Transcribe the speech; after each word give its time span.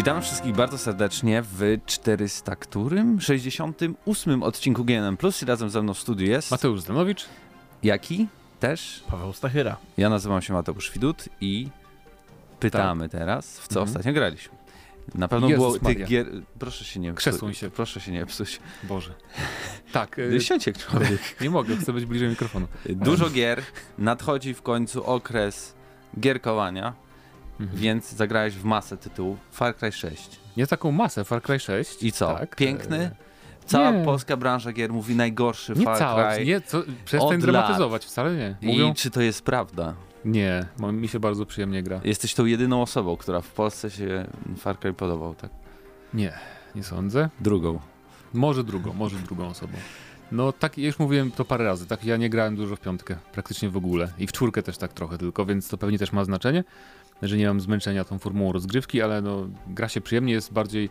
Witam 0.00 0.22
wszystkich 0.22 0.52
bardzo 0.52 0.78
serdecznie 0.78 1.42
w 1.42 1.78
400 1.86 2.56
którym? 2.56 3.20
68 3.20 4.42
odcinku 4.42 4.84
GNM 4.84 5.16
Plus 5.16 5.42
i 5.42 5.46
razem 5.46 5.70
ze 5.70 5.82
mną 5.82 5.94
w 5.94 5.98
studiu 5.98 6.26
jest 6.26 6.50
Mateusz 6.50 6.80
Zdanowicz. 6.80 7.26
Jaki? 7.82 8.28
Też? 8.60 9.04
Paweł 9.10 9.32
Stachyra. 9.32 9.76
Ja 9.98 10.08
nazywam 10.08 10.42
się 10.42 10.52
Mateusz 10.52 10.92
Widut 10.92 11.24
i 11.40 11.68
pytamy 12.60 13.08
teraz, 13.08 13.58
w 13.58 13.68
co 13.68 13.80
Mhm. 13.80 13.88
ostatnio 13.88 14.12
graliśmy. 14.12 14.58
Na 15.14 15.28
pewno 15.28 15.48
Jezus 15.48 15.64
było 15.64 15.72
tych 15.72 15.82
Maria. 15.82 16.06
gier... 16.06 16.26
Proszę 16.58 16.84
się 16.84 17.00
nie 17.00 17.14
psuć. 17.14 17.58
się. 17.58 17.70
Proszę 17.70 18.00
się 18.00 18.12
nie 18.12 18.26
psuć. 18.26 18.60
Boże. 18.82 19.14
Tak, 19.92 20.18
y, 20.18 20.38
człowiek. 20.78 21.20
nie 21.40 21.50
mogę, 21.50 21.76
chcę 21.76 21.92
być 21.92 22.06
bliżej 22.06 22.28
mikrofonu. 22.28 22.66
Dużo 22.86 23.30
gier, 23.30 23.62
nadchodzi 23.98 24.54
w 24.54 24.62
końcu 24.62 25.04
okres 25.04 25.74
gierkowania, 26.20 26.94
Mhm. 27.60 27.78
więc 27.80 28.12
zagrałeś 28.12 28.54
w 28.54 28.64
masę 28.64 28.96
tytułów. 28.96 29.38
Far 29.52 29.76
Cry 29.76 29.92
6. 29.92 30.40
Nie 30.56 30.66
taką 30.66 30.92
masę, 30.92 31.24
Far 31.24 31.42
Cry 31.42 31.58
6. 31.58 32.02
I 32.02 32.12
co? 32.12 32.34
Tak, 32.34 32.56
Piękny? 32.56 32.98
e, 32.98 33.10
Cała 33.66 33.90
Nie. 33.90 34.04
polska 34.04 34.36
branża 34.36 34.72
gier 34.72 34.92
mówi 34.92 35.16
najgorszy 35.16 35.72
Nie 35.76 35.84
Far 35.84 35.98
cała, 35.98 36.34
Cry. 36.34 36.44
nie, 36.46 36.60
co, 36.60 36.82
przestań 37.04 37.40
dramatyzować, 37.40 38.04
wcale 38.04 38.34
nie. 38.36 38.56
Mówią, 38.62 38.90
I 38.90 38.94
czy 38.94 39.10
to 39.10 39.20
jest 39.20 39.42
prawda? 39.42 39.94
nie, 40.24 40.66
mi 40.92 41.08
się 41.08 41.20
bardzo 41.20 41.46
przyjemnie 41.46 41.82
gra. 41.82 42.00
Jesteś 42.04 42.34
tą 42.34 42.44
jedyną 42.44 42.82
osobą, 42.82 43.16
która 43.16 43.40
w 43.40 43.48
Polsce 43.48 43.90
się 43.90 44.26
Far 44.58 44.78
Cry 44.78 44.92
podobał, 44.92 45.34
tak? 45.34 45.50
Nie, 46.14 46.32
nie 46.74 46.82
sądzę. 46.82 47.28
Drugą. 47.40 47.80
Może 48.32 48.64
drugą, 48.64 48.92
może 48.92 49.16
drugą 49.16 49.48
osobą. 49.48 49.72
No 50.32 50.52
tak, 50.52 50.78
już 50.78 50.98
mówiłem 50.98 51.30
to 51.30 51.44
parę 51.44 51.64
razy, 51.64 51.86
tak 51.86 52.04
ja 52.04 52.16
nie 52.16 52.30
grałem 52.30 52.56
dużo 52.56 52.76
w 52.76 52.80
piątkę, 52.80 53.16
praktycznie 53.32 53.70
w 53.70 53.76
ogóle. 53.76 54.12
I 54.18 54.26
w 54.26 54.32
czwórkę 54.32 54.62
też 54.62 54.78
tak 54.78 54.92
trochę 54.92 55.18
tylko, 55.18 55.46
więc 55.46 55.68
to 55.68 55.78
pewnie 55.78 55.98
też 55.98 56.12
ma 56.12 56.24
znaczenie, 56.24 56.64
że 57.22 57.36
nie 57.36 57.46
mam 57.46 57.60
zmęczenia 57.60 58.04
tą 58.04 58.18
formułą 58.18 58.52
rozgrywki, 58.52 59.02
ale 59.02 59.22
no 59.22 59.48
gra 59.66 59.88
się 59.88 60.00
przyjemnie, 60.00 60.32
jest 60.32 60.52
bardziej, 60.52 60.90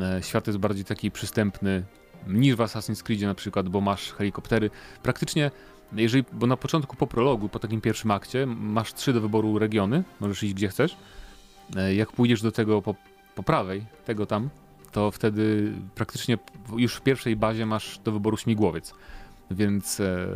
e, 0.00 0.22
świat 0.22 0.46
jest 0.46 0.58
bardziej 0.58 0.84
taki 0.84 1.10
przystępny 1.10 1.82
niż 2.26 2.54
w 2.54 2.58
Assassin's 2.58 3.02
Creedzie 3.02 3.26
na 3.26 3.34
przykład, 3.34 3.68
bo 3.68 3.80
masz 3.80 4.12
helikoptery. 4.12 4.70
Praktycznie, 5.02 5.50
jeżeli, 5.92 6.24
bo 6.32 6.46
na 6.46 6.56
początku 6.56 6.96
po 6.96 7.06
prologu, 7.06 7.48
po 7.48 7.58
takim 7.58 7.80
pierwszym 7.80 8.10
akcie, 8.10 8.46
masz 8.46 8.94
trzy 8.94 9.12
do 9.12 9.20
wyboru 9.20 9.58
regiony, 9.58 10.04
możesz 10.20 10.42
iść 10.42 10.54
gdzie 10.54 10.68
chcesz. 10.68 10.96
E, 11.76 11.94
Jak 11.94 12.12
pójdziesz 12.12 12.42
do 12.42 12.52
tego 12.52 12.82
po, 12.82 12.94
po 13.34 13.42
prawej, 13.42 13.84
tego 14.04 14.26
tam, 14.26 14.48
to 14.92 15.10
wtedy 15.10 15.72
praktycznie 15.94 16.38
już 16.76 16.94
w 16.94 17.00
pierwszej 17.00 17.36
bazie 17.36 17.66
masz 17.66 17.98
do 17.98 18.12
wyboru 18.12 18.36
śmigłowiec. 18.36 18.94
Więc 19.50 20.00
e, 20.00 20.28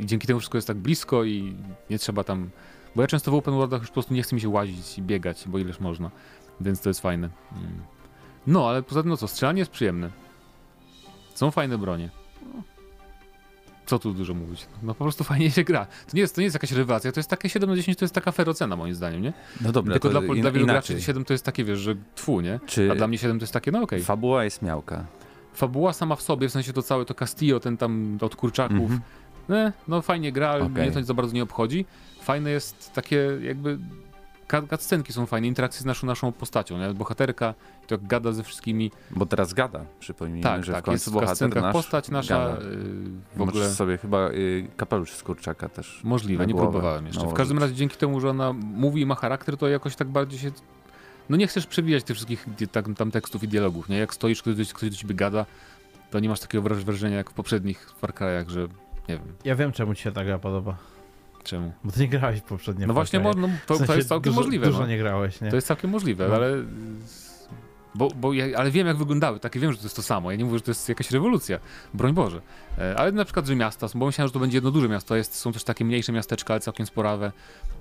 dzięki 0.00 0.26
temu 0.26 0.40
wszystko 0.40 0.58
jest 0.58 0.68
tak 0.68 0.76
blisko 0.76 1.24
i 1.24 1.56
nie 1.90 1.98
trzeba 1.98 2.24
tam. 2.24 2.50
Bo 2.98 3.02
ja 3.02 3.08
często 3.08 3.30
w 3.30 3.34
open 3.34 3.54
worldach 3.54 3.80
już 3.80 3.88
po 3.90 3.94
prostu 3.94 4.14
nie 4.14 4.22
chcę 4.22 4.36
mi 4.36 4.40
się 4.40 4.48
łazić 4.48 4.98
i 4.98 5.02
biegać, 5.02 5.44
bo 5.46 5.58
ileż 5.58 5.80
można. 5.80 6.10
Więc 6.60 6.80
to 6.80 6.90
jest 6.90 7.00
fajne. 7.00 7.28
Mm. 7.52 7.68
No, 8.46 8.68
ale 8.68 8.82
poza 8.82 9.02
tym, 9.02 9.10
no 9.10 9.16
co, 9.16 9.28
strzelanie 9.28 9.58
jest 9.58 9.70
przyjemne. 9.70 10.10
Są 11.34 11.50
fajne 11.50 11.78
bronie. 11.78 12.10
Co 13.86 13.98
tu 13.98 14.12
dużo 14.14 14.34
mówić? 14.34 14.66
No 14.82 14.94
po 14.94 15.04
prostu 15.04 15.24
fajnie 15.32 15.50
się 15.50 15.64
gra. 15.64 15.86
To 15.86 16.16
nie 16.16 16.20
jest, 16.20 16.34
to 16.34 16.40
nie 16.40 16.44
jest 16.44 16.54
jakaś 16.54 16.72
rewelacja, 16.72 17.12
to 17.12 17.20
jest 17.20 17.30
takie 17.30 17.48
7 17.48 17.70
na 17.70 17.76
10, 17.76 17.98
to 17.98 18.04
jest 18.04 18.14
taka 18.14 18.32
ferocena 18.32 18.76
moim 18.76 18.94
zdaniem, 18.94 19.22
nie? 19.22 19.32
No 19.60 19.72
dobra, 19.72 19.92
Tylko 19.92 20.08
dla, 20.08 20.20
in, 20.20 20.40
dla 20.42 20.50
wielu 20.50 20.64
inaczej. 20.64 20.94
graczy 20.96 21.06
7 21.06 21.24
to 21.24 21.34
jest 21.34 21.44
takie, 21.44 21.64
wiesz, 21.64 21.78
że 21.78 21.94
tfu, 22.14 22.40
nie? 22.40 22.60
Czy 22.66 22.92
A 22.92 22.94
dla 22.94 23.08
mnie 23.08 23.18
7 23.18 23.38
to 23.38 23.42
jest 23.42 23.52
takie, 23.52 23.72
no 23.72 23.82
okej. 23.82 24.02
fabuła 24.02 24.44
jest 24.44 24.62
miałka? 24.62 25.04
Fabuła 25.54 25.92
sama 25.92 26.16
w 26.16 26.22
sobie, 26.22 26.48
w 26.48 26.52
sensie 26.52 26.72
to 26.72 26.82
całe 26.82 27.04
to 27.04 27.14
Castillo, 27.14 27.60
ten 27.60 27.76
tam 27.76 28.18
od 28.20 28.36
kurczaków, 28.36 28.78
Mhm. 28.80 29.00
Nie, 29.48 29.72
no 29.88 30.02
fajnie 30.02 30.32
gra, 30.32 30.48
ale 30.48 30.64
Okej. 30.64 30.82
mnie 30.82 30.92
to 30.92 31.02
za 31.04 31.14
bardzo 31.14 31.34
nie 31.34 31.42
obchodzi. 31.42 31.84
Fajne 32.22 32.50
jest 32.50 32.92
takie 32.92 33.38
jakby, 33.42 33.78
cutscenki 34.70 35.12
są 35.12 35.26
fajne, 35.26 35.46
interakcje 35.46 35.82
z 35.82 35.84
naszą, 35.84 36.06
naszą 36.06 36.32
postacią, 36.32 36.78
nie? 36.78 36.94
bohaterka, 36.94 37.54
to 37.86 37.94
jak 37.94 38.06
gada 38.06 38.32
ze 38.32 38.42
wszystkimi, 38.44 38.90
Bo 39.10 39.26
teraz 39.26 39.52
gada, 39.54 39.84
przypomnijmy, 40.00 40.42
tak, 40.42 40.64
że 40.64 40.72
tak, 40.72 40.82
w 40.82 40.84
końcu 40.84 40.92
jest 40.94 41.08
w 41.10 41.12
bohater 41.12 41.62
nasz 41.62 41.72
postać 41.72 42.08
nasza, 42.10 42.34
gada. 42.38 42.50
yy, 42.64 42.68
w 42.68 43.36
Możesz 43.36 43.54
ogóle 43.54 43.70
sobie 43.70 43.98
chyba 43.98 44.28
y, 44.30 44.68
kapelusz 44.76 45.12
z 45.12 45.22
kurczaka 45.22 45.68
też. 45.68 46.00
możliwe, 46.04 46.46
nie 46.46 46.54
próbowałem 46.54 47.06
jeszcze. 47.06 47.20
W 47.20 47.22
nałożyć. 47.22 47.36
każdym 47.38 47.58
razie 47.58 47.74
dzięki 47.74 47.96
temu, 47.96 48.20
że 48.20 48.30
ona 48.30 48.52
mówi 48.52 49.00
i 49.02 49.06
ma 49.06 49.14
charakter, 49.14 49.56
to 49.56 49.68
jakoś 49.68 49.96
tak 49.96 50.08
bardziej 50.08 50.38
się, 50.38 50.50
no 51.28 51.36
nie 51.36 51.46
chcesz 51.46 51.66
przewijać 51.66 52.04
tych 52.04 52.16
wszystkich 52.16 52.46
tam, 52.72 52.94
tam 52.94 53.10
tekstów 53.10 53.42
i 53.42 53.48
dialogów, 53.48 53.88
nie? 53.88 53.96
Jak 53.98 54.14
stoisz, 54.14 54.42
ktoś, 54.42 54.72
ktoś 54.72 54.90
do 54.90 54.96
ciebie 54.96 55.14
gada, 55.14 55.46
to 56.10 56.20
nie 56.20 56.28
masz 56.28 56.40
takiego 56.40 56.62
wraż- 56.68 56.84
wrażenia 56.84 57.16
jak 57.16 57.30
w 57.30 57.34
poprzednich 57.34 57.90
Far 57.98 58.10
Cry'ach, 58.14 58.48
że 58.48 58.68
nie 59.08 59.14
wiem, 59.14 59.34
Ja 59.44 59.54
wiem, 59.54 59.72
czemu 59.72 59.94
ci 59.94 60.02
się 60.02 60.12
ta 60.12 60.24
gra 60.24 60.38
podoba. 60.38 60.76
czemu. 61.44 61.72
Bo 61.84 61.92
ty 61.92 62.00
nie 62.00 62.08
grałeś 62.08 62.40
poprzednio. 62.40 62.86
No 62.86 62.94
właśnie, 62.94 63.20
można, 63.20 63.48
to, 63.66 63.74
W 63.74 63.78
sensie 63.78 63.92
to 63.92 63.96
jest 63.96 64.08
całkiem 64.08 64.32
dużo, 64.32 64.40
możliwe. 64.40 64.66
Dużo 64.66 64.80
no. 64.80 64.86
nie 64.86 64.98
grałeś, 64.98 65.40
nie? 65.40 65.50
To 65.50 65.56
jest 65.56 65.68
całkiem 65.68 65.90
możliwe, 65.90 66.28
No. 66.28 66.34
ale. 66.34 66.50
Bo, 67.94 68.08
bo 68.08 68.32
ja, 68.32 68.58
ale 68.58 68.70
wiem, 68.70 68.86
jak 68.86 68.96
wyglądały. 68.96 69.40
Takie 69.40 69.60
wiem, 69.60 69.72
że 69.72 69.78
to 69.78 69.84
jest 69.84 69.96
to 69.96 70.02
samo. 70.02 70.30
Ja 70.30 70.36
nie 70.36 70.44
mówię, 70.44 70.58
że 70.58 70.64
to 70.64 70.70
jest 70.70 70.88
jakaś 70.88 71.10
rewolucja. 71.10 71.58
Broń 71.94 72.12
Boże. 72.12 72.40
E, 72.78 72.96
Ale 72.98 73.12
na 73.12 73.24
przykład, 73.24 73.46
że 73.46 73.56
miasta 73.56 73.86
bo 73.94 74.06
myślałem, 74.06 74.28
że 74.28 74.32
to 74.32 74.38
będzie 74.38 74.56
jedno 74.56 74.70
duże 74.70 74.88
miasto. 74.88 75.16
Jest, 75.16 75.34
są 75.34 75.52
też 75.52 75.64
takie 75.64 75.84
mniejsze 75.84 76.12
miasteczka, 76.12 76.54
ale 76.54 76.60
całkiem 76.60 76.86
sporawe. 76.86 77.32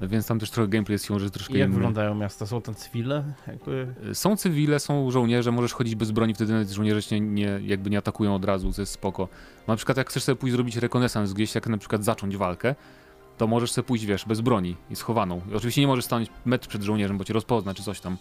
Więc 0.01 0.27
tam 0.27 0.39
też 0.39 0.51
trochę 0.51 0.67
gameplay 0.69 0.93
jest 0.93 1.05
siłą, 1.05 1.19
że 1.19 1.31
troszkę 1.31 1.53
I 1.53 1.57
jak 1.59 1.67
inny. 1.67 1.75
wyglądają 1.75 2.15
miasta? 2.15 2.45
Są 2.45 2.61
tam 2.61 2.75
cywile? 2.75 3.23
Jakby... 3.47 3.87
E, 4.11 4.15
Są 4.15 4.35
cywile, 4.37 4.79
są 4.79 5.11
żołnierze, 5.11 5.51
możesz 5.51 5.73
chodzić 5.73 5.95
bez 5.95 6.11
broni, 6.11 6.33
wtedy 6.33 6.53
nawet 6.53 6.69
żołnierze 6.69 7.03
cię 7.03 7.19
nie, 7.19 7.59
jakby 7.63 7.89
nie 7.89 7.97
atakują 7.97 8.35
od 8.35 8.45
razu, 8.45 8.73
co 8.73 8.81
jest 8.81 8.91
spoko. 8.91 9.27
Na 9.67 9.75
przykład 9.75 9.97
jak 9.97 10.09
chcesz 10.09 10.23
sobie 10.23 10.35
pójść 10.35 10.53
zrobić 10.55 10.75
rekonesans 10.77 11.33
gdzieś, 11.33 11.55
jak 11.55 11.67
na 11.67 11.77
przykład 11.77 12.03
zacząć 12.03 12.37
walkę, 12.37 12.75
to 13.37 13.47
możesz 13.47 13.71
sobie 13.71 13.87
pójść, 13.87 14.05
wiesz, 14.05 14.25
bez 14.25 14.41
broni 14.41 14.75
i 14.89 14.95
schowaną. 14.95 15.41
I 15.51 15.55
oczywiście 15.55 15.81
nie 15.81 15.87
możesz 15.87 16.05
stanąć 16.05 16.29
metr 16.45 16.67
przed 16.67 16.83
żołnierzem, 16.83 17.17
bo 17.17 17.23
cię 17.23 17.33
rozpozna 17.33 17.73
czy 17.73 17.83
coś 17.83 17.99
tam, 17.99 18.17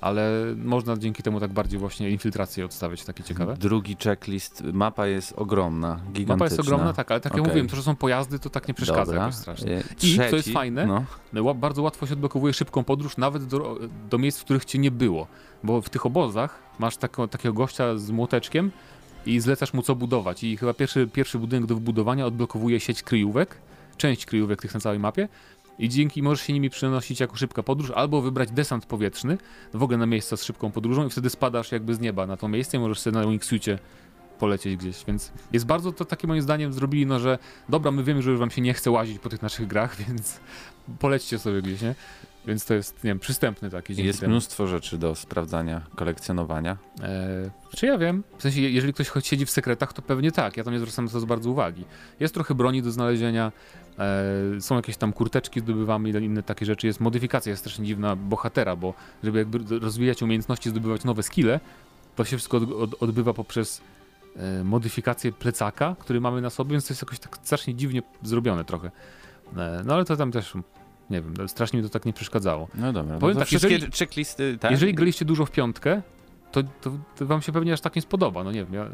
ale 0.00 0.54
można 0.56 0.96
dzięki 0.96 1.22
temu 1.22 1.40
tak 1.40 1.52
bardziej 1.52 1.80
właśnie 1.80 2.10
infiltrację 2.10 2.64
odstawiać, 2.64 3.04
takie 3.04 3.22
ciekawe. 3.24 3.56
Drugi 3.56 3.96
checklist, 4.04 4.62
mapa 4.72 5.06
jest 5.06 5.32
ogromna, 5.36 5.94
gigantyczna. 5.94 6.34
Mapa 6.34 6.44
jest 6.44 6.60
ogromna, 6.60 6.92
tak, 6.92 7.10
ale 7.10 7.20
tak 7.20 7.32
jak 7.32 7.40
Okej. 7.40 7.50
mówiłem, 7.50 7.68
to, 7.68 7.76
że 7.76 7.82
są 7.82 7.96
pojazdy, 7.96 8.38
to 8.38 8.50
tak 8.50 8.68
nie 8.68 8.74
przeszkadza 8.74 9.04
Dobra. 9.04 9.20
jakoś 9.20 9.34
strasznie. 9.34 9.78
Y, 9.78 9.84
I, 10.02 10.16
co 10.16 10.22
jest 10.22 10.34
trzeci, 10.34 10.52
fajne, 10.52 11.04
no. 11.32 11.54
Bardzo 11.54 11.82
łatwo 11.82 12.06
się 12.06 12.12
odblokowuje 12.12 12.52
szybką 12.52 12.84
podróż, 12.84 13.16
nawet 13.16 13.44
do, 13.44 13.78
do 14.10 14.18
miejsc, 14.18 14.40
w 14.40 14.44
których 14.44 14.64
cię 14.64 14.78
nie 14.78 14.90
było. 14.90 15.26
Bo 15.64 15.82
w 15.82 15.88
tych 15.88 16.06
obozach 16.06 16.62
masz 16.78 16.96
taką, 16.96 17.28
takiego 17.28 17.54
gościa 17.54 17.96
z 17.96 18.10
młoteczkiem 18.10 18.70
i 19.26 19.40
zlecasz 19.40 19.74
mu 19.74 19.82
co 19.82 19.94
budować. 19.94 20.44
I 20.44 20.56
chyba 20.56 20.74
pierwszy, 20.74 21.06
pierwszy 21.06 21.38
budynek 21.38 21.66
do 21.66 21.74
wbudowania 21.74 22.26
odblokowuje 22.26 22.80
sieć 22.80 23.02
kryjówek, 23.02 23.58
część 23.96 24.26
kryjówek 24.26 24.62
tych 24.62 24.74
na 24.74 24.80
całej 24.80 24.98
mapie. 24.98 25.28
I 25.78 25.88
dzięki 25.88 26.22
możesz 26.22 26.46
się 26.46 26.52
nimi 26.52 26.70
przenosić 26.70 27.20
jako 27.20 27.36
szybka 27.36 27.62
podróż, 27.62 27.90
albo 27.90 28.22
wybrać 28.22 28.50
desant 28.50 28.86
powietrzny, 28.86 29.38
w 29.74 29.82
ogóle 29.82 29.98
na 29.98 30.06
miejsca 30.06 30.36
z 30.36 30.44
szybką 30.44 30.70
podróżą, 30.70 31.06
i 31.06 31.10
wtedy 31.10 31.30
spadasz 31.30 31.72
jakby 31.72 31.94
z 31.94 32.00
nieba 32.00 32.26
na 32.26 32.36
to 32.36 32.48
miejsce 32.48 32.76
i 32.76 32.80
możesz 32.80 33.00
sobie 33.00 33.18
na 33.18 33.26
wingsuicie 33.26 33.78
polecieć 34.38 34.76
gdzieś. 34.76 35.04
Więc 35.04 35.32
jest 35.52 35.66
bardzo 35.66 35.92
to 35.92 36.04
takie 36.04 36.26
moim 36.26 36.42
zdaniem 36.42 36.72
zrobili, 36.72 37.06
no 37.06 37.18
że 37.18 37.38
dobra, 37.68 37.90
my 37.90 38.04
wiemy, 38.04 38.22
że 38.22 38.30
już 38.30 38.40
wam 38.40 38.50
się 38.50 38.62
nie 38.62 38.74
chce 38.74 38.90
łazić 38.90 39.18
po 39.18 39.28
tych 39.28 39.42
naszych 39.42 39.66
grach, 39.66 39.96
więc 40.06 40.40
polećcie 40.98 41.38
sobie 41.38 41.62
gdzieś, 41.62 41.82
nie? 41.82 41.94
Więc 42.48 42.64
to 42.64 42.74
jest, 42.74 43.04
nie 43.04 43.10
wiem, 43.10 43.18
przystępny 43.18 43.70
taki 43.70 44.04
Jest 44.04 44.20
temu. 44.20 44.30
mnóstwo 44.30 44.66
rzeczy 44.66 44.98
do 44.98 45.14
sprawdzania, 45.14 45.80
kolekcjonowania. 45.96 46.76
E, 47.02 47.50
czy 47.76 47.86
ja 47.86 47.98
wiem? 47.98 48.24
W 48.38 48.42
sensie, 48.42 48.60
je- 48.60 48.70
jeżeli 48.70 48.92
ktoś 48.92 49.08
choć 49.08 49.26
siedzi 49.26 49.46
w 49.46 49.50
sekretach, 49.50 49.92
to 49.92 50.02
pewnie 50.02 50.32
tak. 50.32 50.56
Ja 50.56 50.64
tam 50.64 50.72
nie 50.72 50.78
zwracam 50.80 51.04
na 51.04 51.10
to 51.10 51.20
bardzo 51.26 51.50
uwagi. 51.50 51.84
Jest 52.20 52.34
trochę 52.34 52.54
broni 52.54 52.82
do 52.82 52.90
znalezienia, 52.90 53.52
e, 53.98 54.60
są 54.60 54.76
jakieś 54.76 54.96
tam 54.96 55.12
kurteczki 55.12 55.60
zdobywamy 55.60 56.08
i 56.10 56.12
inne 56.12 56.42
takie 56.42 56.66
rzeczy. 56.66 56.86
Jest 56.86 57.00
modyfikacja, 57.00 57.50
jest 57.50 57.60
strasznie 57.62 57.86
dziwna 57.86 58.16
bohatera, 58.16 58.76
bo 58.76 58.94
żeby 59.24 59.38
jakby 59.38 59.78
rozwijać 59.80 60.22
umiejętności, 60.22 60.70
zdobywać 60.70 61.04
nowe 61.04 61.22
skille, 61.22 61.60
to 62.16 62.24
się 62.24 62.36
wszystko 62.36 62.56
od, 62.56 62.72
od, 62.72 63.02
odbywa 63.02 63.34
poprzez 63.34 63.80
e, 64.36 64.64
modyfikację 64.64 65.32
plecaka, 65.32 65.96
który 65.98 66.20
mamy 66.20 66.40
na 66.40 66.50
sobie, 66.50 66.70
więc 66.72 66.86
to 66.86 66.92
jest 66.92 67.02
jakoś 67.02 67.18
tak 67.18 67.38
strasznie 67.42 67.74
dziwnie 67.74 68.02
zrobione 68.22 68.64
trochę. 68.64 68.90
E, 69.56 69.82
no 69.86 69.94
ale 69.94 70.04
to 70.04 70.16
tam 70.16 70.32
też, 70.32 70.54
nie 71.10 71.22
wiem, 71.22 71.48
strasznie 71.48 71.78
mi 71.78 71.82
to 71.84 71.90
tak 71.90 72.04
nie 72.04 72.12
przeszkadzało. 72.12 72.68
No 72.74 72.92
dobra, 72.92 73.14
no 73.14 73.20
Powiem 73.20 73.34
to 73.34 73.40
tak, 73.40 73.48
wszystkie 73.48 73.72
jeżeli- 73.74 73.92
checklisty, 73.92 74.58
tak? 74.60 74.70
Jeżeli 74.70 74.94
graliście 74.94 75.24
dużo 75.24 75.46
w 75.46 75.50
piątkę, 75.50 76.02
to, 76.52 76.62
to, 76.62 76.90
to 77.16 77.26
wam 77.26 77.42
się 77.42 77.52
pewnie 77.52 77.72
aż 77.72 77.80
tak 77.80 77.96
nie 77.96 78.02
spodoba, 78.02 78.44
no 78.44 78.52
nie 78.52 78.64
wiem, 78.64 78.74
ja, 78.74 78.86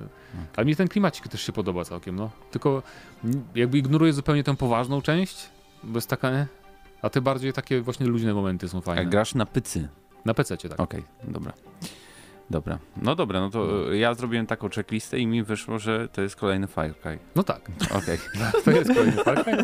ale 0.57 0.67
mi 0.67 0.77
ten 0.77 0.89
klimacik 0.89 1.29
też 1.29 1.43
się 1.43 1.53
podoba 1.53 1.85
całkiem, 1.85 2.17
no. 2.17 2.31
Tylko 2.51 2.83
jakby 3.55 3.79
ignoruję 3.79 4.13
zupełnie 4.13 4.45
tę 4.45 4.57
poważną 4.57 5.03
część, 5.03 5.49
bo 5.85 5.97
jest 5.99 6.09
taka, 6.11 6.31
nie? 6.31 6.47
A 7.03 7.11
te 7.11 7.21
bardziej 7.21 7.53
takie 7.53 7.81
właśnie 7.81 8.07
luźne 8.07 8.35
momenty 8.35 8.69
są 8.69 8.79
A 8.79 8.81
fajne. 8.81 9.07
grasz 9.07 9.35
na 9.35 9.47
pycy. 9.47 9.89
Na 10.25 10.35
PC 10.35 10.57
tak. 10.57 10.81
Okej, 10.81 11.03
dobra. 11.25 11.53
Dobra. 12.51 12.79
No 12.97 13.15
dobra, 13.15 13.41
no 13.41 13.51
to 13.51 13.93
y, 13.93 13.97
ja 13.99 14.15
zrobiłem 14.15 14.47
taką 14.47 14.69
checklistę 14.69 15.19
i 15.19 15.27
mi 15.27 15.43
wyszło, 15.43 15.79
że 15.79 16.09
to 16.09 16.23
jest 16.23 16.37
kolejny 16.37 16.67
Fire 16.67 16.95
Cry. 17.03 17.19
No 17.37 17.43
tak, 17.43 17.71
Okej. 17.91 18.19
to 18.65 18.71
jest 18.71 18.95
kolejny 18.95 19.13
Far 19.25 19.45
Cry. 19.45 19.57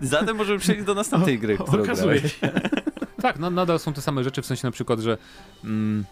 Zatem 0.00 0.36
możemy 0.36 0.58
przejść 0.58 0.84
do 0.84 0.94
następnej 0.94 1.38
gry, 1.38 1.58
którą 1.58 1.82
Okazuje 1.82 2.14
grałeś. 2.20 2.34
się. 2.40 2.50
Tak, 3.22 3.38
no, 3.38 3.50
nadal 3.50 3.78
są 3.78 3.92
te 3.92 4.00
same 4.00 4.24
rzeczy, 4.24 4.42
w 4.42 4.46
sensie 4.46 4.66
na 4.66 4.70
przykład, 4.70 5.00
że 5.00 5.18
mm, 5.64 6.04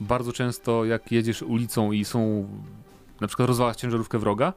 bardzo 0.00 0.32
często 0.32 0.84
jak 0.84 1.12
jedziesz 1.12 1.42
ulicą 1.42 1.92
i 1.92 2.04
są, 2.04 2.48
na 3.20 3.26
przykład 3.26 3.48
rozwalasz 3.48 3.76
ciężarówkę 3.76 4.18
wroga, 4.18 4.52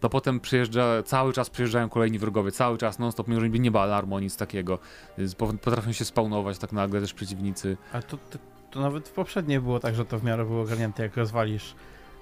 to 0.00 0.08
potem 0.08 0.40
przyjeżdża, 0.40 1.02
cały 1.02 1.32
czas 1.32 1.50
przyjeżdżają 1.50 1.88
kolejni 1.88 2.18
wrogowie, 2.18 2.52
cały 2.52 2.78
czas, 2.78 2.98
non-stop, 2.98 3.28
mimo 3.28 3.40
że 3.40 3.48
nie 3.48 3.70
ma 3.70 3.80
alarmu, 3.80 4.18
nic 4.18 4.36
takiego. 4.36 4.78
Po- 5.38 5.46
Potrafią 5.46 5.92
się 5.92 6.04
spawnować 6.04 6.58
tak 6.58 6.72
nagle 6.72 7.00
też 7.00 7.14
przeciwnicy. 7.14 7.76
A 7.92 8.02
to, 8.02 8.16
to 8.16 8.38
To 8.72 8.80
nawet 8.80 9.08
w 9.08 9.12
poprzedniej 9.12 9.60
było 9.60 9.80
tak, 9.80 9.94
że 9.94 10.04
to 10.04 10.18
w 10.18 10.24
miarę 10.24 10.44
było 10.44 10.62
ogarnięte. 10.62 11.02
Jak 11.02 11.16
rozwalisz 11.16 11.74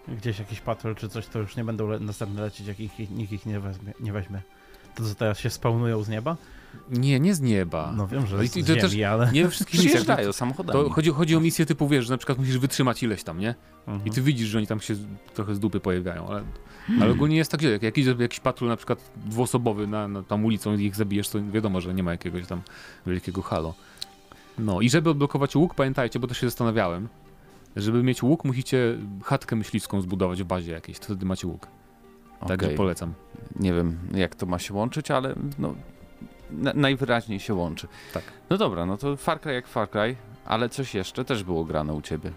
gdzieś 0.08 0.38
jakiś 0.38 0.60
patrol 0.60 0.94
czy 0.94 1.08
coś, 1.08 1.26
to 1.26 1.38
już 1.38 1.56
nie 1.56 1.64
będą 1.64 1.88
le- 1.88 2.00
następne 2.00 2.42
lecieć, 2.42 2.66
jak 2.66 2.80
ich, 2.80 3.10
nikt 3.10 3.32
ich 3.32 3.46
nie 3.46 3.60
weźmie, 3.60 3.92
nie 4.00 4.12
weźmie. 4.12 4.42
To 4.94 5.04
co 5.04 5.14
teraz 5.14 5.38
się 5.38 5.50
spawnują 5.50 6.02
z 6.02 6.08
nieba? 6.08 6.36
Nie, 6.90 7.20
nie 7.20 7.34
z 7.34 7.40
nieba. 7.40 7.92
No 7.96 8.06
wiem, 8.08 8.26
że 8.26 8.36
No 8.36 8.42
i 8.42 8.48
z 8.48 8.52
to 8.52 8.60
ziemi, 8.60 8.80
też 8.80 9.02
ale... 9.02 9.32
Nie 9.32 9.44
we 9.44 9.50
wszystkich. 9.50 9.80
Przyjeżdżają 9.80 10.26
To, 10.26 10.32
samochodami. 10.32 10.80
to 10.84 10.90
chodzi, 10.90 11.10
chodzi 11.10 11.36
o 11.36 11.40
misję 11.40 11.66
typu, 11.66 11.88
wiesz, 11.88 12.04
że 12.06 12.14
na 12.14 12.18
przykład 12.18 12.38
musisz 12.38 12.58
wytrzymać 12.58 13.02
ileś 13.02 13.22
tam, 13.22 13.38
nie? 13.38 13.54
Mhm. 13.86 14.06
I 14.06 14.10
ty 14.10 14.22
widzisz, 14.22 14.48
że 14.48 14.58
oni 14.58 14.66
tam 14.66 14.80
się 14.80 14.94
trochę 15.34 15.54
z 15.54 15.60
dupy 15.60 15.80
pojawiają, 15.80 16.28
ale, 16.28 16.42
ale 17.00 17.10
ogólnie 17.12 17.36
jest 17.36 17.50
tak, 17.50 17.62
że 17.62 17.70
jak, 17.70 17.82
jak 17.82 17.98
idzie 17.98 18.16
jakiś 18.18 18.40
patrol 18.40 18.70
na 18.70 18.76
przykład 18.76 19.10
dwuosobowy 19.16 19.86
na, 19.86 20.08
na 20.08 20.22
tam 20.22 20.44
ulicą 20.44 20.76
i 20.76 20.84
ich 20.84 20.96
zabijesz, 20.96 21.28
to 21.28 21.38
wiadomo, 21.52 21.80
że 21.80 21.94
nie 21.94 22.02
ma 22.02 22.10
jakiegoś 22.10 22.46
tam 22.46 22.60
wielkiego 23.06 23.42
halo. 23.42 23.74
No 24.58 24.80
i 24.80 24.90
żeby 24.90 25.10
odblokować 25.10 25.56
łuk, 25.56 25.74
pamiętajcie, 25.74 26.18
bo 26.18 26.26
też 26.26 26.40
się 26.40 26.46
zastanawiałem, 26.46 27.08
żeby 27.76 28.02
mieć 28.02 28.22
łuk, 28.22 28.44
musicie 28.44 28.96
chatkę 29.24 29.56
myśliwską 29.56 30.00
zbudować 30.00 30.42
w 30.42 30.46
bazie 30.46 30.72
jakiejś, 30.72 30.98
to 30.98 31.04
wtedy 31.04 31.26
macie 31.26 31.46
łuk. 31.46 31.66
Także 32.46 32.68
polecam. 32.68 33.14
Nie 33.56 33.72
wiem, 33.72 33.98
jak 34.14 34.34
to 34.34 34.46
ma 34.46 34.58
się 34.58 34.74
łączyć, 34.74 35.10
ale 35.10 35.34
no, 35.58 35.74
na, 36.50 36.72
najwyraźniej 36.74 37.40
się 37.40 37.54
łączy. 37.54 37.88
Tak. 38.14 38.22
No 38.50 38.56
dobra, 38.58 38.86
no 38.86 38.96
to 38.96 39.16
Far 39.16 39.40
Cry 39.40 39.52
jak 39.52 39.66
Far 39.66 39.90
Cry, 39.90 40.16
ale 40.44 40.68
coś 40.68 40.94
jeszcze 40.94 41.24
też 41.24 41.44
było 41.44 41.64
grane 41.64 41.92
u 41.92 42.02
ciebie. 42.02 42.32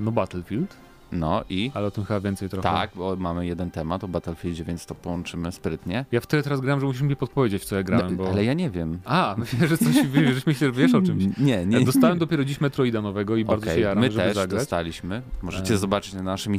No 0.00 0.12
Battlefield, 0.12 0.76
No 1.12 1.44
i 1.48 1.70
ale 1.74 1.86
o 1.86 1.90
tym 1.90 2.04
chyba 2.04 2.20
więcej 2.20 2.48
trochę. 2.48 2.68
tak, 2.68 2.90
bo 2.94 3.16
mamy 3.16 3.46
jeden 3.46 3.70
temat 3.70 4.04
o 4.04 4.08
Battlefieldzie, 4.08 4.64
więc 4.64 4.86
to 4.86 4.94
połączymy 4.94 5.52
sprytnie. 5.52 6.04
Ja 6.12 6.20
w 6.20 6.26
tyle 6.26 6.42
teraz 6.42 6.60
grałem, 6.60 6.80
że 6.80 6.86
musisz 6.86 7.02
mi 7.02 7.16
podpowiedzieć, 7.16 7.62
w 7.62 7.64
co 7.64 7.76
ja 7.76 7.82
grałem, 7.82 8.10
no, 8.16 8.24
bo... 8.24 8.30
Ale 8.30 8.44
ja 8.44 8.52
nie 8.54 8.70
wiem. 8.70 8.98
A, 9.04 9.34
myślę, 9.38 9.68
że 9.68 9.78
coś, 9.78 9.94
żeś 10.34 10.46
myślę, 10.46 10.66
że 10.66 10.72
wiesz 10.72 10.94
o 10.94 11.02
czymś. 11.02 11.24
Nie, 11.38 11.66
nie. 11.66 11.80
Dostałem 11.80 12.18
dopiero 12.18 12.44
dziś 12.44 12.60
Metroida 12.60 13.02
nowego 13.02 13.36
i 13.36 13.44
bardzo 13.44 13.62
Okej, 13.64 13.74
się 13.76 13.80
jaram, 13.80 13.98
my 13.98 14.10
żeby 14.10 14.24
też 14.24 14.34
zagrać. 14.34 14.60
dostaliśmy. 14.60 15.22
Możecie 15.42 15.74
E. 15.74 15.78
zobaczyć 15.78 16.14
na 16.14 16.22
naszym 16.22 16.52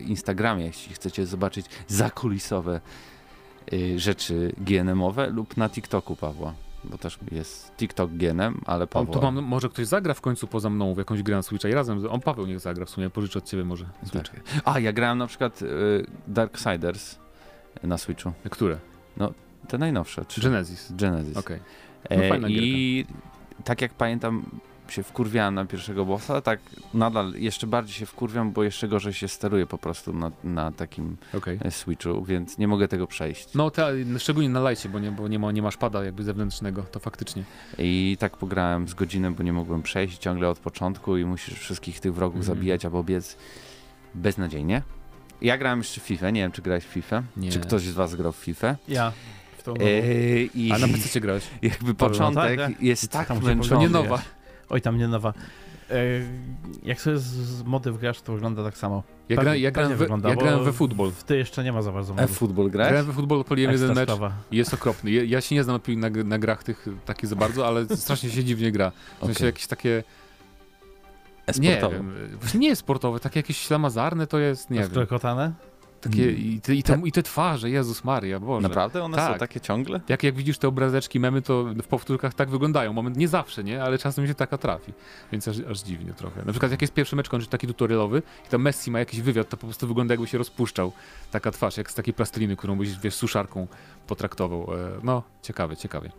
Instagramie, 0.00 0.64
jeśli 0.64 0.94
chcecie 0.94 1.26
zobaczyć 1.26 1.66
zakulisowe 1.88 2.80
y, 3.72 3.98
rzeczy 3.98 4.52
GNM-owe 4.58 5.30
lub 5.30 5.56
na 5.56 5.68
TikToku 5.68 6.16
Pawła, 6.16 6.54
bo 6.90 6.98
też 6.98 7.18
jest 7.32 7.72
TikTok 7.76 8.10
GNM, 8.10 8.60
ale 8.66 8.86
Pawła... 8.86 9.14
to 9.14 9.20
mam, 9.20 9.44
może 9.44 9.68
ktoś 9.68 9.86
zagra 9.86 10.14
w 10.14 10.20
końcu 10.20 10.46
poza 10.46 10.70
mną 10.70 10.94
w 10.94 10.98
jakąś 10.98 11.22
grę 11.22 11.36
na 11.36 11.42
Switcha 11.42 11.68
i 11.68 11.72
razem, 11.72 12.00
z- 12.00 12.04
on 12.04 12.20
Paweł 12.20 12.46
niech 12.46 12.60
zagra 12.60 12.84
w 12.86 12.90
sumie, 12.90 13.10
pożyczę 13.10 13.38
od 13.38 13.44
ciebie 13.44 13.64
może 13.64 13.84
Switcha. 14.04 14.36
A, 14.64 14.80
ja 14.80 14.92
grałem 14.92 15.18
na 15.18 15.26
przykład 15.26 15.62
y, 15.62 15.66
Darksiders 16.28 17.18
na 17.82 17.98
Switchu. 17.98 18.32
Które? 18.50 18.78
Te 19.68 19.78
najnowsze. 19.78 20.24
Trzy. 20.24 20.40
Genesis. 20.40 20.92
Genesis. 20.92 21.36
Okej. 21.36 21.60
E, 22.08 22.16
No 22.16 22.28
fajna 22.28 22.48
I 22.48 23.06
tak 23.64 23.82
jak 23.82 23.94
pamiętam, 23.94 24.44
się 24.92 25.02
wkurwiałem 25.02 25.54
na 25.54 25.64
pierwszego 25.64 26.04
bossa, 26.04 26.40
tak 26.40 26.60
nadal 26.94 27.32
jeszcze 27.34 27.66
bardziej 27.66 27.94
się 27.94 28.06
wkurwiam, 28.06 28.52
bo 28.52 28.62
jeszcze 28.64 28.88
gorzej 28.88 29.12
się 29.12 29.28
steruje 29.28 29.66
po 29.66 29.78
prostu 29.78 30.12
na, 30.12 30.30
na 30.44 30.72
takim 30.72 31.16
okej. 31.34 31.58
e, 31.62 31.70
Switchu, 31.70 32.24
więc 32.24 32.58
nie 32.58 32.68
mogę 32.68 32.88
tego 32.88 33.06
przejść. 33.06 33.48
No, 33.54 33.70
te, 33.70 33.92
szczególnie 34.18 34.48
na 34.48 34.60
lajcie, 34.60 34.88
bo, 34.88 34.98
nie, 34.98 35.10
bo 35.12 35.28
nie, 35.28 35.38
ma, 35.38 35.52
nie 35.52 35.62
masz 35.62 35.76
pada 35.76 36.04
jakby 36.04 36.24
zewnętrznego, 36.24 36.82
to 36.82 37.00
faktycznie. 37.00 37.42
I 37.78 38.16
tak 38.20 38.36
pograłem 38.36 38.88
z 38.88 38.94
godzinę, 38.94 39.30
bo 39.30 39.42
nie 39.42 39.52
mogłem 39.52 39.82
przejść 39.82 40.18
ciągle 40.18 40.48
od 40.48 40.58
początku 40.58 41.16
i 41.16 41.24
musisz 41.24 41.58
wszystkich 41.58 42.00
tych 42.00 42.14
wrogów 42.14 42.40
Mhm. 42.40 42.56
zabijać 42.56 42.84
albo 42.84 43.04
biec 43.04 43.36
beznadziejnie. 44.14 44.82
Ja 45.40 45.58
grałem 45.58 45.78
jeszcze 45.78 46.00
w 46.00 46.04
FIFA, 46.04 46.30
nie 46.30 46.40
wiem 46.40 46.52
czy 46.52 46.62
grałeś 46.62 46.84
w 46.84 46.88
FIFA, 46.88 47.22
Nie. 47.36 47.50
czy 47.50 47.60
ktoś 47.60 47.82
z 47.82 47.92
was 47.92 48.14
grał 48.14 48.32
w 48.32 48.36
FIFA. 48.36 48.76
Ja. 48.88 49.12
W 49.58 49.62
tą 49.62 49.74
E, 49.74 50.42
I 50.54 50.72
A 50.72 50.78
na 50.78 50.88
PC 50.88 51.20
grałeś? 51.20 51.44
jakby 51.62 51.88
no 51.88 51.94
początek 51.94 52.58
tak, 52.60 52.70
tak. 52.72 52.82
jest 52.82 53.08
tak 53.12 53.42
męczący. 53.42 53.76
Nie 53.76 53.88
nowa. 53.88 54.22
Oj, 54.68 54.80
tam 54.80 54.98
nie 54.98 55.08
nowa. 55.08 55.34
E, 55.90 56.04
jak 56.82 57.00
sobie 57.00 57.18
z, 57.18 57.24
z 57.24 57.62
mody 57.62 57.92
wgrasz, 57.92 58.20
to 58.20 58.32
wygląda 58.32 58.64
tak 58.64 58.78
samo. 58.78 59.02
Ja, 59.28 59.36
gra, 59.36 59.56
ja, 59.56 59.70
grałem, 59.70 59.90
pewnie 59.90 59.96
we, 59.96 60.04
wygląda, 60.04 60.28
ja 60.28 60.36
grałem 60.36 60.64
we 60.64 60.72
futbol. 60.72 61.10
W 61.10 61.24
ty 61.24 61.36
jeszcze 61.36 61.64
nie 61.64 61.72
ma 61.72 61.82
za 61.82 61.92
bardzo 61.92 62.12
E, 62.12 62.16
modów. 62.16 62.38
futbol 62.38 62.70
grałeś? 62.70 62.90
Grałem 62.90 63.06
we 63.06 63.12
futbol, 63.12 63.40
odpaliłem 63.40 63.72
jeden 63.72 63.94
mecz 63.94 64.10
jest 64.50 64.74
okropny. 64.74 65.10
Ja, 65.10 65.24
ja 65.24 65.40
się 65.40 65.54
nie 65.54 65.64
znam 65.64 65.80
na, 65.96 66.10
na, 66.24 66.38
grach 66.38 66.64
tych 66.64 66.86
takich 67.04 67.30
za 67.30 67.36
bardzo, 67.36 67.66
ale 67.66 67.96
strasznie 67.96 68.30
się 68.30 68.44
dziwnie 68.44 68.72
gra. 68.72 68.90
W 68.90 69.20
sensie 69.20 69.32
Okej. 69.38 69.46
jakieś 69.46 69.66
takie, 69.66 70.04
nie 71.58 71.80
wiem, 71.92 72.12
właśnie 72.40 72.60
nie 72.60 72.68
jest 72.68 72.80
sportowe, 72.80 73.20
takie 73.20 73.38
jakieś 73.38 73.56
ślamazarne 73.58 74.26
to 74.26 74.38
jest, 74.38 74.70
nie 74.70 74.80
wiem. 74.80 75.06
Takie, 76.10 76.22
Mm. 76.22 76.36
i, 76.38 76.60
te, 76.60 76.74
i, 76.74 76.82
te, 76.82 77.00
I 77.04 77.12
te 77.12 77.22
twarze, 77.22 77.70
Jezus 77.70 78.04
Maria, 78.04 78.40
Boże. 78.40 78.68
Naprawdę? 78.68 79.02
One 79.04 79.16
Tak. 79.16 79.32
są 79.32 79.38
takie 79.38 79.60
ciągle? 79.60 80.00
Jak, 80.08 80.22
jak 80.22 80.34
widzisz 80.34 80.58
te 80.58 80.68
obrazeczki, 80.68 81.20
memy, 81.20 81.42
to 81.42 81.64
w 81.64 81.86
powtórkach 81.86 82.34
tak 82.34 82.50
wyglądają. 82.50 82.92
Moment 82.92 83.16
nie 83.16 83.28
zawsze, 83.28 83.64
nie? 83.64 83.82
Ale 83.82 83.98
czasem 83.98 84.26
się 84.26 84.34
taka 84.34 84.58
trafi. 84.58 84.92
Więc 85.32 85.48
aż, 85.48 85.56
aż 85.70 85.80
dziwnie 85.82 86.12
trochę. 86.12 86.44
Na 86.44 86.52
przykład 86.52 86.70
jak 86.72 86.80
jest 86.82 86.94
pierwszy 86.94 87.16
mecz 87.16 87.28
kończy 87.28 87.46
taki 87.46 87.66
tutorialowy 87.66 88.22
i 88.46 88.48
tam 88.48 88.62
Messi 88.62 88.90
ma 88.90 88.98
jakiś 88.98 89.20
wywiad, 89.20 89.48
to 89.48 89.56
po 89.56 89.66
prostu 89.66 89.86
wygląda 89.88 90.12
jakby 90.14 90.26
się 90.26 90.38
rozpuszczał. 90.38 90.92
Taka 91.30 91.50
twarz, 91.50 91.76
jak 91.76 91.90
z 91.90 91.94
takiej 91.94 92.14
plasteliny, 92.14 92.56
którą 92.56 92.78
byś, 92.78 92.98
wiesz, 92.98 93.14
suszarką 93.14 93.66
potraktował. 94.06 94.62
E, 94.74 94.76
No, 95.02 95.22
ciekawe, 95.42 95.76
ciekawie. 95.76 96.10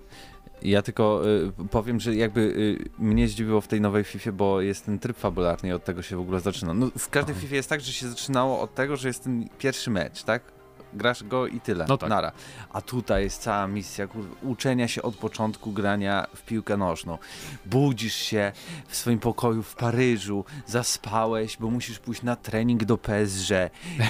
Ja 0.62 0.82
tylko 0.82 1.22
y, 1.28 1.68
powiem, 1.72 2.00
że 2.00 2.16
jakby 2.16 2.42
y, 2.42 3.04
mnie 3.04 3.28
zdziwiło 3.28 3.62
w 3.62 3.68
tej 3.68 3.82
nowej 3.82 4.04
FIFA, 4.04 4.32
bo 4.32 4.62
jest 4.62 4.86
ten 4.86 5.00
tryb 5.00 5.18
fabularny 5.18 5.70
i 5.70 5.72
od 5.72 5.84
tego 5.84 6.02
się 6.02 6.18
w 6.18 6.20
ogóle 6.20 6.40
zaczyna. 6.40 6.74
No, 6.74 6.92
w 6.98 7.10
każdej. 7.10 7.36
FIFA 7.36 7.56
jest 7.56 7.70
tak, 7.70 7.82
że 7.82 7.94
się 7.94 8.08
zaczynało 8.10 8.62
od 8.62 8.76
tego, 8.76 8.96
że 8.96 9.08
jest 9.08 9.24
ten 9.24 9.50
pierwszy 9.60 9.90
mecz, 9.90 10.24
tak? 10.24 10.57
Grasz 10.94 11.24
go 11.24 11.48
i 11.48 11.60
tyle. 11.60 11.86
No 11.90 11.98
tak. 11.98 12.10
Nara. 12.10 12.32
A 12.74 12.82
tutaj 12.82 13.24
jest 13.24 13.42
cała 13.42 13.68
misja 13.68 14.08
uczenia 14.44 14.88
się 14.88 15.02
od 15.02 15.16
początku 15.16 15.72
grania 15.72 16.28
w 16.36 16.42
piłkę 16.44 16.78
nożną. 16.78 17.18
Budzisz 17.66 18.16
się 18.16 18.52
w 18.88 18.96
swoim 18.96 19.20
pokoju 19.20 19.64
w 19.64 19.76
Paryżu, 19.76 20.46
zaspałeś, 20.66 21.58
bo 21.58 21.70
musisz 21.70 22.00
pójść 22.00 22.24
na 22.24 22.36
trening 22.36 22.84
do 22.86 22.98
PSG 22.98 23.50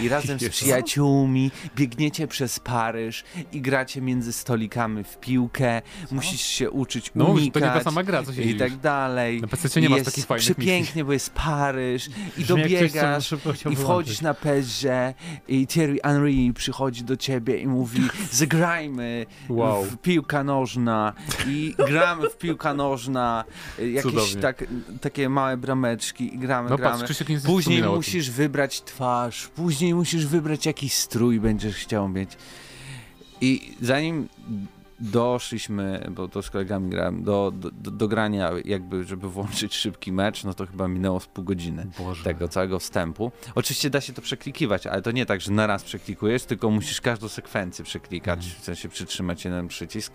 i 0.01 0.09
razem 0.17 0.39
z 0.39 0.49
przyjaciółmi 0.49 1.51
biegniecie 1.75 2.27
przez 2.27 2.59
Paryż 2.59 3.23
i 3.51 3.61
gracie 3.61 4.01
między 4.01 4.33
stolikami 4.33 5.03
w 5.03 5.17
piłkę. 5.17 5.81
Musisz 6.11 6.41
się 6.41 6.71
uczyć 6.71 7.11
No 7.15 7.25
mówisz, 7.25 7.39
to 7.39 7.43
unikać. 7.43 7.63
nie 7.63 7.69
ta 7.69 7.83
sama 7.83 8.03
gra, 8.03 8.23
co 8.23 8.33
się 8.33 8.41
I 8.41 8.55
tak 8.55 8.77
dalej. 8.77 9.41
Na 9.41 9.47
PC 9.47 9.81
nie 9.81 9.89
ma 9.89 9.95
jest 9.95 10.05
takich 10.05 10.25
fajnych 10.25 10.47
misji. 10.47 10.55
przepięknie, 10.55 11.05
bo 11.05 11.13
jest 11.13 11.29
Paryż 11.29 12.07
i 12.07 12.11
Brzmi 12.11 12.45
co 12.45 12.55
dobiegasz 12.55 13.33
i 13.71 13.75
wchodzisz 13.75 14.21
na 14.21 14.33
PSG 14.33 14.85
i 15.47 15.67
Thierry 15.67 15.99
Henry 16.03 16.33
przychodzi 16.67 17.03
do 17.03 17.17
ciebie 17.17 17.57
i 17.57 17.67
mówi 17.67 18.01
zagrajmy 18.31 19.25
Wow. 19.49 19.83
w 19.83 19.97
piłka 19.97 20.43
nożna 20.43 21.13
i 21.47 21.75
gramy 21.87 22.29
w 22.29 22.37
piłka 22.37 22.73
nożna, 22.73 23.43
y, 23.79 23.89
jakieś 23.91 24.11
Cudownie. 24.11 24.41
tak, 24.41 24.63
takie 25.01 25.29
małe 25.29 25.57
brameczki 25.57 26.35
i 26.35 26.37
gramy, 26.37 26.69
No 26.69 26.77
gramy. 26.77 26.99
patrz, 27.07 27.23
Później 27.45 27.83
musisz 27.83 28.29
wybrać 28.31 28.81
twarz, 28.81 29.47
później 29.47 29.93
musisz 29.93 30.25
wybrać 30.25 30.65
jakiś 30.65 30.93
strój 30.93 31.39
będziesz 31.39 31.75
chciał 31.75 32.09
mieć. 32.09 32.29
I 33.41 33.71
zanim 33.81 34.27
doszliśmy, 34.99 36.07
bo 36.11 36.27
to 36.27 36.41
z 36.41 36.49
kolegami 36.49 36.89
grałem, 36.89 37.23
do, 37.23 37.51
do, 37.55 37.71
do, 37.91 38.07
grania 38.07 38.51
jakby, 38.65 39.03
żeby 39.03 39.29
włączyć 39.29 39.75
szybki 39.75 40.11
mecz, 40.11 40.43
no 40.43 40.53
to 40.53 40.65
chyba 40.65 40.87
minęło 40.87 41.19
z 41.19 41.27
pół 41.27 41.43
godziny 41.43 41.87
Boże. 41.99 42.23
tego 42.23 42.47
całego 42.47 42.79
wstępu. 42.79 43.31
Oczywiście 43.55 43.89
da 43.89 44.01
się 44.01 44.13
to 44.13 44.21
przeklikiwać, 44.21 44.87
ale 44.87 45.01
to 45.01 45.11
nie 45.11 45.25
tak, 45.25 45.41
że 45.41 45.51
na 45.51 45.67
raz 45.67 45.83
przeklikujesz, 45.83 46.43
tylko 46.43 46.69
musisz 46.69 47.01
każdą 47.01 47.27
sekwencję 47.27 47.85
przeklikać, 47.85 48.39
Mhm. 48.45 48.61
w 48.61 48.63
sensie 48.65 48.89
przytrzymać 48.89 49.45
jeden 49.45 49.67
przycisk. 49.67 50.13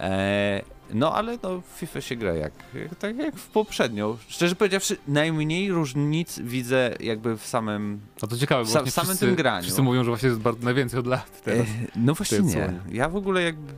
E, 0.00 0.62
no 0.94 1.14
ale 1.14 1.38
no, 1.42 1.60
w 1.60 1.78
FIFA 1.78 2.00
się 2.00 2.16
gra 2.16 2.34
jak, 2.34 2.52
jak, 2.74 2.94
tak 2.94 3.16
jak 3.16 3.36
w 3.36 3.48
poprzednią. 3.48 4.16
Szczerze 4.28 4.56
powiedziawszy, 4.56 4.96
najmniej 5.08 5.72
różnic 5.72 6.38
widzę 6.38 6.94
jakby 7.00 7.36
w 7.36 7.46
samym... 7.46 8.00
No 8.22 8.28
to 8.28 8.36
ciekawe, 8.36 8.62
bo 8.62 8.68
w 8.68 8.72
właśnie 8.72 8.90
samym 8.90 9.08
wszyscy, 9.08 9.26
tym 9.26 9.34
graniu. 9.34 9.62
Wszyscy 9.62 9.82
mówią, 9.82 10.04
że 10.04 10.10
właśnie 10.10 10.28
jest 10.28 10.40
bardzo 10.40 10.64
najwięcej 10.64 11.00
od 11.00 11.06
lat 11.06 11.42
teraz. 11.42 11.66
E, 11.66 11.72
no 11.96 12.14
właśnie 12.14 12.38
nie. 12.38 12.72
Ja 12.92 13.08
w 13.08 13.16
ogóle 13.16 13.42
jakby 13.42 13.72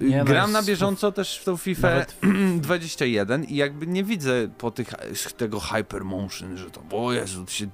Nie, 0.00 0.18
no 0.18 0.24
gram 0.24 0.42
jest- 0.42 0.52
na 0.52 0.62
bieżąco 0.62 1.12
też 1.12 1.38
w 1.38 1.44
tą 1.44 1.56
FIFA 1.56 1.90
Nawet 1.90 2.16
21 2.60 3.44
i 3.50 3.56
jakby 3.56 3.86
nie 3.86 4.04
widzę 4.04 4.48
po 4.58 4.70
tych, 4.70 4.88
tego 5.36 5.60
hypermotion, 5.60 6.56
że 6.56 6.70
to, 6.70 6.82
o 6.90 7.12
Jezu, 7.12 7.44
to 7.44 7.50
się 7.50 7.66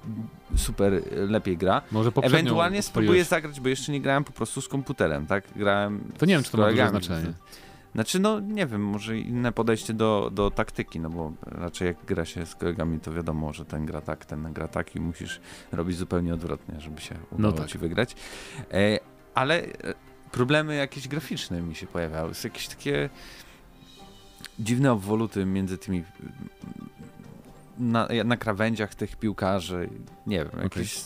super 0.55 1.01
lepiej 1.11 1.57
gra. 1.57 1.81
Może 1.91 2.11
Ewentualnie 2.21 2.81
spróbuję 2.81 3.23
zagrać, 3.23 3.59
bo 3.59 3.69
jeszcze 3.69 3.91
nie 3.91 4.01
grałem 4.01 4.23
po 4.23 4.31
prostu 4.31 4.61
z 4.61 4.67
komputerem, 4.67 5.25
tak? 5.25 5.43
Grałem 5.55 6.11
To 6.17 6.25
nie 6.25 6.33
wiem, 6.33 6.43
czy 6.43 6.51
to 6.51 6.57
ma 6.57 6.69
duże 6.69 6.89
znaczenie. 6.89 7.33
Znaczy, 7.93 8.19
no 8.19 8.39
nie 8.39 8.67
wiem, 8.67 8.85
może 8.85 9.17
inne 9.17 9.51
podejście 9.51 9.93
do, 9.93 10.31
do 10.33 10.51
taktyki, 10.51 10.99
no 10.99 11.09
bo 11.09 11.33
raczej 11.41 11.87
jak 11.87 12.05
gra 12.05 12.25
się 12.25 12.45
z 12.45 12.55
kolegami, 12.55 12.99
to 12.99 13.13
wiadomo, 13.13 13.53
że 13.53 13.65
ten 13.65 13.85
gra 13.85 14.01
tak, 14.01 14.25
ten 14.25 14.53
gra 14.53 14.67
tak 14.67 14.95
i 14.95 14.99
musisz 14.99 15.41
robić 15.71 15.97
zupełnie 15.97 16.33
odwrotnie, 16.33 16.79
żeby 16.79 17.01
się 17.01 17.15
udało 17.31 17.53
tak. 17.53 17.67
ci 17.67 17.77
wygrać. 17.77 18.15
E, 18.71 18.99
ale 19.33 19.63
e, 19.63 19.69
problemy 20.31 20.75
jakieś 20.75 21.07
graficzne 21.07 21.61
mi 21.61 21.75
się 21.75 21.87
pojawiały, 21.87 22.33
są 22.33 22.47
jakieś 22.47 22.67
takie 22.67 23.09
dziwne 24.59 24.91
obwoluty 24.91 25.45
między 25.45 25.77
tymi 25.77 26.03
na, 27.79 28.07
na 28.25 28.37
krawędziach 28.37 28.95
tych 28.95 29.15
piłkarzy, 29.15 29.89
nie 30.27 30.37
wiem, 30.37 30.63
jakieś 30.63 31.03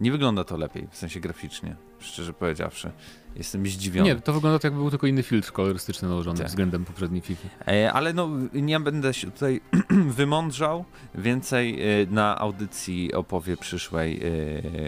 Nie 0.00 0.12
wygląda 0.12 0.44
to 0.44 0.56
lepiej, 0.56 0.88
w 0.90 0.96
sensie 0.96 1.20
graficznie, 1.20 1.76
szczerze 1.98 2.32
powiedziawszy. 2.32 2.90
Jestem 3.36 3.66
zdziwiony. 3.66 4.08
Nie, 4.08 4.16
to 4.16 4.32
wygląda 4.32 4.58
tak, 4.58 4.64
jakby 4.64 4.80
był 4.80 4.90
tylko 4.90 5.06
inny 5.06 5.22
filtr 5.22 5.52
kolorystyczny 5.52 6.08
nałożony 6.08 6.38
Tak. 6.38 6.46
względem 6.46 6.84
poprzedniej 6.84 7.20
FIFA. 7.20 7.48
E, 7.68 7.92
ale 7.92 8.12
no, 8.12 8.28
nie 8.52 8.80
będę 8.80 9.14
się 9.14 9.30
tutaj 9.30 9.60
wymądrzał. 10.20 10.84
Więcej 11.14 11.82
e, 12.02 12.06
na 12.06 12.38
audycji 12.38 13.14
opowie 13.14 13.56
przyszłej 13.56 14.20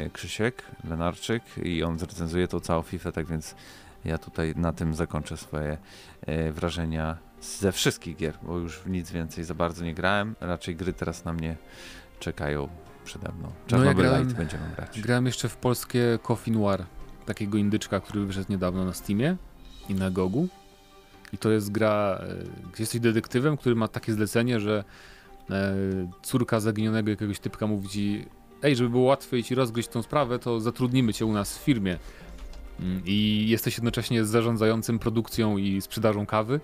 e, 0.07 0.11
Krzysiek 0.11 0.62
Lenarczyk 0.90 1.43
i 1.62 1.83
on 1.83 1.99
zrecenzuje 1.99 2.49
tą 2.49 2.61
całą 2.61 2.83
FIFA, 2.83 3.12
tak 3.12 3.26
więc 3.26 3.55
ja 4.05 4.19
tutaj 4.19 4.52
na 4.57 4.73
tym 4.73 4.95
zakończę 4.95 5.37
swoje 5.37 5.78
wrażenia 6.52 7.17
ze 7.40 7.73
wszystkich 7.73 8.17
gier, 8.17 8.35
bo 8.43 8.59
już 8.59 8.78
w 8.78 8.90
nic 8.90 9.11
więcej 9.11 9.45
za 9.45 9.55
bardzo 9.55 9.85
nie 9.85 9.95
grałem. 9.95 10.35
Raczej 10.40 10.76
gry 10.76 10.93
teraz 10.93 11.25
na 11.25 11.33
mnie 11.33 11.57
czekają 12.21 12.69
przede 13.05 13.33
mną. 13.33 13.52
Czarnobyl 13.67 14.05
grałem- 14.05 14.23
Light 14.23 14.37
będziemy 14.37 14.62
grać. 14.76 15.00
Grałem 15.00 15.26
jeszcze 15.26 15.49
w 15.49 15.57
polskie 15.57 16.19
Coffee 16.23 16.50
Noir, 16.52 16.85
takiego 17.28 17.58
indyczka, 17.58 18.00
który 18.00 18.26
wyszedł 18.26 18.52
niedawno 18.52 18.85
na 18.85 18.92
Steamie 18.92 19.37
i 19.88 19.94
na 19.94 20.11
Gogu. 20.11 20.49
I 21.32 21.38
to 21.38 21.50
jest 21.50 21.73
gra, 21.73 22.23
gdzie 22.73 22.82
jesteś 22.82 23.00
detektywem, 23.00 23.56
który 23.56 23.75
ma 23.75 23.88
takie 23.88 24.12
zlecenie, 24.12 24.61
że 24.61 24.85
e, 25.50 25.75
córka 26.23 26.61
zaginionego 26.61 27.11
jakiegoś 27.11 27.38
typka 27.38 27.66
mówi 27.66 27.88
ci 27.88 28.25
ej, 28.62 28.76
żeby 28.76 28.90
było 28.90 29.04
łatwiej 29.04 29.42
ci 29.42 29.54
rozgryźć 29.54 29.88
tą 29.88 30.02
sprawę, 30.02 30.38
to 30.38 30.61
zatrudnimy 30.61 31.12
cię 31.12 31.26
u 31.26 31.32
nas 31.32 31.58
w 31.58 31.62
firmie. 31.62 31.99
Mm, 32.80 33.02
I 33.04 33.47
jesteś 33.49 33.76
jednocześnie 33.76 34.25
zarządzającym 34.25 34.99
produkcją 34.99 35.56
i 35.56 35.80
sprzedażą 35.80 36.26
kawy 36.26 36.61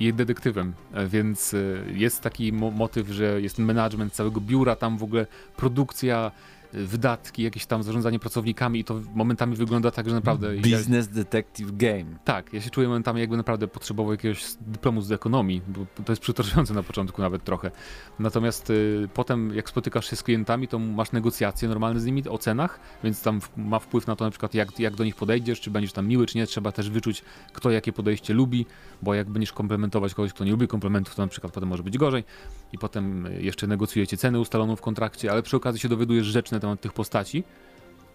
i 0.00 0.14
detektywem, 0.14 0.72
E, 0.92 1.06
więc 1.06 1.54
e, 1.54 1.58
jest 1.94 2.20
taki 2.20 2.52
mo 2.52 2.70
motyw, 2.70 3.08
że 3.08 3.40
jest 3.40 3.58
management 3.58 4.12
całego 4.12 4.40
biura, 4.40 4.76
tam 4.76 4.98
w 4.98 5.02
ogóle 5.02 5.26
produkcja, 5.56 6.32
wydatki, 6.72 7.42
jakieś 7.42 7.66
tam 7.66 7.82
zarządzanie 7.82 8.18
pracownikami 8.18 8.80
i 8.80 8.84
to 8.84 9.00
momentami 9.14 9.56
wygląda 9.56 9.90
tak, 9.90 10.08
że 10.08 10.14
naprawdę... 10.14 10.56
ja- 10.56 10.62
Business 10.62 11.08
Detective 11.08 11.76
Game. 11.76 12.04
tak, 12.24 12.52
ja 12.52 12.60
się 12.60 12.70
czuję 12.70 12.88
momentami 12.88 13.20
jakby 13.20 13.36
naprawdę 13.36 13.68
potrzebował 13.68 14.12
jakiegoś 14.12 14.44
dyplomu 14.60 15.00
z 15.00 15.12
ekonomii, 15.12 15.62
bo 15.68 15.86
to 16.04 16.12
jest 16.12 16.22
przytłaczające 16.22 16.74
na 16.74 16.82
początku 16.82 17.22
nawet 17.22 17.44
trochę. 17.44 17.70
Natomiast 18.18 18.70
y, 18.70 19.08
potem 19.14 19.54
jak 19.54 19.68
spotykasz 19.68 20.10
się 20.10 20.16
z 20.16 20.22
klientami, 20.22 20.68
to 20.68 20.78
masz 20.78 21.12
negocjacje 21.12 21.68
normalne 21.68 22.00
z 22.00 22.04
nimi 22.04 22.22
o 22.28 22.38
cenach, 22.38 22.80
więc 23.04 23.22
tam 23.22 23.40
ma 23.56 23.78
wpływ 23.78 24.06
na 24.06 24.16
to 24.16 24.24
na 24.24 24.30
przykład 24.30 24.54
jak, 24.54 24.80
jak 24.80 24.94
do 24.94 25.04
nich 25.04 25.14
podejdziesz, 25.16 25.60
czy 25.60 25.70
będziesz 25.70 25.92
tam 25.92 26.06
miły, 26.06 26.26
czy 26.26 26.38
nie. 26.38 26.46
Trzeba 26.46 26.72
też 26.72 26.90
wyczuć, 26.90 27.22
kto 27.52 27.70
jakie 27.70 27.92
podejście 27.92 28.34
lubi, 28.34 28.66
bo 29.02 29.14
jak 29.14 29.30
będziesz 29.30 29.52
komplementować 29.52 30.14
kogoś, 30.14 30.32
kto 30.32 30.44
nie 30.44 30.50
lubi 30.50 30.68
komplementów, 30.68 31.14
to 31.14 31.22
na 31.22 31.28
przykład 31.28 31.52
potem 31.52 31.68
może 31.68 31.82
być 31.82 31.98
gorzej. 31.98 32.24
I 32.72 32.78
potem 32.78 33.28
jeszcze 33.38 33.66
negocjujecie 33.66 34.16
cenę 34.16 34.40
ustaloną 34.40 34.76
w 34.76 34.80
kontrakcie, 34.80 35.32
ale 35.32 35.42
przy 35.42 35.56
okazji 35.56 35.80
się 35.80 35.88
dowiadujesz 35.88 36.26
rzeczy 36.26 36.52
na 36.52 36.60
temat 36.60 36.80
tych 36.80 36.92
postaci. 36.92 37.44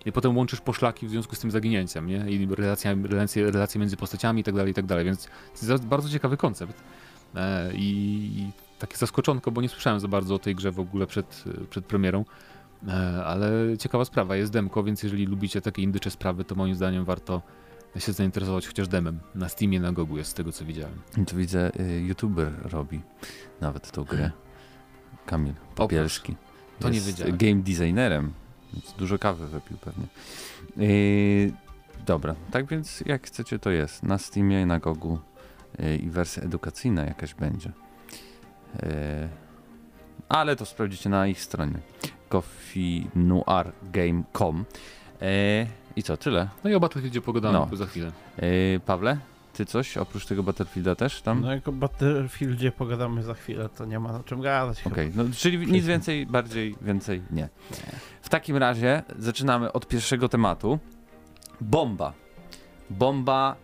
I 0.05 0.11
potem 0.11 0.37
łączysz 0.37 0.61
poszlaki 0.61 1.07
w 1.07 1.09
związku 1.09 1.35
z 1.35 1.39
tym 1.39 1.51
zaginięciem, 1.51 2.07
nie? 2.07 2.29
I 2.29 2.47
relacje, 2.55 2.97
relacje, 3.03 3.51
relacje 3.51 3.79
między 3.79 3.97
postaciami 3.97 4.41
i 4.41 4.43
tak 4.43 4.55
dalej, 4.55 4.71
i 4.71 4.73
tak 4.73 4.85
dalej. 4.85 5.05
Więc 5.05 5.29
to 5.65 5.71
jest 5.71 5.85
bardzo 5.85 6.09
ciekawy 6.09 6.37
koncept. 6.37 6.83
E, 7.35 7.71
I, 7.73 8.51
takie 8.79 8.97
zaskoczonko, 8.97 9.51
bo 9.51 9.61
nie 9.61 9.69
słyszałem 9.69 9.99
za 9.99 10.07
bardzo 10.07 10.35
o 10.35 10.39
tej 10.39 10.55
grze 10.55 10.71
w 10.71 10.79
ogóle 10.79 11.07
przed, 11.07 11.43
przed 11.69 11.85
premierą. 11.85 12.25
E, 12.87 12.91
ale 13.25 13.77
ciekawa 13.79 14.05
sprawa, 14.05 14.35
jest 14.35 14.51
demko, 14.51 14.83
więc 14.83 15.03
jeżeli 15.03 15.25
lubicie 15.25 15.61
takie 15.61 15.81
indycze 15.81 16.11
sprawy, 16.11 16.43
to 16.43 16.55
moim 16.55 16.75
zdaniem 16.75 17.05
warto 17.05 17.41
się 17.97 18.13
zainteresować 18.13 18.67
chociaż 18.67 18.87
demem. 18.87 19.19
Na 19.35 19.49
Steamie, 19.49 19.79
na 19.79 19.91
Gogu 19.91 20.17
jest 20.17 20.31
z 20.31 20.33
tego 20.33 20.51
co 20.51 20.65
widziałem. 20.65 21.01
Tu 21.27 21.35
widzę, 21.35 21.71
y, 21.79 22.01
youtuber 22.01 22.53
robi 22.61 23.01
nawet 23.61 23.91
tą 23.91 24.03
grę. 24.03 24.31
Kamil 25.27 25.53
Popielski. 25.75 26.35
To 26.79 26.89
nie 26.89 26.95
Jest 26.95 27.07
wiedziałem. 27.07 27.37
game 27.37 27.55
designerem, 27.55 28.31
więc 28.73 28.93
dużo 28.93 29.19
kawy 29.19 29.47
wypił 29.47 29.77
pewnie. 29.77 30.05
Yy, 30.77 31.51
dobra, 32.05 32.35
tak 32.51 32.65
więc 32.65 33.03
jak 33.05 33.27
chcecie 33.27 33.59
to 33.59 33.69
jest. 33.69 34.03
Na 34.03 34.17
Steamie, 34.17 34.65
na 34.65 34.79
Gogu 34.79 35.19
yy, 35.79 35.97
i 35.97 36.09
wersja 36.09 36.43
edukacyjna 36.43 37.05
jakaś 37.05 37.33
będzie. 37.33 37.71
Yy, 38.75 38.81
ale 40.29 40.55
to 40.55 40.65
sprawdzicie 40.65 41.09
na 41.09 41.27
ich 41.27 41.41
stronie 41.41 41.79
coffeenoirgame.com 42.29 44.65
yy, 45.21 45.27
I 45.95 46.03
co, 46.03 46.17
tyle? 46.17 46.49
No 46.63 46.69
i 46.69 46.75
o 46.75 46.79
Battlefieldzie 46.79 47.21
pogadamy 47.21 47.59
No. 47.71 47.77
za 47.77 47.85
chwilę. 47.85 48.11
Yy, 48.41 48.79
Pawle, 48.85 49.17
ty 49.57 49.65
coś 49.65 49.97
oprócz 49.97 50.25
tego 50.25 50.43
Battlefielda 50.43 50.95
też 50.95 51.21
tam? 51.21 51.41
No 51.41 51.51
jak 51.53 51.67
o 51.67 51.71
Battlefieldzie 51.71 52.71
pogadamy 52.71 53.23
za 53.23 53.33
chwilę, 53.33 53.69
to 53.69 53.85
nie 53.85 53.99
ma 53.99 54.13
o 54.19 54.23
czym 54.23 54.41
gadać. 54.41 54.87
Okej, 54.87 55.11
no, 55.15 55.23
czyli 55.37 55.71
nic 55.71 55.85
więcej, 55.85 56.25
bardziej, 56.25 56.75
więcej 56.81 57.21
nie. 57.31 57.49
W 58.21 58.29
takim 58.29 58.57
razie 58.57 59.03
zaczynamy 59.19 59.73
od 59.73 59.87
pierwszego 59.87 60.29
tematu. 60.29 60.79
Bomba. 61.61 62.13
Bomba 62.89 63.55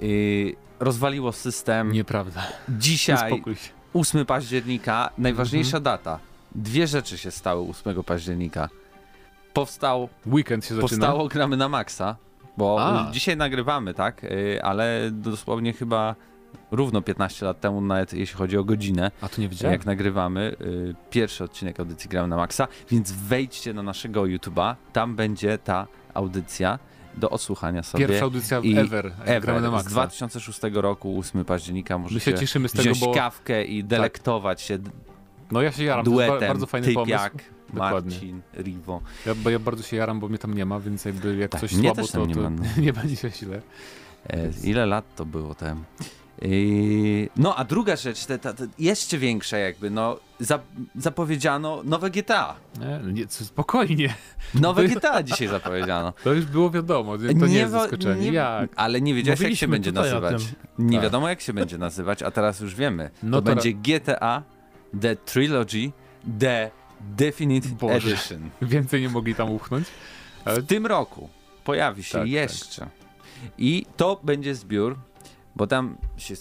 yy, 0.00 0.56
rozwaliło 0.80 1.32
system. 1.32 1.92
Nieprawda. 1.92 2.42
Dzisiaj, 2.68 3.32
Uspokój 3.32 3.56
się. 3.56 3.70
8 3.94 4.26
października, 4.26 5.10
najważniejsza 5.18 5.76
Mhm. 5.76 5.84
data. 5.84 6.18
Dwie 6.54 6.86
rzeczy 6.86 7.18
się 7.18 7.30
stały 7.30 7.68
8 7.68 8.02
października. 8.02 8.68
Powstał, 9.52 10.08
Weekend 10.26 10.64
się 10.64 10.74
zaczyna. 10.74 10.88
powstało 10.88 11.28
Gramy 11.28 11.56
na 11.56 11.68
Maxa, 11.68 12.16
bo 12.56 12.76
A. 12.80 13.10
dzisiaj 13.10 13.36
nagrywamy, 13.36 13.94
tak? 13.94 14.22
Yy, 14.22 14.62
ale 14.62 15.10
dosłownie 15.12 15.72
chyba 15.72 16.14
równo 16.70 17.02
15 17.02 17.46
lat 17.46 17.60
temu, 17.60 17.80
nawet 17.80 18.12
jeśli 18.12 18.36
chodzi 18.36 18.58
o 18.58 18.64
godzinę, 18.64 19.10
A 19.20 19.28
to 19.28 19.40
nie 19.40 19.48
wiedziałem. 19.48 19.72
jak 19.72 19.86
nagrywamy 19.86 20.56
y, 20.60 20.94
pierwszy 21.10 21.44
odcinek 21.44 21.80
audycji 21.80 22.10
Gramy 22.10 22.28
na 22.28 22.36
Maxa, 22.36 22.68
więc 22.90 23.12
wejdźcie 23.12 23.74
na 23.74 23.82
naszego 23.82 24.22
YouTube'a, 24.22 24.74
tam 24.92 25.16
będzie 25.16 25.58
ta 25.58 25.86
audycja 26.14 26.78
do 27.16 27.30
odsłuchania 27.30 27.82
sobie. 27.82 28.06
Pierwsza 28.06 28.24
audycja 28.24 28.58
i 28.58 28.78
ever. 28.78 29.12
Ever, 29.24 29.42
Gramy 29.42 29.60
na 29.60 29.68
z 29.68 29.72
Maxa. 29.72 29.90
2006 29.90 30.60
roku, 30.72 31.18
8 31.18 31.44
października, 31.44 31.98
My 31.98 32.08
się 32.08 32.14
możecie 32.14 32.34
cieszymy 32.34 32.68
z 32.68 32.72
tego, 32.72 32.82
wziąć 32.82 33.00
bo 33.00 33.14
kawkę 33.14 33.64
i 33.64 33.84
delektować 33.84 34.60
się 34.60 34.78
d- 34.78 34.90
no 35.50 35.62
ja 35.62 35.72
się 35.72 35.84
jaram, 35.84 36.04
to 36.04 36.10
jest 36.10 36.20
ba- 36.22 36.26
duetem 36.26 36.48
bardzo 36.48 36.66
fajny 36.66 36.92
pomysł. 36.94 37.14
Dokładnie. 37.72 38.10
Marcin, 38.14 38.40
Rivo. 38.58 39.00
Ja, 39.26 39.34
bo 39.34 39.50
ja 39.50 39.58
bardzo 39.58 39.82
się 39.82 39.96
jaram, 39.96 40.20
bo 40.20 40.28
mnie 40.28 40.38
tam 40.38 40.54
nie 40.54 40.64
ma, 40.66 40.80
więc 40.80 41.04
jakby 41.04 41.36
jak 41.36 41.50
Tak, 41.50 41.60
coś 41.60 41.70
słabo, 41.70 42.02
to, 42.06 42.08
tam 42.12 42.26
nie 42.28 42.34
to 42.34 42.40
no. 42.50 42.62
nie 42.78 42.92
będzie 42.92 43.16
się 43.16 43.30
źle. 43.30 43.62
E, 44.30 44.50
ile 44.64 44.86
lat 44.86 45.04
to 45.16 45.26
było 45.26 45.54
temu? 45.54 45.80
Yy, 46.42 47.28
no 47.36 47.56
a 47.56 47.64
druga 47.64 47.96
rzecz, 47.96 48.26
te, 48.26 48.38
te, 48.38 48.54
te 48.54 48.66
jeszcze 48.78 49.18
większa 49.18 49.58
jakby, 49.58 49.90
no 49.90 50.16
za, 50.40 50.58
zapowiedziano 50.96 51.82
nowe 51.84 52.10
GTA. 52.10 52.54
Nie, 52.80 53.12
nie, 53.12 53.26
co- 53.26 53.44
spokojnie. 53.44 54.14
Nowe 54.54 54.84
GTA 54.88 55.22
dzisiaj 55.22 55.48
zapowiedziano. 55.48 56.12
To 56.24 56.32
już 56.32 56.44
było 56.44 56.70
wiadomo, 56.70 57.18
to 57.18 57.46
nie, 57.46 57.56
jest 57.58 57.72
wo- 57.72 57.80
zaskoczenie. 57.80 58.24
nie- 58.30 58.32
Jak? 58.32 58.70
Ale 58.76 59.00
nie 59.00 59.14
wiedziałeś 59.14 59.40
jak 59.40 59.54
się 59.54 59.68
będzie 59.68 59.92
nazywać. 59.92 60.42
Nie 60.78 60.96
Tak. 60.96 61.02
wiadomo 61.04 61.28
jak 61.28 61.40
się 61.40 61.52
będzie 61.52 61.78
nazywać, 61.78 62.22
a 62.22 62.30
teraz 62.30 62.60
już 62.60 62.74
wiemy. 62.74 63.10
No 63.22 63.36
to 63.36 63.42
będzie 63.42 63.72
GTA 63.72 64.42
The 65.00 65.16
Trilogy 65.16 65.92
The 66.40 66.70
Definitive 67.02 67.72
Boże. 67.74 67.94
Edition. 68.08 68.50
Więcej 68.62 69.00
nie 69.00 69.08
mogli 69.08 69.34
tam 69.34 69.50
uchnąć. 69.50 69.86
Ale 70.44 70.60
W 70.62 70.66
tym 70.66 70.86
roku 70.86 71.28
pojawi 71.64 72.04
się 72.04 72.18
Tak, 72.18 72.28
jeszcze. 72.28 72.88
I 73.58 73.86
to 73.96 74.20
będzie 74.22 74.54
zbiór, 74.54 74.98
bo 75.56 75.66
tam 75.66 75.96
się 76.16 76.34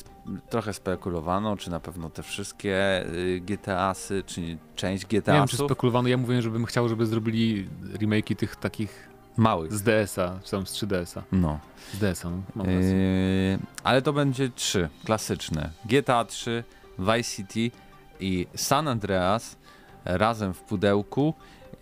trochę 0.49 0.73
spekulowano, 0.73 1.57
czy 1.57 1.71
na 1.71 1.79
pewno 1.79 2.09
te 2.09 2.23
wszystkie 2.23 3.05
y, 3.15 3.41
GTA-sy, 3.45 4.23
czy 4.25 4.57
część 4.75 5.05
nie 5.11 5.21
wiem, 5.21 5.47
czy 5.47 5.57
spekulowano. 5.57 6.07
Ja 6.09 6.17
mówiłem, 6.17 6.41
żebym 6.41 6.65
chciał, 6.65 6.89
żeby 6.89 7.05
zrobili 7.05 7.69
remake'i 7.81 8.35
tych 8.35 8.55
takich 8.55 9.09
małych. 9.37 9.73
z 9.73 9.81
DS-a, 9.81 10.39
czy 10.43 10.51
tam 10.51 10.67
z 10.67 10.73
3DS-a. 10.73 11.23
No. 11.31 11.59
Z 11.93 11.97
DS-a, 11.97 12.29
no. 12.29 12.41
Mam 12.55 12.67
rację. 12.67 12.89
Yy, 12.89 13.59
ale 13.83 14.01
to 14.01 14.13
będzie 14.13 14.49
trzy 14.49 14.89
klasyczne. 15.05 15.69
GTA 15.85 16.25
3, 16.25 16.63
Vice 16.99 17.23
City 17.23 17.71
i 18.19 18.47
San 18.55 18.87
Andreas 18.87 19.55
razem 20.05 20.53
w 20.53 20.61
pudełku 20.61 21.33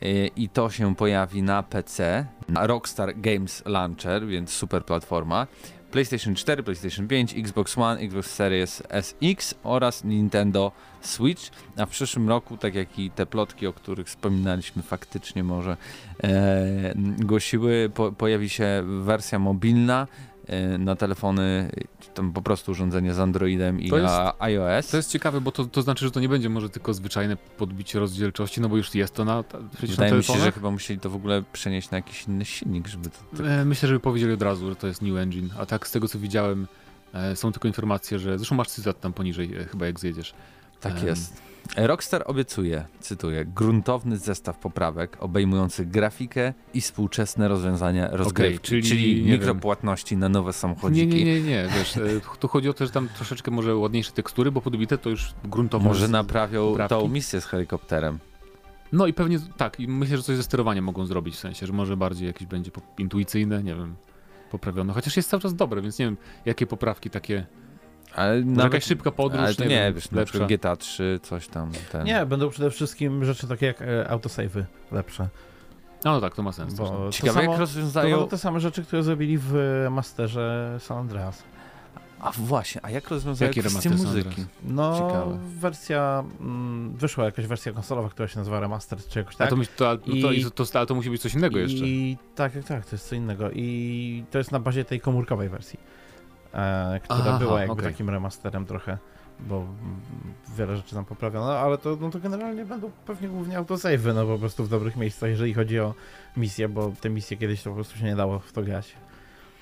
yy, 0.02 0.28
i 0.36 0.50
to 0.50 0.70
się 0.70 0.96
pojawi 0.96 1.44
na 1.44 1.64
PC, 1.64 2.26
na 2.50 2.68
Rockstar 2.68 3.20
Games 3.22 3.64
Launcher, 3.66 4.28
więc 4.28 4.50
super 4.50 4.86
platforma. 4.86 5.48
PlayStation 5.92 6.36
4, 6.36 6.64
PlayStation 6.64 7.08
5, 7.08 7.34
Xbox 7.34 7.78
One, 7.78 8.00
Xbox 8.00 8.32
Series 8.32 8.84
SX 8.90 9.56
oraz 9.64 10.04
Nintendo 10.04 10.72
Switch. 11.02 11.52
A 11.78 11.86
w 11.86 11.90
przyszłym 11.90 12.30
roku, 12.30 12.58
tak 12.58 12.76
jak 12.76 13.00
i 13.00 13.12
te 13.12 13.26
plotki, 13.26 13.68
o 13.68 13.74
których 13.74 14.08
wspominaliśmy, 14.08 14.82
faktycznie 14.82 15.44
może 15.44 15.78
e, 16.24 16.94
głosiły, 17.20 17.92
po, 17.94 18.12
pojawi 18.12 18.50
się 18.50 18.84
wersja 19.04 19.40
mobilna 19.40 20.08
e, 20.08 20.29
na 20.80 20.96
telefony, 20.96 21.72
tam 22.14 22.34
po 22.34 22.42
prostu 22.42 22.72
urządzenie 22.72 23.14
z 23.14 23.20
Androidem 23.20 23.82
i 23.82 23.90
To 23.90 23.98
jest- 23.98 24.10
na 24.14 24.34
iOS. 24.40 24.88
To 24.88 24.98
jest 24.98 25.12
ciekawe, 25.12 25.42
bo 25.42 25.52
to, 25.52 25.66
to 25.66 25.82
znaczy, 25.82 26.06
że 26.06 26.12
to 26.12 26.20
nie 26.20 26.30
będzie 26.30 26.50
może 26.50 26.70
tylko 26.70 26.94
zwyczajne 26.94 27.38
podbicie 27.38 28.00
rozdzielczości, 28.00 28.62
no 28.62 28.70
bo 28.70 28.78
już 28.78 28.96
jest 28.96 29.14
to 29.14 29.26
na, 29.26 29.44
ta- 29.44 29.58
przecież 29.78 29.90
Wydaje 29.96 30.12
na 30.12 30.18
mi 30.18 30.24
się, 30.24 30.38
że 30.40 30.52
chyba 30.52 30.72
musieli 30.72 31.00
to 31.00 31.10
w 31.10 31.16
ogóle 31.16 31.44
przenieść 31.54 31.92
na 31.92 31.98
jakiś 31.98 32.24
inny 32.28 32.46
silnik, 32.46 32.88
żeby 32.88 33.10
to... 33.10 33.38
to... 33.38 33.50
E, 33.50 33.66
Myślę, 33.66 33.90
że 33.90 34.00
powiedzieli 34.00 34.34
od 34.34 34.42
razu, 34.42 34.70
że 34.70 34.76
to 34.76 34.88
jest 34.88 35.02
New 35.02 35.18
Engine, 35.18 35.50
a 35.60 35.66
tak 35.66 35.88
z 35.88 35.92
tego 35.92 36.08
co 36.08 36.20
widziałem, 36.20 36.68
e, 37.14 37.36
są 37.36 37.52
tylko 37.52 37.68
informacje, 37.68 38.20
że 38.20 38.38
zresztą 38.38 38.56
masz 38.56 38.68
cytat 38.70 39.00
tam 39.00 39.14
poniżej, 39.14 39.56
e, 39.58 39.66
chyba 39.66 39.86
jak 39.86 40.00
zjedziesz. 40.00 40.34
Tak 40.82 41.04
jest. 41.04 41.49
Rockstar 41.78 42.24
obiecuje, 42.26 42.86
cytuję, 43.00 43.46
gruntowny 43.46 44.18
zestaw 44.18 44.58
poprawek 44.60 45.18
obejmujący 45.20 45.86
grafikę 45.86 46.54
i 46.74 46.82
współczesne 46.82 47.48
rozwiązania 47.48 48.10
rozgrywki, 48.12 48.68
czyli, 48.68 48.84
czyli 48.84 49.24
nie 49.26 49.32
mikropłatności 49.32 50.18
na 50.18 50.30
nowe 50.30 50.50
Nie, 50.50 50.54
samochodziki. 50.54 51.08
nie, 51.16 51.26
nie, 51.26 51.42
nie, 51.42 51.68
wiesz, 51.78 51.98
e, 51.98 52.02
tu 52.40 52.48
chodzi 52.48 52.70
o 52.70 52.74
to, 52.74 52.86
że 52.86 52.92
tam 52.92 53.10
troszeczkę 53.16 53.52
może 53.52 53.76
ładniejsze 53.76 54.12
tekstury, 54.12 54.52
bo 54.52 54.62
podbite 54.62 54.98
to 54.98 55.10
już 55.10 55.34
gruntowo 55.44 55.86
Może 55.90 56.08
naprawią 56.08 56.70
poprawki. 56.70 56.96
tą 56.96 57.08
misję 57.08 57.42
z 57.42 57.46
helikopterem. 57.46 58.20
No 58.92 59.08
i 59.08 59.14
pewnie 59.14 59.40
tak, 59.58 59.80
i 59.80 59.88
myślę, 59.88 60.18
że 60.18 60.24
coś 60.24 60.36
ze 60.38 60.44
sterowaniem 60.44 60.84
mogą 60.86 61.06
zrobić, 61.06 61.36
w 61.36 61.40
sensie, 61.40 61.68
że 61.68 61.74
może 61.74 61.98
bardziej 61.98 62.28
jakieś 62.28 62.48
będzie 62.48 62.72
intuicyjne, 62.98 63.64
nie 63.64 63.76
wiem, 63.76 63.96
poprawione, 64.52 64.94
chociaż 64.94 65.18
jest 65.18 65.30
cały 65.30 65.42
czas 65.42 65.56
dobre, 65.56 65.82
więc 65.82 66.00
nie 66.00 66.06
wiem, 66.06 66.18
jakie 66.46 66.68
poprawki 66.68 67.10
takie, 67.10 67.46
Ale 68.16 68.36
może 68.36 68.46
nawet, 68.46 68.74
jakaś 68.74 68.84
szybka 68.88 69.12
podróż, 69.12 69.42
ale 69.42 69.54
to 69.56 69.64
nie, 69.64 69.70
nie, 69.70 69.76
wiem, 69.76 69.94
wiesz, 69.94 70.12
na 70.12 70.18
lepsza. 70.20 70.32
przykład 70.32 70.50
GTA 70.50 70.76
3, 70.76 71.20
coś 71.24 71.48
tam. 71.48 71.72
Ten. 71.92 72.04
Nie, 72.06 72.26
będą 72.26 72.50
przede 72.50 72.72
wszystkim 72.72 73.26
rzeczy 73.26 73.48
takie 73.48 73.66
jak 73.66 73.82
e, 73.82 73.86
autosave'y 74.10 74.64
lepsze. 74.92 75.28
No 76.06 76.22
tak, 76.22 76.36
to 76.36 76.44
ma 76.44 76.52
sens. 76.52 76.74
Bo 76.74 76.84
no. 76.84 76.90
to 76.90 77.12
Ciekawe 77.12 77.34
samo- 77.34 77.42
jak 77.44 77.52
To 77.52 77.60
rozwiązają... 77.60 78.16
będą 78.18 78.30
te 78.30 78.38
same 78.38 78.60
rzeczy, 78.60 78.84
które 78.84 79.04
zrobili 79.04 79.38
w 79.42 79.54
Masterze 79.92 80.78
San 80.80 80.98
Andreas. 80.98 81.44
A 82.20 82.32
właśnie, 82.32 82.82
a 82.86 82.92
jak 82.92 83.10
rozwiązają 83.10 83.50
Jaki 83.50 83.60
kwestię 83.60 83.90
muzyki? 83.90 84.46
No, 84.64 84.94
Ciekawe. 84.94 85.38
wersja, 85.60 86.24
mm, 86.40 86.94
wyszła 86.98 87.26
jakaś 87.26 87.46
wersja 87.48 87.72
konsolowa, 87.74 88.10
która 88.10 88.28
się 88.28 88.40
nazywa 88.40 88.60
Remastered, 88.60 89.08
czy 89.08 89.20
jakoś 89.20 89.36
A 89.36 89.38
tak. 89.38 89.50
to, 89.50 89.56
myśl- 89.56 89.70
to, 89.76 89.98
no 90.08 90.16
to, 90.22 90.32
I- 90.32 90.44
to, 90.44 90.52
to, 90.66 90.78
ale 90.80 90.86
to 90.86 90.96
musi 90.96 91.10
być 91.10 91.22
coś 91.22 91.34
innego 91.34 91.60
jeszcze. 91.60 91.86
I 91.86 92.18
tak, 92.36 92.54
tak, 92.54 92.64
tak, 92.64 92.86
to 92.86 92.92
jest 92.96 93.08
co 93.10 93.16
innego. 93.16 93.52
I 93.52 94.24
to 94.32 94.38
jest 94.38 94.52
na 94.52 94.60
bazie 94.60 94.86
tej 94.86 95.00
komórkowej 95.00 95.50
wersji, 95.50 95.80
e, 95.80 95.99
która 97.04 97.20
Aha, 97.20 97.40
była 97.40 97.60
jakby 97.60 97.74
okej. 97.74 97.86
takim 97.86 98.10
remasterem 98.10 98.66
trochę, 98.66 98.98
bo 99.40 99.66
wiele 100.58 100.78
rzeczy 100.78 100.96
tam 100.96 101.06
poprawiono, 101.06 101.52
ale 101.60 101.78
to, 101.78 101.98
no 102.02 102.10
to 102.10 102.20
generalnie 102.20 102.66
będą 102.66 102.92
pewnie 103.06 103.28
głównie 103.28 103.58
autosave'y, 103.60 104.16
no 104.16 104.26
po 104.26 104.38
prostu 104.40 104.64
w 104.64 104.70
dobrych 104.70 104.96
miejscach, 104.96 105.30
jeżeli 105.30 105.54
chodzi 105.54 105.80
o 105.80 105.94
misje, 106.38 106.70
bo 106.70 106.92
te 107.02 107.10
misje 107.10 107.38
kiedyś 107.38 107.64
to 107.64 107.70
po 107.70 107.76
prostu 107.76 107.98
się 107.98 108.06
nie 108.06 108.16
dało 108.16 108.40
w 108.40 108.52
to 108.52 108.62
grać. 108.62 108.96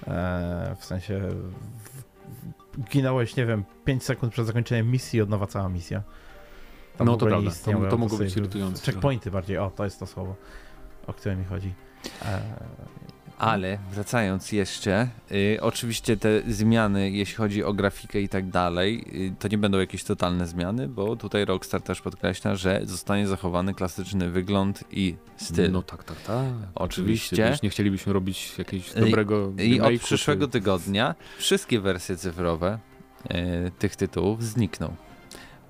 E, 0.07 0.75
w 0.79 0.85
sensie 0.85 1.21
ginąłeś, 2.91 3.35
nie 3.35 3.45
wiem, 3.45 3.63
5 3.85 4.03
sekund 4.03 4.33
przed 4.33 4.45
zakończeniem 4.45 4.91
misji 4.91 5.17
i 5.17 5.21
od 5.21 5.29
nowa 5.29 5.47
cała 5.47 5.69
misja. 5.69 6.01
Tam 6.97 7.07
No 7.07 7.17
to 7.17 7.25
prawda, 7.25 7.49
to- 7.49 7.55
istniały 7.55 7.89
to 7.89 7.97
mogło 7.97 8.17
być 8.17 8.37
irytujące 8.37 8.85
Checkpointy 8.91 9.31
bardziej, 9.31 9.57
o, 9.57 9.69
to 9.69 9.83
jest 9.83 9.99
to 9.99 10.05
słowo, 10.05 10.35
o 11.07 11.13
które 11.13 11.35
mi 11.35 11.45
chodzi. 11.45 11.73
Ale 13.37 13.77
wracając 13.91 14.51
jeszcze, 14.51 15.07
y, 15.31 15.57
oczywiście 15.61 16.17
te 16.17 16.41
zmiany, 16.47 17.11
jeśli 17.11 17.35
chodzi 17.35 17.63
o 17.63 17.73
grafikę 17.73 18.21
i 18.21 18.29
tak 18.29 18.49
dalej, 18.49 19.05
y, 19.15 19.35
to 19.39 19.47
nie 19.47 19.57
będą 19.57 19.79
jakieś 19.79 20.03
totalne 20.03 20.47
zmiany, 20.47 20.87
bo 20.87 21.15
tutaj 21.15 21.45
Rockstar 21.45 21.81
też 21.81 22.01
podkreśla, 22.01 22.55
że 22.55 22.81
zostanie 22.83 23.27
zachowany 23.27 23.73
klasyczny 23.73 24.29
wygląd 24.29 24.83
i 24.91 25.15
styl. 25.37 25.71
No 25.71 25.81
tak, 25.81 26.03
tak, 26.03 26.21
tak. 26.21 26.45
Oczywiście. 26.75 27.35
Wiesz, 27.35 27.61
nie 27.61 27.69
chcielibyśmy 27.69 28.13
robić 28.13 28.53
jakiegoś 28.57 28.91
I- 28.91 28.99
dobrego 28.99 29.51
I 29.57 29.81
od 29.81 29.87
remake'u, 29.87 29.99
przyszłego 29.99 30.47
tygodnia 30.47 31.15
wszystkie 31.37 31.79
wersje 31.79 32.17
cyfrowe 32.17 32.79
y, 33.31 33.71
tych 33.79 33.95
tytułów 33.95 34.43
znikną. 34.43 34.95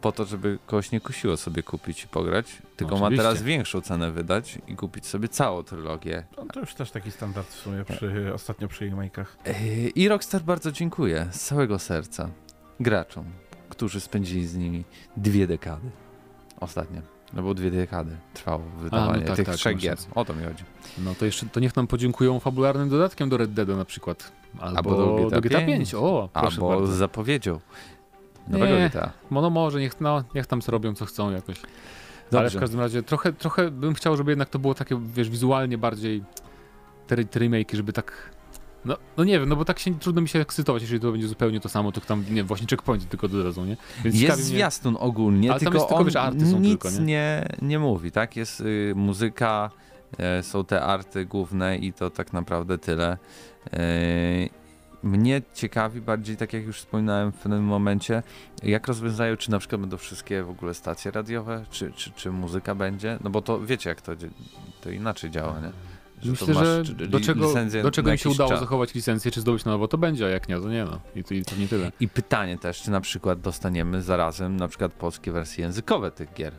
Po 0.02 0.12
to, 0.12 0.26
żeby 0.26 0.60
kogoś 0.66 0.92
nie 0.92 1.02
kusiło 1.02 1.38
sobie 1.38 1.64
kupić 1.64 2.04
i 2.04 2.08
pograć, 2.08 2.62
tylko 2.76 2.98
ma 2.98 3.06
Oczywiście. 3.06 3.24
teraz 3.24 3.44
większą 3.44 3.82
cenę 3.82 4.12
wydać 4.12 4.58
i 4.68 4.76
kupić 4.76 5.06
sobie 5.06 5.28
całą 5.30 5.64
trylogię. 5.64 6.24
No 6.38 6.46
to 6.54 6.60
już 6.60 6.74
też 6.74 6.92
taki 6.92 7.12
standard 7.12 7.48
w 7.48 7.54
sumie 7.54 7.84
przy, 7.84 8.34
ostatnio 8.34 8.68
przy 8.68 8.92
remake'ach. 8.92 9.26
Yy, 9.46 9.90
I 9.90 10.08
Rockstar 10.08 10.42
bardzo 10.42 10.72
dziękuję 10.72 11.28
z 11.32 11.42
całego 11.42 11.80
serca 11.80 12.30
graczom, 12.80 13.26
którzy 13.70 14.00
spędzili 14.00 14.48
z 14.48 14.56
nimi 14.58 14.84
dwie 15.18 15.48
dekady. 15.48 15.90
Ostatnio. 16.60 17.02
No 17.34 17.44
bo 17.44 17.54
dwie 17.54 17.72
dekady 17.72 18.18
trwało 18.34 18.64
wydawanie 18.80 19.26
tak, 19.26 19.36
tych 19.36 19.46
tak, 19.46 19.56
trzech 19.56 19.74
masz 19.74 19.84
gier. 19.84 19.98
O 20.16 20.26
to 20.26 20.34
mi 20.34 20.44
chodzi. 20.44 20.64
No 20.98 21.16
to 21.16 21.26
jeszcze, 21.26 21.46
to 21.46 21.60
niech 21.60 21.76
nam 21.76 21.88
podziękują 21.88 22.40
fabularnym 22.40 22.90
dodatkiem 22.90 23.30
do 23.30 23.38
Red 23.38 23.54
Dead 23.54 23.68
na 23.68 23.86
przykład. 23.86 24.32
Albo, 24.60 24.78
Albo 24.78 24.96
do 24.96 25.16
GTA 25.16 25.36
do 25.36 25.42
GTA 25.42 25.58
5. 25.58 25.68
5. 25.68 25.94
O, 25.94 26.30
proszę 26.34 26.56
Albo 26.56 26.70
bardzo. 26.70 26.94
zapowiedział 26.94 27.60
nowego 28.50 28.80
Nie. 28.80 28.90
GTA. 28.90 29.12
No, 29.32 29.42
no 29.42 29.50
może, 29.50 29.80
niech, 29.80 30.02
no, 30.02 30.24
niech 30.36 30.48
tam 30.48 30.62
zrobią 30.62 30.94
co 30.96 31.06
chcą 31.06 31.32
jakoś. 31.32 31.56
Ale 31.60 32.42
w 32.42 32.44
Dobrze. 32.44 32.60
każdym 32.60 32.80
razie 32.80 33.04
trochę, 33.04 33.34
trochę 33.34 33.72
bym 33.72 33.94
chciał, 33.94 34.18
żeby 34.18 34.32
jednak 34.32 34.50
to 34.50 34.60
było 34.60 34.74
takie, 34.74 35.00
wiesz, 35.16 35.30
wizualnie 35.30 35.78
bardziej 35.78 36.24
te, 37.08 37.26
te 37.26 37.40
remake'i, 37.40 37.76
żeby 37.76 37.94
tak... 37.94 38.30
No, 38.86 38.98
no 39.18 39.24
nie 39.24 39.40
wiem, 39.40 39.50
no 39.50 39.56
bo 39.56 39.66
tak 39.66 39.80
się 39.80 40.00
trudno 40.00 40.22
mi 40.22 40.28
się 40.30 40.40
ekscytować, 40.40 40.82
jeżeli 40.82 41.00
to 41.02 41.12
będzie 41.12 41.28
zupełnie 41.28 41.60
to 41.60 41.70
samo, 41.70 41.92
to 41.92 42.02
tam, 42.02 42.24
nie 42.32 42.44
właśnie 42.44 42.68
checkpointy 42.68 43.06
tylko 43.06 43.28
dodadzą, 43.28 43.66
nie? 43.66 43.78
Więc 44.04 44.06
Jest 44.16 44.18
ciekawi 44.18 44.42
mnie- 44.42 44.50
zwiastun 44.50 44.98
ogólnie, 45.00 45.52
Ale 45.52 45.60
tylko 45.60 45.74
jest 45.76 45.88
tylko, 45.88 46.00
on 46.00 46.06
wiesz, 46.06 46.16
arty 46.16 46.46
są 46.52 46.60
nic 46.60 46.82
tylko, 46.82 47.00
nie? 47.00 47.06
nie? 47.06 47.46
Nie, 47.62 47.80
mówi, 47.80 48.12
tak? 48.12 48.36
Jest 48.36 48.62
y, 48.62 48.94
muzyka, 48.96 49.72
y, 50.40 50.44
są 50.44 50.66
te 50.66 50.82
arty 50.82 51.26
główne 51.26 51.78
i 51.78 51.94
to 51.94 52.10
tak 52.10 52.34
naprawdę 52.34 52.78
tyle. 52.78 53.18
Y, 53.74 54.50
mnie 55.04 55.42
ciekawi 55.54 56.02
bardziej, 56.02 56.38
tak 56.38 56.54
jak 56.54 56.64
już 56.64 56.78
wspominałem 56.78 57.32
w 57.32 57.36
pewnym 57.36 57.64
momencie, 57.64 58.24
jak 58.64 58.88
rozwiązają, 58.88 59.38
czy 59.38 59.52
na 59.52 59.60
przykład 59.60 59.82
będą 59.82 59.98
wszystkie 59.98 60.44
w 60.44 60.50
ogóle 60.50 60.74
stacje 60.74 61.12
radiowe, 61.12 61.66
czy, 61.70 61.92
czy, 61.92 62.12
czy 62.12 62.32
muzyka 62.32 62.76
będzie, 62.76 63.18
no 63.24 63.30
bo 63.30 63.42
to 63.42 63.60
wiecie 63.60 63.90
jak 63.90 64.02
to, 64.02 64.12
to 64.82 64.90
inaczej 64.90 65.32
działa, 65.32 65.60
nie? 65.60 65.72
to 66.22 66.30
Myślę, 66.30 66.54
że 66.54 66.84
do 67.08 67.20
czego, 67.20 67.54
do 67.84 67.92
czego 67.92 68.12
im 68.12 68.18
się 68.18 68.30
udało 68.30 68.50
czas. 68.50 68.60
zachować 68.60 68.94
licencję, 68.94 69.32
czy 69.32 69.42
zdobyć 69.42 69.66
na 69.66 69.72
nowo, 69.72 69.88
to 69.88 69.98
będzie, 69.98 70.26
a 70.26 70.30
jak 70.30 70.50
nie, 70.50 70.60
to 70.60 70.70
nie 70.70 70.86
no. 70.86 71.00
I 71.16 71.24
to, 71.24 71.34
i 71.34 71.44
to 71.44 71.56
nie 71.56 71.68
tyle. 71.68 71.92
I 72.00 72.08
pytanie 72.08 72.58
też, 72.58 72.82
czy 72.82 72.92
na 72.92 73.02
przykład 73.02 73.42
dostaniemy 73.42 74.02
zarazem 74.02 74.58
na 74.58 74.68
przykład 74.68 74.94
polskie 74.94 75.32
wersje 75.32 75.66
językowe 75.66 76.12
tych 76.12 76.34
gier. 76.34 76.54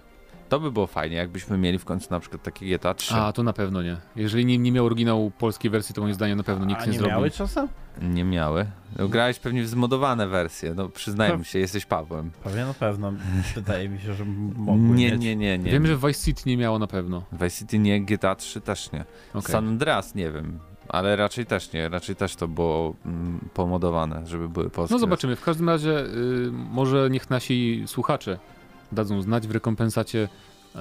To 0.48 0.60
by 0.60 0.72
było 0.72 0.86
fajnie, 0.86 1.16
jakbyśmy 1.16 1.58
mieli 1.58 1.78
w 1.78 1.84
końcu 1.84 2.08
na 2.10 2.20
przykład 2.20 2.42
takie 2.42 2.66
GTA 2.66 2.94
3. 2.94 3.14
A, 3.14 3.32
to 3.32 3.42
na 3.42 3.52
pewno 3.52 3.82
nie. 3.82 3.96
Jeżeli 4.16 4.46
nie, 4.46 4.58
nie 4.58 4.72
miał 4.72 4.86
oryginału 4.86 5.30
polskiej 5.30 5.70
wersji, 5.70 5.94
to 5.94 6.00
moim 6.00 6.14
zdaniem 6.14 6.38
na 6.38 6.44
pewno 6.44 6.64
nikt 6.66 6.82
A 6.82 6.84
nie, 6.84 6.92
nie 6.92 6.98
zrobi. 6.98 7.12
miały 7.12 7.30
czasem? 7.30 7.68
Nie 8.02 8.24
miały. 8.24 8.66
No, 8.98 9.08
grałeś 9.08 9.38
pewnie 9.38 9.62
w 9.62 9.68
zmodowane 9.68 10.26
wersje, 10.28 10.74
no 10.74 10.88
przyznajmy 10.88 11.38
To- 11.38 11.44
się, 11.44 11.58
jesteś 11.58 11.86
Pawłem. 11.86 12.30
Pewnie 12.44 12.64
na 12.64 12.74
pewno. 12.74 13.12
Wydaje 13.54 13.88
mi 13.88 14.00
się, 14.00 14.14
że 14.14 14.24
mogły 14.56 14.96
Nie, 14.96 15.10
mieć. 15.10 15.20
nie, 15.20 15.36
nie, 15.36 15.58
nie. 15.58 15.70
Wiem, 15.70 15.86
że 15.86 15.96
Vice 15.96 16.14
City 16.24 16.42
nie 16.46 16.56
miało 16.56 16.78
na 16.78 16.86
pewno. 16.86 17.22
Vice 17.32 17.50
City 17.50 17.78
nie, 17.78 18.00
GTA 18.00 18.34
3 18.34 18.60
też 18.60 18.92
nie. 18.92 19.04
Okay. 19.34 19.52
San 19.52 19.68
Andreas 19.68 20.14
nie 20.14 20.30
wiem, 20.30 20.58
ale 20.88 21.16
raczej 21.16 21.46
też 21.46 21.72
nie, 21.72 21.88
raczej 21.88 22.16
też 22.16 22.36
to 22.36 22.48
było 22.48 22.94
mm, 23.06 23.38
pomodowane, 23.54 24.26
żeby 24.26 24.48
były 24.48 24.70
polskie 24.70 24.94
No 24.94 24.98
zobaczymy. 24.98 25.36
W 25.36 25.42
każdym 25.44 25.68
razie 25.68 26.00
y, 26.00 26.50
może 26.52 27.10
niech 27.10 27.30
nasi 27.30 27.82
słuchacze 27.86 28.38
dadzą 28.92 29.22
znać 29.22 29.46
w 29.48 29.50
rekompensacie 29.50 30.28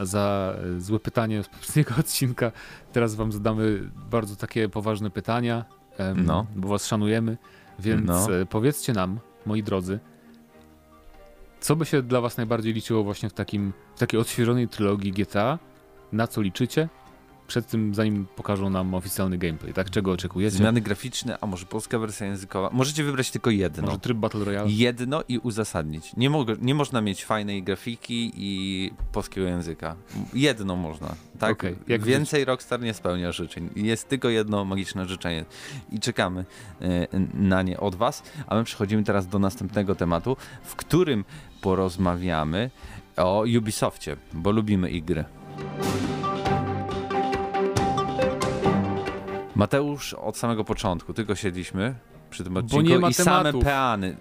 za 0.04 0.56
y, 0.78 0.82
złe 0.82 1.00
pytanie 1.00 1.43
z 1.43 1.48
poprzedniego 1.48 1.93
odcinka. 2.00 2.52
Teraz 2.93 3.15
wam 3.15 3.32
zadamy 3.32 3.89
bardzo 4.12 4.36
takie 4.36 4.70
poważne 4.70 5.10
pytania, 5.10 5.65
em, 5.98 6.26
No. 6.26 6.46
bo 6.56 6.67
was 6.67 6.86
szanujemy. 6.88 7.38
Więc 7.80 8.08
No. 8.08 8.39
y, 8.41 8.46
powiedzcie 8.46 8.93
nam, 8.93 9.20
moi 9.46 9.63
drodzy, 9.63 10.00
co 11.60 11.76
by 11.76 11.86
się 11.86 12.02
dla 12.02 12.22
was 12.22 12.38
najbardziej 12.38 12.74
liczyło 12.74 13.04
właśnie 13.04 13.30
w, 13.30 13.34
takim, 13.34 13.74
w 13.96 14.00
takiej 14.00 14.20
odświeżonej 14.20 14.67
trylogii 14.67 15.12
GTA? 15.12 15.60
Na 16.12 16.28
co 16.28 16.41
liczycie? 16.41 16.89
Przed 17.47 17.67
tym, 17.67 17.95
zanim 17.95 18.25
pokażą 18.36 18.69
nam 18.69 18.93
oficjalny 18.93 19.38
gameplay, 19.38 19.73
tak? 19.73 19.89
Czego 19.89 20.12
oczekujecie? 20.12 20.57
Zmiany 20.57 20.81
graficzne, 20.81 21.38
a 21.41 21.45
może 21.45 21.65
polska 21.65 21.99
wersja 21.99 22.27
językowa. 22.27 22.69
Możecie 22.73 23.03
wybrać 23.03 23.31
tylko 23.31 23.49
jedno. 23.49 23.83
Może 23.83 23.99
tryb 23.99 24.17
Battle 24.17 24.45
Royale? 24.45 24.69
Jedno 24.69 25.23
i 25.27 25.38
uzasadnić. 25.38 26.15
Nie, 26.15 26.29
mogę, 26.29 26.55
nie 26.62 26.75
można 26.75 27.01
mieć 27.01 27.25
fajnej 27.25 27.63
grafiki 27.63 28.31
i 28.36 28.91
polskiego 29.12 29.47
języka. 29.47 29.95
Jedno 30.33 30.75
można. 30.75 31.15
Tak? 31.39 31.51
Okej, 31.51 31.75
jak 31.88 32.03
Więcej 32.03 32.45
Rockstar 32.45 32.81
nie 32.81 32.93
spełnia 32.93 33.31
życzeń. 33.31 33.69
Jest 33.75 34.10
tylko 34.10 34.29
jedno 34.29 34.65
magiczne 34.65 35.05
życzenie. 35.05 35.45
I 35.91 35.99
czekamy 35.99 36.45
e, 36.81 37.07
na 37.33 37.62
nie 37.62 37.79
od 37.79 37.95
Was. 37.95 38.23
A 38.47 38.55
my 38.55 38.63
przechodzimy 38.63 39.03
teraz 39.03 39.27
do 39.27 39.39
następnego 39.39 39.95
tematu, 39.95 40.38
w 40.63 40.75
którym 40.75 41.25
porozmawiamy 41.62 42.71
o 43.17 43.43
Ubisoftie, 43.57 44.17
bo 44.33 44.51
lubimy 44.51 44.89
ich 44.89 45.05
gry. 45.05 45.25
Mateusz, 49.58 50.13
od 50.13 50.38
samego 50.38 50.63
początku, 50.63 51.13
tylko 51.13 51.36
siedliśmy 51.36 51.96
przy 52.30 52.43
tym 52.43 52.58
odcinku 52.58 53.00
ma 53.00 53.10
i 53.10 53.13
same 53.13 53.54
peany. 53.54 54.17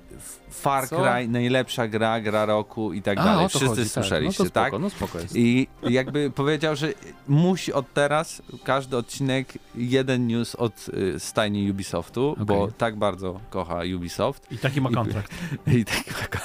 Far 0.50 0.88
Co? 0.88 0.96
Cry, 1.02 1.28
najlepsza 1.28 1.88
gra, 1.88 2.20
gra 2.20 2.46
roku 2.46 2.92
i 2.92 3.02
tak 3.02 3.18
A, 3.18 3.24
dalej. 3.24 3.48
Wszyscy 3.48 3.66
chodzi, 3.68 3.88
słyszeliście, 3.88 4.44
tak? 4.44 4.44
No 4.44 4.50
to 4.50 4.54
tak? 4.54 4.68
spoko, 4.68 4.78
no 4.78 4.90
spoko 4.90 5.18
jest. 5.18 5.36
I 5.36 5.68
jakby 5.82 6.30
powiedział, 6.30 6.76
że 6.76 6.92
musi 7.28 7.72
od 7.72 7.92
teraz 7.92 8.42
każdy 8.64 8.96
odcinek 8.96 9.52
jeden 9.74 10.26
news 10.26 10.54
od 10.54 10.88
y, 10.88 11.20
stajni 11.20 11.70
Ubisoftu, 11.70 12.36
bo 12.38 12.62
Okej. 12.62 12.74
tak 12.78 12.96
bardzo 12.96 13.40
kocha 13.50 13.80
Ubisoft. 13.96 14.52
I 14.52 14.58
taki 14.58 14.80
ma 14.80 14.90
I- 14.90 14.94
kontrakt. 14.94 15.32
I, 15.78 15.84
tak, 15.84 16.40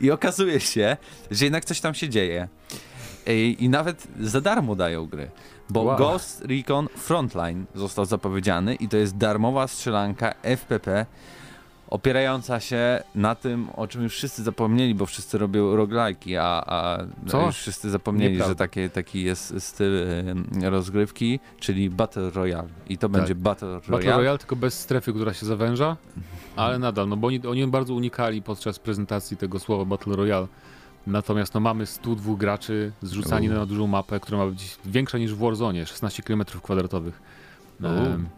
I 0.00 0.10
okazuje 0.10 0.60
się, 0.60 0.96
że 1.30 1.44
jednak 1.44 1.64
coś 1.64 1.80
tam 1.80 1.94
się 1.94 2.08
dzieje. 2.08 2.48
I, 3.26 3.56
I 3.60 3.68
nawet 3.68 4.08
za 4.20 4.40
darmo 4.40 4.76
dają 4.76 5.06
gry. 5.06 5.30
Bo 5.70 5.82
Wow. 5.82 5.98
Ghost 5.98 6.44
Recon 6.44 6.88
Frontline 6.96 7.64
został 7.74 8.04
zapowiedziany 8.04 8.74
i 8.74 8.88
to 8.88 8.96
jest 8.96 9.16
darmowa 9.16 9.68
strzelanka 9.68 10.34
FPP 10.42 11.06
opierająca 11.90 12.60
się 12.60 13.02
na 13.14 13.34
tym, 13.34 13.68
o 13.76 13.86
czym 13.86 14.02
już 14.02 14.12
wszyscy 14.14 14.42
zapomnieli, 14.42 14.94
bo 14.94 15.06
wszyscy 15.06 15.38
robią 15.38 15.76
roguelike'i, 15.76 16.36
a, 16.40 16.64
a 16.66 16.98
Co? 17.26 17.46
już 17.46 17.56
wszyscy 17.56 17.90
zapomnieli, 17.90 18.32
Nieprawda. 18.32 18.52
że 18.52 18.56
takie, 18.56 18.90
taki 18.90 19.22
jest 19.22 19.54
styl 19.58 19.94
y, 20.62 20.70
rozgrywki, 20.70 21.40
czyli 21.60 21.90
Battle 21.90 22.30
Royale. 22.30 22.68
I 22.88 22.98
to 22.98 23.08
będzie 23.08 23.34
Battle 23.34 23.68
Royale. 23.68 23.80
Tak. 23.82 23.90
Battle 23.90 24.16
Royale 24.16 24.38
tylko 24.38 24.56
bez 24.56 24.80
strefy, 24.80 25.12
która 25.12 25.34
się 25.34 25.46
zawęża, 25.46 25.96
ale 26.56 26.78
nadal, 26.78 27.08
no 27.08 27.16
bo 27.16 27.26
oni, 27.26 27.46
oni 27.46 27.66
bardzo 27.66 27.94
unikali 27.94 28.42
podczas 28.42 28.78
prezentacji 28.78 29.36
tego 29.36 29.58
słowa 29.58 29.84
Battle 29.84 30.16
Royale. 30.16 30.46
Natomiast 31.06 31.54
no 31.54 31.60
mamy 31.60 31.86
102 31.86 32.36
graczy 32.36 32.92
zrzucani 33.02 33.50
U. 33.50 33.52
na 33.52 33.66
dużą 33.66 33.86
mapę, 33.86 34.20
która 34.20 34.38
ma 34.38 34.46
być 34.46 34.78
większa 34.84 35.18
niż 35.18 35.34
w 35.34 35.38
Warzone, 35.38 35.86
16 35.86 36.22
km 36.22 36.44
kwadratowych. 36.62 37.22
U. 37.80 37.86
Em, 37.86 38.28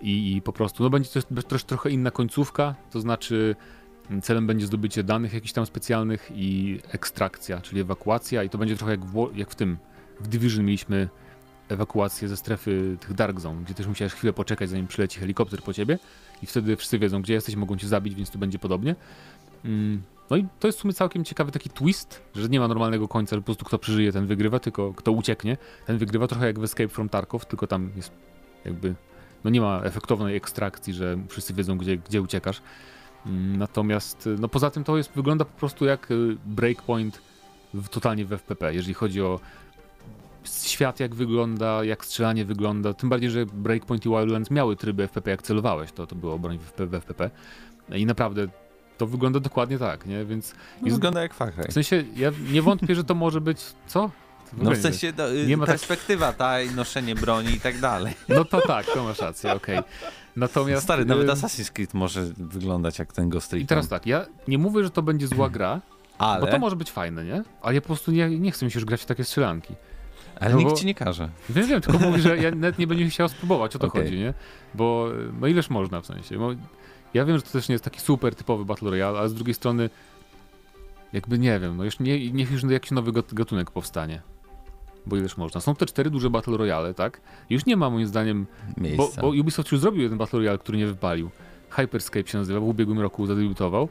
i, 0.00 0.36
I 0.36 0.42
po 0.42 0.52
prostu, 0.52 0.82
no 0.82 0.90
będzie 0.90 1.10
też, 1.10 1.24
też 1.48 1.64
trochę 1.64 1.90
inna 1.90 2.10
końcówka, 2.10 2.74
to 2.90 3.00
znaczy 3.00 3.56
mm, 4.10 4.22
celem 4.22 4.46
będzie 4.46 4.66
zdobycie 4.66 5.02
danych 5.04 5.34
jakichś 5.34 5.52
tam 5.52 5.66
specjalnych 5.66 6.30
i 6.34 6.80
ekstrakcja, 6.92 7.60
czyli 7.60 7.80
ewakuacja 7.80 8.42
i 8.42 8.50
to 8.50 8.58
będzie 8.58 8.76
trochę 8.76 8.90
jak 8.90 9.04
w, 9.04 9.36
jak 9.36 9.50
w 9.50 9.54
tym, 9.54 9.76
w 10.20 10.28
Division 10.28 10.64
mieliśmy 10.64 11.08
ewakuację 11.68 12.28
ze 12.28 12.36
strefy 12.36 12.96
tych 13.00 13.14
Dark 13.14 13.40
Zone, 13.40 13.62
gdzie 13.64 13.74
też 13.74 13.86
musiałeś 13.86 14.12
chwilę 14.12 14.32
poczekać, 14.32 14.70
zanim 14.70 14.86
przyleci 14.86 15.20
helikopter 15.20 15.62
po 15.62 15.72
ciebie 15.72 15.98
i 16.42 16.46
wtedy 16.46 16.76
wszyscy 16.76 16.98
wiedzą, 16.98 17.22
gdzie 17.22 17.34
jesteś, 17.34 17.56
mogą 17.56 17.76
cię 17.76 17.88
zabić, 17.88 18.14
więc 18.14 18.30
tu 18.30 18.38
będzie 18.38 18.58
podobnie. 18.58 18.94
Mm, 19.64 20.02
No 20.30 20.36
i 20.36 20.46
to 20.60 20.68
jest 20.68 20.78
w 20.78 20.80
sumie 20.80 20.94
całkiem 20.94 21.24
ciekawy 21.24 21.52
taki 21.52 21.70
twist, 21.70 22.22
że 22.34 22.48
nie 22.48 22.60
ma 22.60 22.68
normalnego 22.68 23.08
końca, 23.08 23.36
że 23.36 23.40
po 23.42 23.44
prostu 23.44 23.64
kto 23.64 23.78
przeżyje, 23.78 24.12
ten 24.12 24.26
wygrywa, 24.26 24.58
tylko 24.58 24.94
kto 24.94 25.12
ucieknie, 25.12 25.56
ten 25.86 25.98
wygrywa 25.98 26.26
trochę 26.26 26.46
jak 26.46 26.58
w 26.58 26.64
Escape 26.64 26.88
from 26.88 27.08
Tarkov, 27.08 27.46
tylko 27.46 27.66
tam 27.66 27.90
jest 27.96 28.12
jakby, 28.64 28.94
no 29.44 29.50
nie 29.50 29.60
ma 29.60 29.80
efektownej 29.82 30.36
ekstrakcji, 30.36 30.92
że 30.92 31.18
wszyscy 31.28 31.54
wiedzą, 31.54 31.78
gdzie, 31.78 31.96
gdzie 31.96 32.22
uciekasz. 32.22 32.62
Mm, 33.26 33.56
Natomiast, 33.56 34.26
y, 34.26 34.36
no 34.40 34.48
poza 34.48 34.70
tym 34.70 34.84
to 34.84 34.96
jest, 34.96 35.12
wygląda 35.12 35.44
po 35.44 35.58
prostu 35.58 35.84
jak 35.84 36.10
y, 36.10 36.36
breakpoint 36.46 37.20
w, 37.74 37.88
totalnie 37.88 38.24
w 38.24 38.32
FPP, 38.32 38.74
jeżeli 38.74 38.94
chodzi 38.94 39.22
o 39.22 39.40
świat 40.44 41.00
jak 41.00 41.14
wygląda, 41.14 41.84
jak 41.84 42.04
strzelanie 42.04 42.44
wygląda, 42.44 42.94
tym 42.94 43.08
bardziej, 43.08 43.30
że 43.30 43.46
Breakpoint 43.46 44.06
i 44.06 44.08
Wildlands 44.08 44.50
miały 44.50 44.76
tryby 44.76 45.02
FPP, 45.02 45.30
jak 45.30 45.42
celowałeś, 45.42 45.92
to, 45.92 46.06
to 46.06 46.16
było 46.16 46.38
broń 46.38 46.58
w 46.58 46.62
FPP, 46.62 46.86
w 46.86 46.94
FPP. 46.94 47.30
I 47.94 48.06
naprawdę 48.06 48.48
to 48.98 49.06
wygląda 49.06 49.40
dokładnie 49.40 49.78
tak, 49.78 50.06
nie? 50.06 50.24
Więc 50.24 50.54
No, 50.82 50.94
wygląda 50.94 51.22
jak 51.22 51.34
Cry. 51.34 51.64
w 51.68 51.72
sensie 51.72 52.04
ja 52.16 52.32
nie 52.52 52.62
wątpię, 52.62 52.94
że 52.94 53.04
to 53.04 53.14
może 53.14 53.40
być, 53.40 53.58
co? 53.86 54.10
No 54.58 54.70
w 54.70 54.76
sensie 54.76 55.12
no, 55.18 55.32
y, 55.32 55.46
Nie 55.46 55.56
ma 55.56 55.66
tak- 55.66 55.74
perspektywa 55.74 56.32
ta 56.32 56.60
i 56.60 56.70
noszenie 56.70 57.14
broni 57.14 57.50
i 57.50 57.60
tak 57.60 57.80
dalej. 57.80 58.14
No 58.28 58.44
to 58.44 58.60
tak, 58.60 58.86
to 58.86 59.04
masz 59.04 59.18
rację, 59.18 59.52
okej. 59.52 59.78
Natomiast... 60.36 60.82
Stary, 60.84 61.04
nawet 61.04 61.28
y, 61.28 61.32
Assassin's 61.32 61.72
Creed 61.72 61.94
może 61.94 62.22
wyglądać 62.36 62.98
jak 62.98 63.12
ten 63.12 63.28
Ghost 63.28 63.52
I 63.52 63.56
Recon. 63.56 63.66
teraz 63.66 63.88
tak, 63.88 64.06
ja 64.06 64.26
nie 64.48 64.58
mówię, 64.58 64.82
że 64.84 64.90
to 64.90 65.02
będzie 65.02 65.26
zła 65.26 65.48
gra, 65.56 65.80
ale, 66.18 66.40
bo 66.40 66.46
to 66.46 66.58
może 66.58 66.76
być 66.76 66.90
fajne, 66.90 67.24
nie? 67.24 67.42
Ale 67.62 67.74
ja 67.74 67.80
po 67.80 67.86
prostu 67.86 68.12
nie, 68.12 68.28
nie 68.40 68.50
chcę 68.52 68.64
mi 68.64 68.70
się 68.70 68.78
już 68.78 68.84
grać 68.84 69.02
w 69.02 69.06
takie 69.06 69.24
strzelanki. 69.24 69.74
Ale 70.40 70.52
no 70.52 70.58
nikt 70.58 70.70
bo- 70.70 70.76
ci 70.76 70.86
nie 70.86 70.94
każe. 70.94 71.28
Wiem, 71.50 71.66
wiem, 71.66 71.80
tylko 71.80 71.98
mówię, 71.98 72.18
że 72.18 72.36
ja 72.36 72.50
nawet 72.56 72.78
nie 72.78 72.86
będzie 72.86 73.08
chciał 73.08 73.28
spróbować, 73.28 73.76
o 73.76 73.78
to 73.78 73.86
Okej. 73.86 74.02
chodzi, 74.04 74.18
nie? 74.18 74.34
Bo 74.74 75.08
no 75.40 75.46
ileż 75.46 75.70
można 75.70 76.00
w 76.00 76.06
sensie. 76.06 76.38
Bo 76.38 76.50
ja 77.14 77.24
wiem, 77.24 77.36
że 77.36 77.42
to 77.42 77.50
też 77.50 77.68
nie 77.68 77.72
jest 77.72 77.84
taki 77.84 78.00
super 78.00 78.34
typowy 78.34 78.64
Battle 78.64 78.90
Royale, 78.90 79.18
ale 79.18 79.28
z 79.28 79.34
drugiej 79.34 79.54
strony 79.54 79.90
jakby 81.12 81.38
nie 81.38 81.60
wiem, 81.60 81.76
no 81.76 81.84
już 81.84 81.98
nie, 82.00 82.30
niech 82.30 82.50
już 82.50 82.62
jakiś 82.62 82.90
nowy 82.90 83.12
gat- 83.12 83.34
gatunek 83.34 83.70
powstanie. 83.70 84.22
Bo 85.06 85.16
ileż 85.16 85.36
można. 85.36 85.60
Są 85.60 85.74
te 85.74 85.86
cztery 85.86 86.10
duże 86.10 86.30
Battle 86.30 86.56
Royale, 86.56 86.94
tak? 86.94 87.20
Już 87.50 87.66
nie 87.66 87.76
ma 87.76 87.90
moim 87.90 88.06
zdaniem, 88.06 88.46
bo, 88.76 88.82
Miejsca. 88.82 89.22
bo 89.22 89.28
Ubisoft 89.28 89.72
już 89.72 89.80
zrobił 89.80 90.02
jeden 90.02 90.18
Battle 90.18 90.38
Royale, 90.38 90.58
który 90.58 90.78
nie 90.78 90.86
wypalił. 90.86 91.30
Hyperscape 91.70 92.26
się 92.28 92.38
nazywa, 92.38 92.60
w 92.60 92.62
ubiegłym 92.64 93.00
roku 93.00 93.26
zadebiutował 93.26 93.88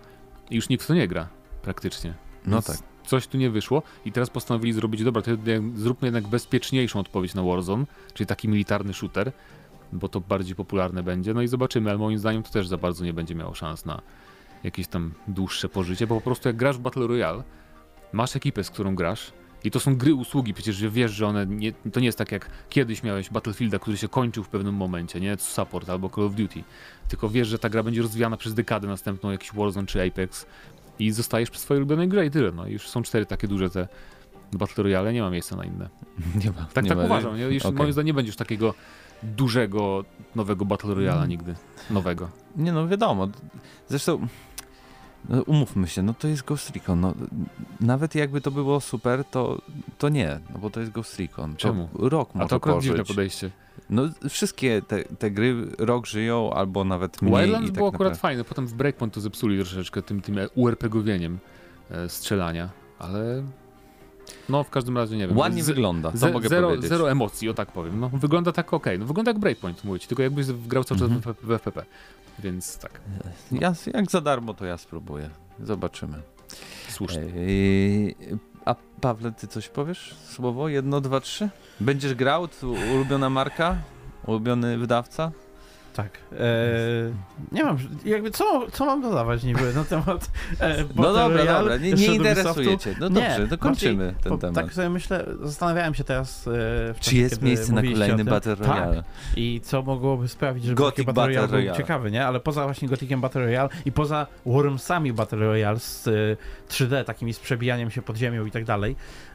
i 0.49 0.55
już 0.55 0.69
nikt 0.69 0.83
w 0.83 0.87
to 0.87 0.93
nie 0.93 1.07
gra, 1.07 1.27
praktycznie. 1.61 2.13
no 2.45 2.51
Więc 2.51 2.65
tak. 2.67 2.77
Coś 3.05 3.27
tu 3.27 3.37
nie 3.37 3.49
wyszło 3.49 3.83
i 4.05 4.11
teraz 4.11 4.29
postanowili 4.29 4.73
zrobić, 4.73 5.03
dobra, 5.03 5.21
to 5.21 5.31
zróbmy 5.75 6.07
jednak 6.07 6.27
bezpieczniejszą 6.27 6.99
odpowiedź 6.99 7.33
na 7.33 7.43
Warzone, 7.43 7.85
czyli 8.13 8.27
taki 8.27 8.47
militarny 8.47 8.93
shooter, 8.93 9.31
bo 9.93 10.09
to 10.09 10.19
bardziej 10.19 10.55
popularne 10.55 11.03
będzie. 11.03 11.33
No 11.33 11.41
i 11.41 11.47
zobaczymy, 11.47 11.89
ale 11.89 11.99
moim 11.99 12.19
zdaniem 12.19 12.43
to 12.43 12.51
też 12.51 12.67
za 12.67 12.77
bardzo 12.77 13.05
nie 13.05 13.13
będzie 13.13 13.35
miało 13.35 13.53
szans 13.53 13.85
na 13.85 14.01
jakieś 14.63 14.87
tam 14.87 15.13
dłuższe 15.27 15.69
pożycie, 15.69 16.07
bo 16.07 16.15
po 16.15 16.21
prostu 16.21 16.49
jak 16.49 16.55
grasz 16.55 16.77
w 16.77 16.79
Battle 16.79 17.07
Royale, 17.07 17.43
masz 18.13 18.35
ekipę, 18.35 18.63
z 18.63 18.69
którą 18.69 18.95
grasz 18.95 19.33
i 19.65 19.71
to 19.71 19.79
są 19.79 19.95
gry 19.95 20.13
usługi, 20.13 20.53
przecież 20.53 20.89
wiesz, 20.89 21.11
że 21.11 21.27
one 21.27 21.45
nie, 21.45 21.73
to 21.73 21.99
nie 21.99 22.05
jest 22.05 22.17
tak 22.17 22.31
jak 22.31 22.49
kiedyś 22.69 23.03
miałeś 23.03 23.29
Battlefielda, 23.29 23.79
który 23.79 23.97
się 23.97 24.07
kończył 24.07 24.43
w 24.43 24.49
pewnym 24.49 24.75
momencie, 24.75 25.19
nie? 25.19 25.37
Support 25.37 25.89
albo 25.89 26.09
Call 26.09 26.23
of 26.23 26.35
Duty. 26.35 26.63
Tylko 27.07 27.29
wiesz, 27.29 27.47
że 27.47 27.59
ta 27.59 27.69
gra 27.69 27.83
będzie 27.83 28.01
rozwijana 28.01 28.37
przez 28.37 28.53
dekadę 28.53 28.87
następną, 28.87 29.31
jakiś 29.31 29.53
Warzone 29.53 29.87
czy 29.87 30.07
Apex 30.07 30.45
i 30.99 31.11
zostajesz 31.11 31.49
przy 31.49 31.61
swojej 31.61 31.79
ulubionej 31.79 32.07
grze 32.07 32.25
i 32.25 32.31
tyle. 32.31 32.51
No 32.51 32.67
już 32.67 32.89
są 32.89 33.03
cztery 33.03 33.25
takie 33.25 33.47
duże 33.47 33.69
te 33.69 33.87
Battle 34.53 34.83
Royale, 34.83 35.13
nie 35.13 35.21
ma 35.21 35.29
miejsca 35.29 35.55
na 35.55 35.65
inne. 35.65 35.89
Nie 36.43 36.51
ma. 36.51 36.65
Tak, 36.73 36.83
nie 36.83 36.89
tak 36.89 36.97
ma. 36.97 37.05
uważam. 37.05 37.37
Nie? 37.37 37.43
Już, 37.43 37.65
Okej. 37.65 37.77
Moim 37.77 37.93
zdaniem 37.93 38.07
nie 38.07 38.13
będzie 38.13 38.29
już 38.29 38.35
takiego 38.37 38.73
dużego, 39.23 40.05
nowego 40.35 40.65
Battle 40.65 40.95
Royale'a 40.95 41.15
Mm. 41.17 41.29
nigdy. 41.29 41.55
Nowego. 41.89 42.29
Nie 42.55 42.71
no, 42.71 42.87
wiadomo. 42.87 43.27
Zresztą, 43.89 44.27
no, 45.29 45.41
umówmy 45.41 45.87
się, 45.87 46.01
no 46.01 46.13
to 46.13 46.27
jest 46.27 46.43
Ghost 46.43 46.69
Recon. 46.69 46.99
No, 47.01 47.13
nawet 47.81 48.15
jakby 48.15 48.41
to 48.41 48.51
było 48.51 48.81
super, 48.81 49.25
to, 49.25 49.61
to 49.97 50.09
nie, 50.09 50.39
no 50.53 50.59
bo 50.59 50.69
to 50.69 50.79
jest 50.79 50.91
Ghost 50.91 51.19
Recon. 51.19 51.51
To 51.51 51.57
Czemu? 51.57 51.89
Rok 51.93 52.29
A 52.33 52.37
może 52.37 52.49
to 52.49 52.55
akurat 52.55 52.83
dziwne 52.83 53.03
podejście. 53.05 53.51
No 53.89 54.03
wszystkie 54.29 54.81
te, 54.81 55.03
te 55.03 55.31
gry 55.31 55.55
rok 55.77 56.05
żyją, 56.05 56.53
albo 56.53 56.83
nawet 56.83 57.21
mniej 57.21 57.35
Wildlands 57.35 57.67
tak 57.67 57.75
było 57.75 57.87
akurat 57.87 57.99
naprawdę. 57.99 58.19
fajne, 58.21 58.43
potem 58.43 58.67
w 58.67 58.73
Breakpoint 58.73 59.13
to 59.13 59.21
zepsuli 59.21 59.57
troszeczkę 59.57 60.01
tym, 60.01 60.21
tym 60.21 60.35
URPG-owieniem 60.55 61.37
e, 61.91 62.09
strzelania, 62.09 62.69
ale 62.99 63.43
no 64.49 64.63
w 64.63 64.69
każdym 64.69 64.97
razie 64.97 65.17
nie 65.17 65.27
wiem. 65.27 65.37
Ładnie 65.37 65.63
Z- 65.63 65.67
wygląda, 65.67 66.11
to 66.11 66.17
Ze, 66.17 66.31
mogę 66.31 66.49
zero, 66.49 66.67
powiedzieć. 66.67 66.89
zero 66.89 67.11
emocji, 67.11 67.49
o 67.49 67.53
tak 67.53 67.71
powiem. 67.71 67.99
No, 67.99 68.09
wygląda 68.09 68.51
tak 68.51 68.73
ok. 68.73 68.85
No, 68.99 69.05
wygląda 69.05 69.29
jak 69.31 69.39
Breakpoint, 69.39 69.83
mówię 69.83 69.99
ci, 69.99 70.07
tylko 70.07 70.23
jakbyś 70.23 70.45
grał 70.51 70.83
cały 70.83 70.99
czas 70.99 71.09
Mhm. 71.11 71.35
w, 71.35 71.47
w 71.47 71.51
FPP. 71.51 71.85
Więc 72.39 72.77
tak, 72.77 73.01
Ja, 73.51 73.73
jak 73.93 74.11
za 74.11 74.21
darmo, 74.21 74.53
to 74.53 74.65
ja 74.65 74.77
spróbuję. 74.77 75.29
Zobaczymy. 75.59 76.21
słusznie. 76.89 77.21
A 78.65 78.75
Pawle, 79.01 79.31
ty 79.31 79.47
coś 79.47 79.69
powiesz? 79.69 80.15
Słowo? 80.23 80.69
Jedno, 80.69 81.01
dwa, 81.01 81.19
trzy? 81.19 81.49
Będziesz 81.79 82.13
grał? 82.13 82.47
Ulubiona 82.93 83.29
marka? 83.29 83.75
Ulubiony 84.27 84.77
wydawca? 84.77 85.31
Tak. 85.95 86.09
E, 86.31 86.37
nie 87.51 87.63
mam, 87.63 87.77
jakby 88.05 88.31
co, 88.31 88.67
co 88.71 88.85
mam 88.85 89.01
dodawać 89.01 89.43
niby 89.43 89.73
na 89.73 89.83
temat 89.83 90.31
e, 90.59 90.83
No 90.95 91.13
dobra, 91.13 91.37
Royale 91.37 91.59
dobra, 91.59 91.77
nie, 91.77 91.93
nie 91.93 92.09
od 92.09 92.15
interesuje 92.15 92.67
Ubisoftu? 92.67 92.77
cię. 92.89 92.95
No 92.99 93.09
Nie, 93.09 93.13
dobrze, 93.29 93.47
to 93.47 93.57
kończymy 93.57 94.05
bardziej, 94.05 94.23
ten 94.23 94.39
temat. 94.39 94.55
Tak 94.55 94.73
sobie 94.73 94.89
myślę, 94.89 95.25
zastanawiałem 95.41 95.93
się 95.93 96.03
teraz 96.03 96.47
e, 96.47 96.51
w 96.93 96.95
Czy 96.99 97.15
jest 97.15 97.41
miejsce 97.41 97.73
na 97.73 97.81
kolejny. 97.81 98.25
Battle 98.25 98.55
Royale? 98.55 98.95
Tak. 98.95 99.05
I 99.35 99.61
co 99.63 99.81
mogłoby 99.81 100.27
sprawić, 100.27 100.63
żeby 100.63 100.75
Gothic 100.75 101.05
Battle 101.05 101.23
Battle 101.23 101.47
Royale 101.47 101.67
był 101.67 101.75
ciekawy, 101.77 102.11
nie? 102.11 102.25
Ale 102.25 102.39
poza 102.39 102.63
właśnie 102.63 102.87
Gothiciem 102.87 103.21
Battle 103.21 103.41
Royale 103.45 103.69
i 103.85 103.91
poza 103.91 104.27
Wormsami 104.45 105.13
Battle 105.13 105.39
Royale 105.39 105.79
z 105.79 106.07
y, 106.07 106.37
3D, 106.69 107.03
takimi 107.03 107.33
z 107.33 107.39
przebijaniem 107.39 107.91
się 107.91 108.01
pod 108.01 108.17
ziemią 108.17 108.45
i 108.45 108.51
tak 108.51 108.65
dalej, 108.65 108.95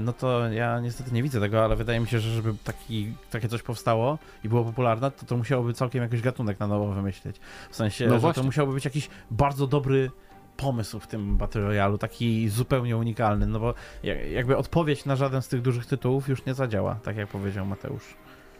no 0.00 0.12
to 0.12 0.48
ja 0.52 0.80
niestety 0.80 1.12
nie 1.12 1.22
widzę 1.22 1.40
tego, 1.40 1.64
ale 1.64 1.76
wydaje 1.76 2.00
mi 2.00 2.06
się, 2.06 2.20
że 2.20 2.30
żeby 2.30 2.54
taki, 2.64 3.12
takie 3.30 3.48
coś 3.48 3.62
powstało 3.62 4.18
i 4.44 4.48
było 4.48 4.64
popularne, 4.64 5.10
to 5.10 5.26
to 5.26 5.36
musiałoby 5.36 5.72
całkiem 5.74 6.02
jakiś 6.02 6.22
gatunek 6.22 6.60
na 6.60 6.66
nowo 6.66 6.86
wymyślić. 6.92 7.36
W 7.70 7.76
sensie, 7.76 8.06
No 8.06 8.14
że 8.14 8.18
właśnie. 8.18 8.42
to 8.42 8.46
musiałby 8.46 8.72
być 8.72 8.84
jakiś 8.84 9.08
bardzo 9.30 9.66
dobry 9.66 10.10
pomysł 10.56 11.00
w 11.00 11.06
tym 11.06 11.36
Battle 11.36 11.62
Royale, 11.62 11.98
taki 11.98 12.48
zupełnie 12.48 12.96
unikalny, 12.96 13.46
no 13.46 13.60
bo 13.60 13.74
ja- 14.02 14.22
jakby 14.26 14.56
odpowiedź 14.56 15.04
na 15.04 15.16
żaden 15.16 15.42
z 15.42 15.48
tych 15.48 15.62
dużych 15.62 15.86
tytułów 15.86 16.28
już 16.28 16.44
nie 16.46 16.54
zadziała, 16.54 16.94
tak 16.94 17.16
jak 17.16 17.28
powiedział 17.28 17.66
Mateusz. 17.66 18.14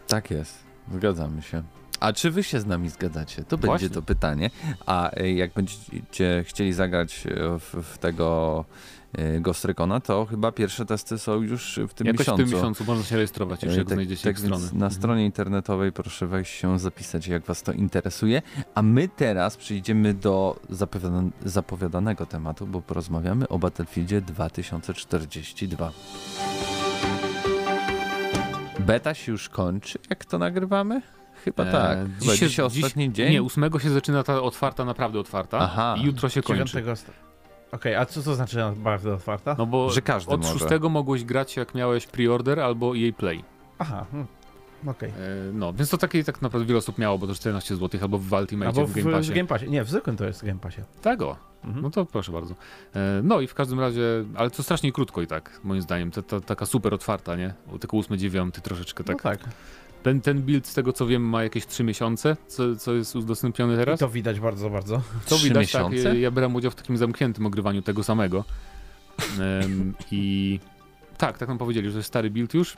Tak 0.09 0.31
jest, 0.31 0.59
zgadzamy 0.93 1.43
się. 1.43 1.63
A 2.01 2.13
czy 2.13 2.31
wy 2.31 2.43
się 2.43 2.61
z 2.61 2.67
nami 2.67 2.89
zgadzacie? 2.89 3.45
To 3.45 3.57
będzie 3.57 3.67
Właśnie. 3.67 3.91
to 3.91 4.03
pytanie. 4.03 4.51
A 4.87 5.11
e, 5.11 5.33
jak 5.33 5.53
będziecie 5.53 6.45
chcieli 6.47 6.73
zagrać 6.73 7.27
e, 7.27 7.59
w, 7.59 7.75
w 7.95 7.99
tego 7.99 8.65
e, 8.65 8.98
Ghost 9.41 9.65
Recona, 9.65 10.01
to 10.01 10.27
chyba 10.27 10.53
pierwsze 10.53 10.85
testy 10.87 11.19
są 11.19 11.35
już 11.43 11.81
w 11.89 11.95
tym 11.95 12.07
Jakoś 12.07 12.19
miesiącu. 12.21 12.43
w 12.45 12.49
tym 12.49 12.57
miesiącu 12.59 12.85
można 12.85 13.05
się 13.05 13.17
rejestrować 13.17 13.63
już, 13.63 13.75
E, 13.75 13.77
jak 13.77 13.87
tak- 13.87 13.95
znajdziecie 13.95 14.25
tak 14.25 14.37
więc 14.41 14.47
strony. 14.47 14.65
Na 14.65 14.71
Mhm. 14.87 14.93
stronie 14.93 15.25
internetowej 15.25 15.93
proszę 15.93 16.27
wejść 16.27 16.53
się 16.55 16.79
zapisać, 16.79 17.27
jak 17.29 17.45
was 17.45 17.63
to 17.63 17.73
interesuje. 17.73 18.43
A 18.75 18.83
my 18.83 19.09
teraz 19.09 19.57
przejdziemy 19.57 20.15
do 20.15 20.61
zapowiada- 20.71 21.31
zapowiadanego 21.45 22.27
tematu, 22.27 22.67
bo 22.67 22.83
porozmawiamy 22.83 23.49
o 23.49 23.59
Battlefieldzie 23.59 24.21
2042. 24.21 25.93
Beta 28.79 29.15
się 29.15 29.33
już 29.33 29.49
kończy, 29.49 29.99
jak 30.11 30.25
to 30.25 30.39
nagrywamy? 30.39 31.03
Chyba 31.45 31.65
E, 31.65 31.73
tak. 31.73 31.99
Chyba 32.21 32.37
się- 32.37 32.49
dzisiaj 32.49 32.67
ostatni 32.67 33.13
dzień? 33.13 33.33
Nie, 33.33 33.43
ósmego 33.43 33.79
się 33.79 33.91
zaczyna 33.91 34.23
ta 34.23 34.43
otwarta, 34.43 34.85
naprawdę 34.85 35.19
otwarta 35.21 35.59
Aha. 35.59 35.95
i 35.99 36.05
jutro 36.05 36.29
się 36.29 36.43
kończy. 36.43 36.65
9 36.65 36.97
st- 36.99 37.28
Okej, 37.73 37.95
a 37.95 38.07
co 38.07 38.23
to 38.23 38.35
znaczy 38.35 38.59
bardzo 38.77 39.15
otwarta? 39.15 39.55
No 39.59 39.67
bo 39.67 39.91
Że 39.91 40.03
każdy 40.03 40.33
od 40.33 40.41
może. 40.43 40.53
szóstego 40.59 40.89
mogłeś 40.89 41.25
grać 41.25 41.57
jak 41.57 41.75
miałeś 41.75 42.07
pre-order 42.07 42.61
albo 42.61 42.97
EA 42.97 43.13
Play. 43.13 43.45
Aha, 43.79 44.07
hmm. 44.11 44.27
Okej. 44.87 45.09
E, 45.11 45.13
No, 45.53 45.73
więc 45.73 45.91
to 45.91 45.99
takie 45.99 46.25
tak 46.25 46.43
naprawdę 46.43 46.67
wiele 46.69 46.79
osób 46.79 46.99
miało, 46.99 47.19
bo 47.19 47.27
to 47.27 47.35
14 47.35 47.77
zł 47.77 48.01
albo 48.03 48.19
w 48.19 48.33
Ultimate 48.33 48.69
Albo 48.69 48.87
w 48.87 48.91
w, 48.91 48.95
Game 48.95 49.11
Passie. 49.17 49.33
w 49.33 49.35
Game 49.35 49.47
Passie. 49.47 49.71
Nie, 49.71 49.85
w 49.85 49.91
zwykłym 49.91 50.17
to 50.17 50.25
jest 50.25 50.43
w 50.43 50.47
Game 50.47 50.59
Passie. 50.59 50.81
Tego. 51.03 51.37
Mhm. 51.65 51.83
No 51.83 51.91
to 51.91 52.05
proszę 52.07 52.33
bardzo. 52.33 52.55
E, 52.95 53.21
No 53.25 53.41
i 53.41 53.47
w 53.47 53.55
każdym 53.55 53.81
razie, 53.81 54.03
ale 54.35 54.51
to 54.51 54.63
strasznie 54.63 54.93
krótko 54.93 55.23
i 55.23 55.27
tak, 55.27 55.61
moim 55.65 55.83
zdaniem. 55.83 56.11
Ta, 56.11 56.23
ta, 56.23 56.41
taka 56.41 56.67
super 56.67 56.95
otwarta, 56.95 57.37
nie? 57.37 57.55
O, 57.75 57.79
Tylko 57.79 57.99
8, 57.99 58.19
9 58.19 58.55
troszeczkę 58.63 59.05
tak. 59.05 59.25
No 59.25 59.31
tak. 59.31 59.41
Ten, 60.03 60.21
ten 60.21 60.43
build, 60.43 60.67
z 60.67 60.75
tego 60.75 60.93
co 60.93 61.07
wiem, 61.07 61.23
ma 61.23 61.43
jakieś 61.43 61.67
3 61.67 61.85
miesiące, 61.85 62.37
co, 62.47 62.77
co 62.77 62.95
jest 62.95 63.17
udostępnione 63.17 63.75
I 63.75 63.77
teraz. 63.77 64.01
to 64.01 64.09
widać 64.09 64.41
bardzo, 64.41 64.71
bardzo. 64.71 65.03
To 65.29 65.37
Trzy 65.37 65.49
widać, 65.49 65.73
tak. 65.73 65.83
miesiące? 65.93 66.09
Ja, 66.09 66.21
ja 66.21 66.31
brałem 66.31 66.55
udział 66.55 66.71
w 66.71 66.75
takim 66.75 66.97
zamkniętym 66.97 67.47
ogrywaniu 67.47 67.83
tego 67.83 68.03
samego. 68.05 68.45
Em, 69.41 69.95
I 70.11 70.61
tak, 71.19 71.39
tak 71.39 71.49
nam 71.49 71.59
powiedzieli, 71.59 71.87
że 71.87 71.93
to 71.93 71.99
jest 71.99 72.09
stary 72.09 72.31
build 72.31 72.55
już. 72.55 72.77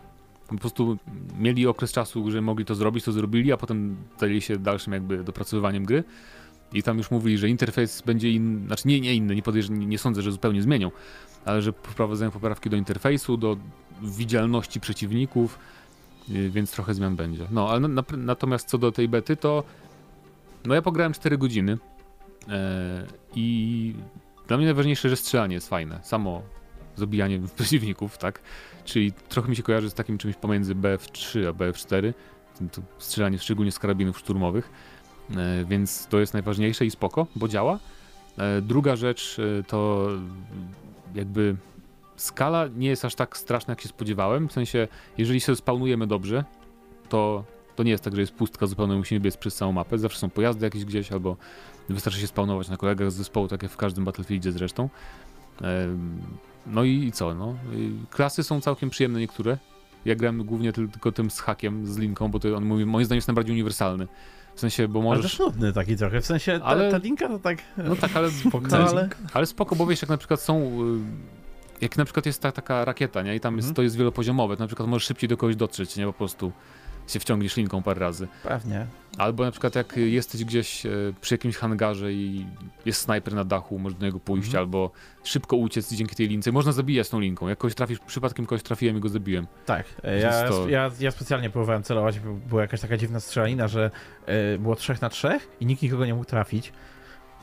Po 0.49 0.57
prostu 0.57 0.99
mieli 1.39 1.67
okres 1.67 1.93
czasu, 1.93 2.31
że 2.31 2.41
mogli 2.43 2.65
to 2.65 2.75
zrobić, 2.75 3.05
to 3.05 3.13
zrobili, 3.13 3.53
a 3.53 3.57
potem 3.57 3.97
zajęli 4.21 4.41
się 4.41 4.57
dalszym 4.59 4.93
jakby 4.93 5.25
dopracowywaniem 5.25 5.85
gry. 5.85 6.05
I 6.73 6.83
tam 6.83 6.99
już 6.99 7.11
mówili, 7.11 7.39
że 7.39 7.49
interfejs 7.49 8.03
będzie 8.03 8.31
inny, 8.31 8.67
znaczy 8.67 8.89
nie, 8.89 9.01
nie 9.01 9.15
inny, 9.15 9.35
nie, 9.35 9.43
podejrz- 9.43 9.71
nie, 9.71 9.87
nie 9.87 9.99
sądzę, 9.99 10.23
że 10.23 10.33
zupełnie 10.33 10.63
zmienią, 10.63 10.91
ale 11.45 11.63
że 11.63 11.73
wprowadzają 11.73 12.31
poprawki 12.31 12.71
do 12.71 12.77
interfejsu, 12.77 13.37
do 13.37 13.57
widzialności 14.03 14.81
przeciwników, 14.81 15.59
więc 16.29 16.71
trochę 16.73 16.95
zmian 16.95 17.17
będzie. 17.17 17.47
No, 17.51 17.69
ale 17.71 17.81
na, 17.81 17.89
na, 17.89 18.03
natomiast 18.17 18.69
co 18.69 18.79
do 18.79 18.93
tej 18.93 19.09
bety, 19.09 19.37
to 19.37 19.65
no 20.65 20.75
ja 20.75 20.83
pograłem 20.83 21.13
4 21.13 21.39
godziny 21.39 21.79
e, 22.49 23.07
i 23.35 23.95
dla 24.49 24.57
mnie 24.57 24.67
najważniejsze, 24.67 25.09
że 25.09 25.17
strzelanie 25.17 25.55
jest 25.55 25.69
fajne. 25.69 26.01
Samo 26.03 26.43
zabijanie 26.97 27.41
przeciwników, 27.57 28.19
tak? 28.19 28.41
Czyli 28.85 29.13
trochę 29.13 29.49
mi 29.49 29.57
się 29.57 29.63
kojarzy 29.63 29.91
z 29.91 29.95
takim 29.95 30.19
czymś 30.19 30.37
pomiędzy 30.37 30.75
BF3 30.75 31.47
a 31.49 31.53
BF4. 31.53 32.13
To 32.73 32.83
strzelanie 32.99 33.39
szczególnie 33.39 33.73
z 33.73 33.79
karabinów 33.79 34.19
szturmowych. 34.19 34.71
E, 35.37 35.65
więc 35.65 36.07
to 36.07 36.21
jest 36.21 36.33
najważniejsze 36.33 36.87
i 36.87 36.91
spoko, 36.91 37.27
bo 37.37 37.49
działa. 37.49 37.79
E, 38.39 38.63
druga 38.63 38.97
rzecz 38.97 39.41
to 39.67 40.09
jakby 41.15 41.57
skala 42.23 42.69
nie 42.77 42.89
jest 42.89 43.05
aż 43.05 43.15
tak 43.15 43.37
straszna, 43.37 43.73
jak 43.73 43.81
się 43.81 43.89
spodziewałem. 43.89 44.49
W 44.49 44.53
sensie, 44.53 44.89
jeżeli 45.19 45.41
się 45.41 45.57
spawnujemy 45.57 46.07
dobrze, 46.07 46.45
to, 47.09 47.45
to 47.77 47.83
nie 47.83 47.91
jest 47.91 48.05
tak, 48.05 48.15
że 48.15 48.21
jest 48.21 48.33
pustka 48.35 48.67
zupełnie, 48.67 48.97
musimy 48.97 49.21
biec 49.21 49.37
przez 49.37 49.55
całą 49.57 49.73
mapę. 49.73 49.99
Zawsze 49.99 50.19
są 50.19 50.31
pojazdy 50.31 50.67
jakieś 50.67 50.85
gdzieś, 50.85 51.13
albo 51.13 51.37
wystarczy 51.89 52.21
się 52.21 52.27
spawnować 52.27 52.69
na 52.69 52.77
kolegach 52.77 53.11
z 53.11 53.15
zespołu, 53.15 53.49
tak 53.49 53.63
jak 53.63 53.73
w 53.73 53.77
każdym 53.77 54.05
Battlefieldzie 54.05 54.53
zresztą. 54.53 54.89
No 56.67 56.85
i, 56.85 57.05
i 57.05 57.13
co, 57.13 57.35
no. 57.35 57.55
Klasy 58.11 58.43
są 58.43 58.61
całkiem 58.61 58.91
przyjemne 58.91 59.21
niektóre. 59.21 59.59
Ja 60.05 60.15
gram 60.15 60.45
głównie 60.45 60.73
tyl- 60.73 60.91
tylko 60.91 61.13
tym 61.13 61.31
z 61.31 61.41
hakiem, 61.41 61.87
z 61.87 61.99
linką, 61.99 62.29
bo 62.29 62.39
to 62.41 62.57
on 62.57 62.65
mówi, 62.65 62.87
moim 62.87 63.05
zdaniem 63.05 63.17
jest 63.19 63.29
najbardziej 63.29 63.53
uniwersalny. 63.55 64.09
W 64.55 64.61
sensie, 64.61 64.89
bo 64.89 64.99
Ale 65.01 65.09
możesz... 65.09 65.31
też 65.31 65.39
nudny 65.39 65.73
taki 65.73 65.97
trochę, 65.97 66.21
w 66.21 66.27
sensie 66.27 66.59
ta, 66.59 66.65
Ale- 66.65 66.91
ta 66.91 66.97
linka 66.97 67.29
to 67.29 67.39
tak... 67.39 67.59
No 67.77 67.97
tak, 67.97 68.17
ale 68.17 68.31
spoko, 68.49 68.67
No, 68.71 68.77
ale... 68.77 69.09
ale 69.33 69.47
spoko, 69.47 69.77
bo 69.77 69.87
wiesz, 69.87 70.03
jak 70.03 70.09
na 70.09 70.17
przykład 70.17 70.41
są... 70.41 70.71
Jak 71.81 71.97
na 71.97 72.05
przykład 72.05 72.27
jest 72.27 72.43
ta, 72.43 72.53
taka 72.53 72.85
rakieta, 72.85 73.23
nie? 73.23 73.35
I 73.37 73.41
tam 73.41 73.57
jest, 73.57 73.67
Mhm. 73.69 73.75
to 73.75 73.83
jest 73.83 73.97
wielopoziomowe, 73.97 74.57
to 74.57 74.63
na 74.63 74.67
przykład 74.67 74.89
możesz 74.89 75.07
szybciej 75.09 75.29
do 75.29 75.37
kogoś 75.37 75.57
dotrzeć, 75.57 75.97
nie? 75.97 76.07
Po 76.07 76.13
prostu 76.13 76.53
się 77.09 77.21
wciągniesz 77.21 77.57
linką 77.57 77.83
parę 77.83 78.01
razy. 78.01 78.29
Pewnie. 78.43 78.87
Albo 79.19 79.45
na 79.45 79.51
przykład 79.51 79.75
jak 79.75 79.97
jesteś 79.97 80.45
gdzieś 80.45 80.87
e, 80.87 80.91
przy 81.21 81.35
jakimś 81.35 81.57
hangarze 81.57 82.13
i 82.13 82.47
jest 82.87 83.01
snajper 83.01 83.35
na 83.35 83.45
dachu, 83.45 83.79
możesz 83.79 83.99
do 83.99 84.07
niego 84.07 84.21
pójść, 84.21 84.47
Mhm. 84.49 84.63
albo 84.65 84.91
szybko 85.25 85.57
uciec 85.57 85.93
dzięki 85.95 86.17
tej 86.17 86.29
lince. 86.29 86.53
Można 86.53 86.73
zabijać 86.73 87.09
tą 87.09 87.21
linką. 87.21 87.49
Jak 87.49 87.59
kogoś 87.59 87.75
trafisz, 87.75 87.99
przypadkiem 88.07 88.47
kogoś 88.47 88.63
trafiłem 88.63 88.97
i 88.97 89.01
go 89.01 89.09
zabiłem. 89.09 89.47
Tak, 89.67 89.85
e, 90.05 90.19
ja, 90.19 90.49
to- 90.49 90.69
ja, 90.69 90.91
ja 91.01 91.11
specjalnie 91.11 91.51
próbowałem 91.51 91.83
celować, 91.83 92.21
bo 92.21 92.33
była 92.35 92.63
jakaś 92.63 92.81
taka 92.81 92.97
dziwna 92.97 93.21
strzelanina, 93.21 93.69
że 93.69 93.91
e, 94.27 94.59
było 94.59 94.77
trzech 94.77 95.01
na 95.03 95.09
trzech 95.09 95.49
i 95.61 95.67
nikt 95.67 95.83
nikogo 95.83 96.07
nie 96.07 96.15
mógł 96.15 96.27
trafić. 96.27 96.73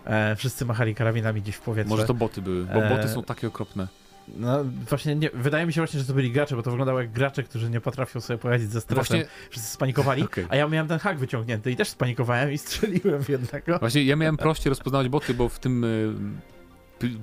E, 0.06 0.36
wszyscy 0.36 0.66
machali 0.66 0.96
karabinami 0.96 1.42
gdzieś 1.42 1.56
w 1.56 1.62
powietrze. 1.62 1.90
Może 1.90 2.06
to 2.06 2.14
boty 2.14 2.42
były, 2.42 2.66
bo 2.66 2.82
boty 2.96 3.08
są 3.10 3.24
takie 3.24 3.48
okropne. 3.48 3.88
No 4.36 4.64
właśnie, 4.90 5.16
nie, 5.16 5.30
wydaje 5.34 5.66
mi 5.66 5.74
się 5.74 5.82
właśnie, 5.82 6.00
że 6.00 6.06
to 6.06 6.14
byli 6.14 6.32
gracze, 6.32 6.56
bo 6.56 6.64
to 6.64 6.72
wyglądało 6.72 7.02
jak 7.02 7.12
gracze, 7.12 7.44
którzy 7.44 7.70
nie 7.70 7.82
potrafią 7.82 8.22
sobie 8.22 8.38
poradzić 8.38 8.72
ze 8.72 8.82
stresem. 8.82 9.18
Właśnie, 9.18 9.26
Wszyscy 9.50 9.70
spanikowali, 9.72 10.24
Okej. 10.24 10.46
a 10.50 10.56
ja 10.56 10.68
miałem 10.68 10.88
ten 10.88 11.00
hak 11.00 11.18
wyciągnięty 11.18 11.72
i 11.72 11.76
też 11.76 11.90
spanikowałem 11.90 12.52
i 12.52 12.58
strzeliłem 12.58 13.24
w 13.24 13.30
jednego. 13.30 13.80
właśnie 13.80 14.04
ja 14.04 14.16
miałem 14.16 14.38
prościej 14.38 14.70
rozpoznawać 14.70 15.10
boty, 15.10 15.34
bo 15.34 15.50
w 15.50 15.60
tym... 15.60 15.86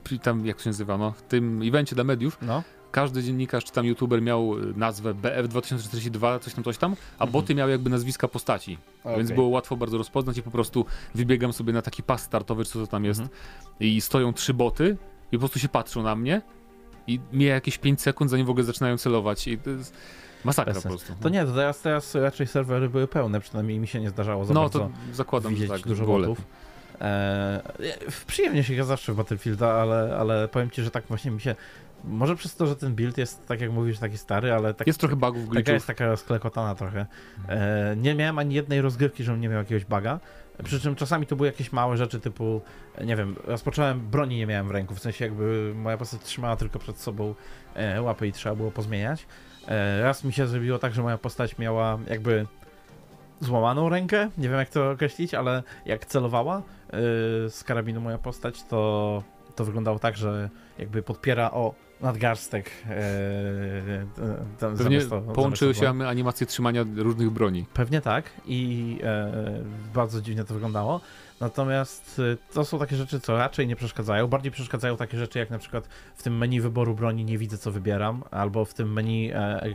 pri- 0.04 0.18
Tam, 0.20 0.46
jak 0.46 0.60
się 0.60 0.70
nazywa, 0.70 0.98
no, 0.98 1.12
w 1.12 1.22
tym 1.22 1.62
evencie 1.62 1.94
dla 1.94 2.04
mediów, 2.04 2.38
No, 2.42 2.62
każdy 2.90 3.22
dziennikarz 3.22 3.64
czy 3.64 3.72
tam 3.72 3.86
youtuber 3.86 4.22
miał 4.22 4.58
y, 4.58 4.74
nazwę 4.76 5.14
BF2042, 5.14 6.40
coś 6.40 6.54
tam, 6.54 6.64
coś 6.64 6.78
tam, 6.78 6.92
a 6.92 7.24
Mhm. 7.24 7.30
boty 7.30 7.54
miały 7.54 7.70
jakby 7.70 7.90
nazwiska 7.90 8.28
postaci. 8.28 8.78
Więc 9.04 9.24
okej. 9.28 9.34
było 9.36 9.48
łatwo 9.48 9.76
bardzo 9.76 9.98
rozpoznać 9.98 10.38
i 10.38 10.42
po 10.42 10.50
prostu 10.50 10.86
wybiegam 11.14 11.52
sobie 11.52 11.72
na 11.72 11.82
taki 11.82 12.02
pas 12.02 12.22
startowy, 12.22 12.64
co 12.64 12.78
to 12.78 12.86
tam 12.86 13.04
jest, 13.04 13.20
Mhm. 13.20 13.38
i 13.80 14.00
stoją 14.00 14.32
trzy 14.32 14.54
boty 14.54 14.96
i 15.32 15.36
po 15.36 15.38
prostu 15.38 15.58
się 15.58 15.68
patrzą 15.68 16.02
na 16.02 16.16
mnie 16.16 16.42
i 17.06 17.20
mija 17.32 17.54
jakieś 17.54 17.78
5 17.78 18.00
sekund, 18.00 18.30
zanim 18.30 18.46
w 18.46 18.50
ogóle 18.50 18.64
zaczynają 18.64 18.98
celować 18.98 19.48
i 19.48 19.58
to 19.58 19.70
jest 19.70 19.94
masakra 20.44 20.74
Bez 20.74 20.82
po 20.82 20.88
prostu. 20.88 21.12
To 21.20 21.28
nie, 21.28 21.44
to 21.44 21.52
teraz, 21.54 21.80
teraz 21.80 22.14
raczej 22.14 22.46
serwery 22.46 22.88
były 22.88 23.08
pełne, 23.08 23.40
przynajmniej 23.40 23.78
mi 23.78 23.86
się 23.86 24.00
nie 24.00 24.10
zdarzało 24.10 24.44
za 24.44 24.54
No 24.54 24.60
bardzo 24.60 24.78
to 24.78 24.90
zakładam, 25.12 25.56
że 25.56 25.68
tak, 25.68 25.80
dużo 25.80 26.06
botów. 26.06 26.38
Eee, 27.00 27.60
przyjemnie 28.26 28.64
się 28.64 28.74
gra 28.74 28.84
zawsze 28.84 29.12
w 29.12 29.16
Battlefielda, 29.16 29.72
ale, 29.72 30.16
ale 30.18 30.48
powiem 30.48 30.70
ci, 30.70 30.82
że 30.82 30.90
tak 30.90 31.04
właśnie 31.08 31.30
mi 31.30 31.40
się... 31.40 31.54
Może 32.04 32.36
przez 32.36 32.56
to, 32.56 32.66
że 32.66 32.76
ten 32.76 32.94
build 32.94 33.18
jest, 33.18 33.46
tak 33.46 33.60
jak 33.60 33.72
mówisz, 33.72 33.98
taki 33.98 34.18
stary, 34.18 34.52
ale 34.52 34.74
tak, 34.74 34.86
Jest 34.86 35.00
trochę 35.00 35.16
bugów, 35.16 35.42
taka 35.42 35.50
glitchów. 35.52 35.74
jest 35.74 35.86
taka 35.86 36.16
sklekotana 36.16 36.74
trochę. 36.74 37.06
Eee, 37.48 37.96
nie 37.96 38.14
miałem 38.14 38.38
ani 38.38 38.54
jednej 38.54 38.80
rozgrywki, 38.80 39.24
żebym 39.24 39.40
nie 39.40 39.48
miał 39.48 39.58
jakiegoś 39.58 39.84
buga. 39.84 40.20
Przy 40.62 40.80
czym 40.80 40.94
czasami 40.94 41.26
to 41.26 41.36
były 41.36 41.48
jakieś 41.48 41.72
małe 41.72 41.96
rzeczy 41.96 42.20
typu, 42.20 42.60
nie 43.04 43.16
wiem, 43.16 43.36
rozpocząłem, 43.44 44.00
broni 44.00 44.36
nie 44.36 44.46
miałem 44.46 44.68
w 44.68 44.70
ręku, 44.70 44.94
w 44.94 45.00
sensie 45.00 45.24
jakby 45.24 45.72
moja 45.76 45.96
postać 45.96 46.20
trzymała 46.20 46.56
tylko 46.56 46.78
przed 46.78 46.98
sobą 46.98 47.34
e, 47.74 48.02
łapy 48.02 48.26
i 48.26 48.32
trzeba 48.32 48.54
było 48.54 48.70
pozmieniać. 48.70 49.26
E, 49.68 50.02
raz 50.02 50.24
mi 50.24 50.32
się 50.32 50.46
zrobiło 50.46 50.78
tak, 50.78 50.94
że 50.94 51.02
moja 51.02 51.18
postać 51.18 51.58
miała 51.58 51.98
jakby 52.08 52.46
złamaną 53.40 53.88
rękę, 53.88 54.30
nie 54.38 54.48
wiem 54.48 54.58
jak 54.58 54.68
to 54.68 54.90
określić, 54.90 55.34
ale 55.34 55.62
jak 55.86 56.06
celowała 56.06 56.56
e, 56.56 56.62
z 57.50 57.64
karabinu 57.64 58.00
moja 58.00 58.18
postać, 58.18 58.62
to, 58.62 59.22
to 59.56 59.64
wyglądało 59.64 59.98
tak, 59.98 60.16
że 60.16 60.50
jakby 60.78 61.02
podpiera 61.02 61.50
o 61.50 61.74
nadgarstek 62.00 62.70
tam 64.58 64.76
Pewnie 64.76 65.00
to- 65.00 65.20
połączyły 65.20 65.74
się 65.74 65.88
animacje 65.88 66.46
trzymania 66.46 66.84
różnych 66.96 67.30
broni. 67.30 67.66
Pewnie 67.74 68.00
tak 68.00 68.24
i 68.46 68.98
e, 69.02 69.32
bardzo 69.94 70.20
dziwnie 70.20 70.44
to 70.44 70.54
wyglądało. 70.54 71.00
Natomiast 71.40 72.20
e, 72.32 72.52
to 72.54 72.64
są 72.64 72.78
takie 72.78 72.96
rzeczy, 72.96 73.20
co 73.20 73.36
raczej 73.36 73.66
nie 73.66 73.76
przeszkadzają. 73.76 74.26
Bardziej 74.26 74.52
przeszkadzają 74.52 74.96
takie 74.96 75.18
rzeczy, 75.18 75.38
jak 75.38 75.50
na 75.50 75.58
przykład 75.58 75.88
w 76.14 76.22
tym 76.22 76.38
menu 76.38 76.60
wyboru 76.60 76.94
broni 76.94 77.24
nie 77.24 77.38
widzę, 77.38 77.58
co 77.58 77.70
wybieram, 77.72 78.22
albo 78.30 78.64
w 78.64 78.74
tym 78.74 78.92
menu 78.92 79.32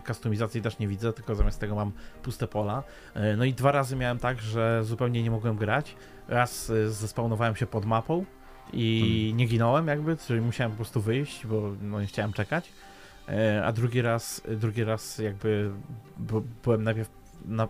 kustomizacji 0.07 0.61
też 0.61 0.79
nie 0.79 0.87
widzę, 0.87 1.13
tylko 1.13 1.35
zamiast 1.35 1.59
tego 1.59 1.75
mam 1.75 1.91
puste 2.23 2.47
pola. 2.47 2.83
No 3.37 3.45
i 3.45 3.53
dwa 3.53 3.71
razy 3.71 3.95
miałem 3.95 4.19
tak, 4.19 4.41
że 4.41 4.83
zupełnie 4.83 5.23
nie 5.23 5.31
mogłem 5.31 5.55
grać. 5.55 5.95
Raz 6.27 6.71
zespawnowałem 6.87 7.55
się 7.55 7.65
pod 7.65 7.85
mapą 7.85 8.25
i 8.73 9.33
nie 9.35 9.45
ginąłem 9.45 9.87
jakby, 9.87 10.17
czyli 10.17 10.41
musiałem 10.41 10.71
po 10.71 10.75
prostu 10.75 11.01
wyjść, 11.01 11.47
bo 11.47 11.71
no, 11.81 12.01
nie 12.01 12.07
chciałem 12.07 12.33
czekać. 12.33 12.71
E, 13.29 13.65
A 13.65 13.71
drugi 13.71 14.01
raz, 14.01 14.41
drugi 14.47 14.83
raz 14.83 15.17
jakby 15.17 15.71
byłem 16.63 16.83
najpierw 16.83 17.09
na, 17.45 17.67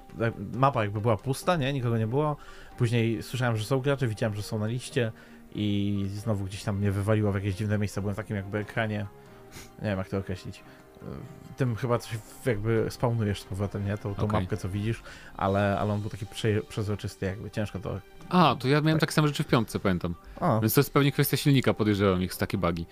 mapa 0.54 0.84
jakby 0.84 1.02
była 1.02 1.18
pusta, 1.18 1.56
nie? 1.56 1.74
Nikogo 1.74 1.98
nie 1.98 2.08
było. 2.08 2.38
Później 2.78 3.24
słyszałem, 3.24 3.58
że 3.58 3.66
są 3.66 3.80
gracze, 3.80 4.08
widziałem, 4.08 4.36
że 4.36 4.44
są 4.44 4.60
na 4.60 4.68
liście 4.68 5.12
i 5.56 6.06
znowu 6.14 6.46
gdzieś 6.46 6.64
tam 6.64 6.78
mnie 6.78 6.92
wywaliło 6.92 7.32
w 7.32 7.36
jakieś 7.36 7.56
dziwne 7.56 7.78
miejsce. 7.78 8.02
Byłem 8.02 8.14
w 8.14 8.18
takim 8.18 8.36
jakby 8.36 8.58
ekranie. 8.58 9.06
Nie 9.82 9.90
wiem, 9.90 9.98
jak 9.98 10.10
to 10.10 10.18
określić. 10.18 10.58
Y, 10.58 11.06
Tym 11.58 11.76
chyba 11.76 12.00
coś 12.00 12.18
jakby 12.46 12.86
spawnujesz 12.90 13.42
z 13.42 13.46
powrotem, 13.46 13.86
nie? 13.86 13.98
Tą, 13.98 14.16
tą 14.16 14.26
Okej. 14.26 14.42
mapkę, 14.42 14.58
co 14.58 14.70
widzisz, 14.70 15.04
ale, 15.38 15.80
ale 15.80 15.94
on 15.94 16.02
był 16.02 16.10
taki 16.10 16.26
prze, 16.26 16.62
przezroczysty, 16.70 17.26
jakby 17.26 17.52
ciężko 17.52 17.80
to... 17.80 18.00
A, 18.30 18.56
to 18.60 18.68
ja 18.68 18.82
miałem 18.82 19.00
Tak. 19.00 19.14
same 19.14 19.28
rzeczy 19.28 19.44
w 19.44 19.48
piątce, 19.48 19.80
pamiętam. 19.80 20.16
O, 20.40 20.60
Więc 20.60 20.74
to 20.74 20.80
jest 20.80 20.94
pewnie 20.94 21.12
kwestia 21.12 21.38
silnika, 21.38 21.74
podejrzewam 21.74 22.24
ich 22.24 22.34
z 22.34 22.38
takie 22.38 22.58
bugi. 22.58 22.86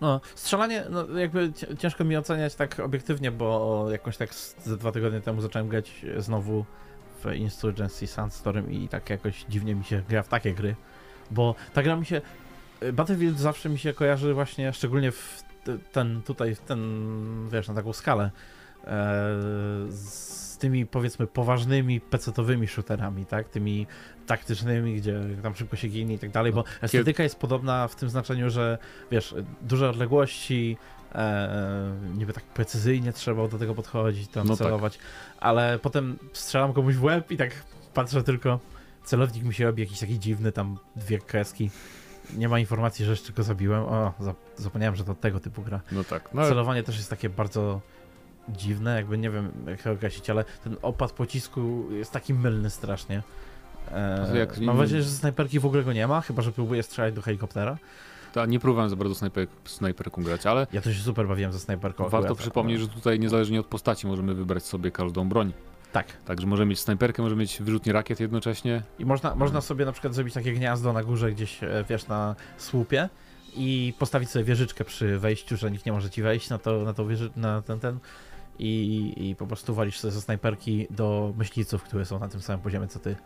No, 0.00 0.20
strzelanie, 0.34 0.84
no 0.90 1.18
jakby 1.18 1.52
ci- 1.52 1.76
ciężko 1.76 2.04
mi 2.04 2.16
oceniać 2.16 2.54
tak 2.54 2.80
obiektywnie, 2.80 3.30
bo 3.30 3.86
jakoś 3.90 4.16
tak 4.16 4.34
ze 4.64 4.76
dwa 4.76 4.92
tygodnie 4.92 5.20
temu 5.20 5.40
zacząłem 5.40 5.68
grać 5.68 6.04
znowu 6.18 6.64
w 7.24 7.32
Insurgency 7.34 8.06
Sandstorm 8.06 8.70
i 8.70 8.88
tak 8.88 9.10
jakoś 9.10 9.44
dziwnie 9.48 9.74
mi 9.74 9.84
się 9.84 10.02
gra 10.08 10.22
w 10.22 10.28
takie 10.28 10.54
gry, 10.54 10.76
bo 11.30 11.54
ta 11.74 11.82
gra 11.82 11.96
mi 11.96 12.06
się, 12.06 12.20
Battlefield 12.92 13.38
zawsze 13.38 13.68
mi 13.68 13.78
się 13.78 13.92
kojarzy 13.92 14.34
właśnie, 14.34 14.72
szczególnie 14.72 15.12
w 15.12 15.42
ten, 15.92 16.22
tutaj, 16.22 16.54
w 16.54 16.60
ten, 16.60 16.80
wiesz, 17.52 17.68
na 17.68 17.74
taką 17.74 17.92
skalę, 17.92 18.30
z 19.88 20.49
tymi 20.60 20.86
powiedzmy 20.86 21.26
poważnymi 21.26 22.00
pecetowymi 22.00 22.68
shooterami, 22.68 23.26
tak? 23.26 23.48
Tymi 23.48 23.86
taktycznymi, 24.26 24.94
gdzie 24.96 25.20
tam 25.42 25.54
szybko 25.54 25.76
się 25.76 25.88
ginie 25.88 26.14
i 26.14 26.18
tak 26.18 26.30
dalej, 26.30 26.52
bo 26.52 26.64
estetyka 26.82 27.22
jest 27.22 27.38
podobna 27.38 27.88
w 27.88 27.94
tym 27.96 28.10
znaczeniu, 28.10 28.50
że 28.50 28.78
wiesz, 29.10 29.34
duże 29.62 29.90
odległości, 29.90 30.76
e, 31.14 31.92
niby 32.18 32.32
tak 32.32 32.44
precyzyjnie 32.44 33.12
trzeba 33.12 33.48
do 33.48 33.58
tego 33.58 33.74
podchodzić, 33.74 34.28
tam 34.28 34.46
No 34.48 34.56
tak. 34.56 34.66
celować, 34.66 34.98
ale 35.40 35.78
potem 35.82 36.18
strzelam 36.32 36.72
komuś 36.72 36.94
w 36.94 37.04
łeb 37.04 37.30
i 37.30 37.36
tak 37.36 37.50
patrzę 37.94 38.22
tylko, 38.22 38.60
celownik 39.04 39.44
mi 39.44 39.54
się 39.54 39.64
robi 39.64 39.82
jakiś 39.82 40.00
taki 40.00 40.18
dziwny, 40.18 40.52
tam 40.52 40.78
dwie 40.96 41.18
kreski. 41.18 41.70
Nie 42.36 42.48
ma 42.48 42.58
informacji, 42.58 43.04
że 43.04 43.10
jeszcze 43.10 43.32
go 43.32 43.42
zabiłem. 43.42 43.82
O, 43.82 44.12
za- 44.20 44.34
zapomniałem, 44.56 44.96
że 44.96 45.04
to 45.04 45.14
tego 45.14 45.40
typu 45.40 45.62
gra. 45.62 45.80
No 45.92 46.04
tak. 46.04 46.34
No, 46.34 46.40
ale 46.40 46.50
Celowanie 46.50 46.82
też 46.82 46.96
jest 46.96 47.10
takie 47.10 47.28
bardzo 47.30 47.80
dziwne, 48.48 48.96
jakby 48.96 49.18
nie 49.18 49.30
wiem 49.30 49.52
jak 49.66 49.82
to 49.82 49.92
określić, 49.92 50.30
ale 50.30 50.44
ten 50.64 50.76
opad 50.82 51.12
pocisku 51.12 51.86
jest 51.92 52.12
taki 52.12 52.34
mylny 52.34 52.70
strasznie. 52.70 53.22
E, 53.92 54.38
jak 54.38 54.58
mam 54.58 54.78
nadzieję, 54.78 55.02
że 55.02 55.10
snajperki 55.10 55.60
w 55.60 55.66
ogóle 55.66 55.82
go 55.82 55.92
nie 55.92 56.06
ma, 56.06 56.20
chyba 56.20 56.42
że 56.42 56.52
próbuje 56.52 56.82
strzelać 56.82 57.14
do 57.14 57.22
helikoptera. 57.22 57.78
ta, 58.32 58.46
nie 58.46 58.60
próbowałem 58.60 58.90
za 58.90 58.96
bardzo 58.96 59.14
snajper, 59.14 59.46
snajperką 59.64 60.22
grać, 60.22 60.46
ale 60.46 60.66
Ja 60.72 60.80
to 60.80 60.92
się 60.94 61.00
super 61.02 61.28
bawiłem 61.28 61.52
ze 61.52 61.58
snajperką. 61.60 62.04
warto 62.04 62.18
akurat. 62.18 62.38
przypomnieć, 62.38 62.80
że 62.80 62.88
tutaj 62.88 63.18
niezależnie 63.20 63.60
od 63.60 63.66
postaci 63.66 64.06
możemy 64.06 64.34
wybrać 64.34 64.62
sobie 64.64 64.90
każdą 64.90 65.28
broń. 65.28 65.52
Tak. 65.92 66.06
Także 66.24 66.46
możemy 66.46 66.70
mieć 66.70 66.80
snajperkę, 66.80 67.22
możemy 67.22 67.40
mieć 67.40 67.62
wyrzutnie 67.62 67.92
rakiet 67.92 68.20
jednocześnie. 68.20 68.82
I 68.98 69.04
można, 69.04 69.34
można 69.34 69.60
sobie 69.60 69.84
na 69.84 69.92
przykład 69.92 70.14
zrobić 70.14 70.34
takie 70.34 70.52
gniazdo 70.52 70.92
na 70.92 71.02
górze 71.04 71.32
gdzieś, 71.32 71.62
e, 71.64 71.84
wiesz, 71.88 72.06
na 72.08 72.36
słupie 72.58 73.08
i 73.56 73.94
postawić 73.98 74.30
sobie 74.30 74.44
wieżyczkę 74.44 74.84
przy 74.84 75.18
wejściu, 75.18 75.56
że 75.56 75.70
nikt 75.70 75.86
nie 75.86 75.92
może 75.92 76.10
ci 76.10 76.22
wejść 76.22 76.50
na, 76.50 76.58
to, 76.58 76.84
na, 76.84 76.92
to 76.94 77.06
wieży, 77.06 77.30
na 77.36 77.62
ten, 77.62 77.80
ten 77.80 77.98
i, 78.60 79.30
i 79.30 79.36
po 79.36 79.46
prostu 79.46 79.74
walisz 79.74 79.98
sobie 79.98 80.12
ze 80.12 80.20
snajperki 80.20 80.86
do 80.90 81.32
myśliwców, 81.36 81.82
które 81.82 82.04
są 82.04 82.18
na 82.18 82.28
tym 82.28 82.40
samym 82.40 82.60
poziomie 82.60 82.88
co 82.88 82.98
ty. 82.98 83.16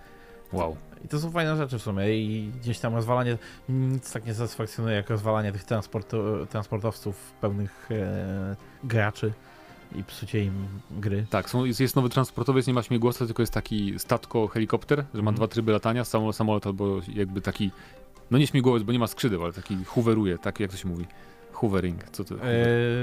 Wow. 0.52 0.76
I 1.04 1.08
to 1.08 1.18
są 1.20 1.30
fajne 1.30 1.56
rzeczy 1.56 1.78
w 1.78 1.82
sumie 1.82 2.16
i 2.18 2.50
gdzieś 2.60 2.78
tam 2.78 2.94
rozwalanie, 2.94 3.38
nic 3.68 4.12
tak 4.12 4.26
nie 4.26 4.34
satysfakcjonuje 4.34 4.96
jak 4.96 5.10
rozwalanie 5.10 5.52
tych 5.52 5.64
transportu, 5.64 6.16
transportowców 6.50 7.32
pełnych 7.40 7.88
e, 7.90 8.56
graczy 8.84 9.32
i 9.94 10.04
psucie 10.04 10.44
im 10.44 10.66
gry. 10.90 11.26
Tak, 11.30 11.50
są, 11.50 11.64
jest, 11.64 11.80
jest 11.80 11.96
nowy 11.96 12.08
transportowiec, 12.08 12.66
nie 12.66 12.74
ma 12.74 12.82
śmigłowca, 12.82 13.26
tylko 13.26 13.42
jest 13.42 13.52
taki 13.52 13.94
statko-helikopter, 13.98 14.96
że 15.14 15.22
ma 15.22 15.30
Mhm. 15.30 15.34
dwa 15.36 15.48
tryby 15.48 15.72
latania, 15.72 16.04
samolot, 16.04 16.36
samolot 16.36 16.66
albo 16.66 17.00
jakby 17.14 17.40
taki, 17.40 17.70
no 18.30 18.38
nie 18.38 18.46
śmigłowiec, 18.46 18.82
bo 18.82 18.92
nie 18.92 18.98
ma 18.98 19.06
skrzydeł, 19.06 19.42
ale 19.44 19.52
taki 19.52 19.84
hoveruje, 19.84 20.38
tak 20.38 20.60
jak 20.60 20.70
to 20.70 20.76
się 20.76 20.88
mówi. 20.88 21.06
Hovering, 21.64 22.04
co 22.10 22.24
to? 22.24 22.34
E, 22.34 22.38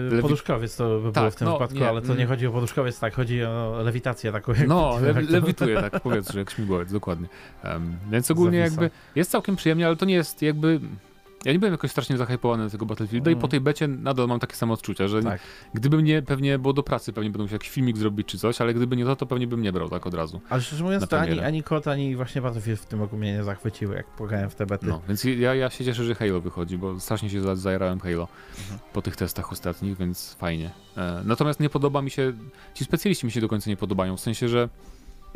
Lewi- 0.10 0.22
poduszkowiec 0.22 0.76
to 0.76 0.84
by 0.84 1.00
było 1.02 1.12
Tak, 1.12 1.34
w 1.34 1.36
tym 1.36 1.46
no, 1.48 1.54
wypadku, 1.54 1.78
nie, 1.78 1.90
ale 1.90 2.02
to 2.02 2.08
nie 2.08 2.14
mm. 2.14 2.28
chodzi 2.28 2.48
o 2.48 2.52
poduszkowiec, 2.52 3.00
tak, 3.00 3.14
chodzi 3.16 3.44
o 3.44 3.82
lewitację 3.84 4.32
taką. 4.32 4.54
Jak 4.54 4.68
No, 4.68 5.00
jak 5.06 5.16
le, 5.16 5.24
to- 5.24 5.32
lewituje, 5.32 5.82
tak 5.82 6.00
powiedzmy, 6.02 6.40
jak 6.40 6.50
śmigłowiec, 6.52 6.92
dokładnie. 6.92 7.28
Em, 7.64 7.98
więc 8.12 8.32
ogólnie 8.32 8.60
Zawisa. 8.60 8.82
jakby 8.82 8.96
jest 9.16 9.32
całkiem 9.32 9.56
przyjemnie, 9.56 9.88
ale 9.88 9.96
to 9.96 10.06
nie 10.06 10.14
jest 10.14 10.42
jakby... 10.42 10.80
Ja 11.46 11.52
nie 11.54 11.60
byłem 11.60 11.74
jakoś 11.74 11.92
strasznie 11.92 12.18
zahypowany 12.18 12.64
na 12.64 12.70
tego 12.70 12.86
Battlefielda 12.86 13.32
i 13.32 13.34
Mm. 13.34 13.42
po 13.42 13.48
tej 13.48 13.62
becie 13.62 13.88
nadal 13.88 14.28
mam 14.28 14.40
takie 14.40 14.56
samo 14.56 14.74
odczucia, 14.74 15.08
że 15.08 15.24
Tak. 15.24 15.42
gdyby 15.74 15.98
mnie 15.98 16.22
pewnie, 16.22 16.60
bo 16.60 16.74
do 16.74 16.84
pracy 16.84 17.14
pewnie 17.14 17.30
musiał 17.30 17.54
jakiś 17.56 17.70
filmik 17.70 17.98
zrobić 17.98 18.28
czy 18.28 18.38
coś, 18.38 18.62
ale 18.62 18.74
gdyby 18.74 18.98
nie 18.98 19.06
to, 19.06 19.16
to 19.16 19.26
pewnie 19.26 19.48
bym 19.48 19.62
nie 19.62 19.72
brał 19.74 19.90
tak 19.90 20.08
od 20.08 20.14
razu. 20.14 20.42
Ale 20.50 20.62
szczerze 20.62 20.84
mówiąc, 20.84 21.08
to 21.08 21.20
ani, 21.20 21.40
ani 21.40 21.64
kot, 21.64 21.88
ani 21.88 22.16
właśnie 22.16 22.42
Battlefield 22.42 22.80
w 22.80 22.86
tym 22.86 23.00
roku 23.00 23.18
mnie 23.18 23.34
nie 23.34 23.44
zachwyciły, 23.44 23.96
jak 23.96 24.06
pograłem 24.08 24.50
w 24.50 24.56
te 24.56 24.66
bety. 24.66 24.86
No, 24.88 25.02
więc 25.08 25.24
ja, 25.24 25.56
ja 25.56 25.70
się 25.70 25.86
cieszę, 25.86 26.04
że 26.04 26.16
Halo 26.16 26.42
wychodzi, 26.42 26.78
bo 26.78 27.00
strasznie 27.00 27.30
się 27.30 27.42
za- 27.42 27.56
zajarałem 27.56 28.00
Halo 28.00 28.28
Mhm. 28.60 28.80
po 28.94 29.02
tych 29.02 29.16
testach 29.16 29.52
ostatnich, 29.52 29.98
więc 29.98 30.34
fajnie. 30.34 30.72
E, 30.98 31.22
natomiast 31.26 31.60
nie 31.60 31.70
podoba 31.70 32.02
mi 32.02 32.12
się, 32.12 32.34
ci 32.74 32.84
specjaliści 32.86 33.26
mi 33.26 33.32
się 33.32 33.42
do 33.42 33.48
końca 33.48 33.70
nie 33.70 33.78
podobają, 33.78 34.18
w 34.18 34.22
sensie, 34.22 34.48
że 34.50 34.70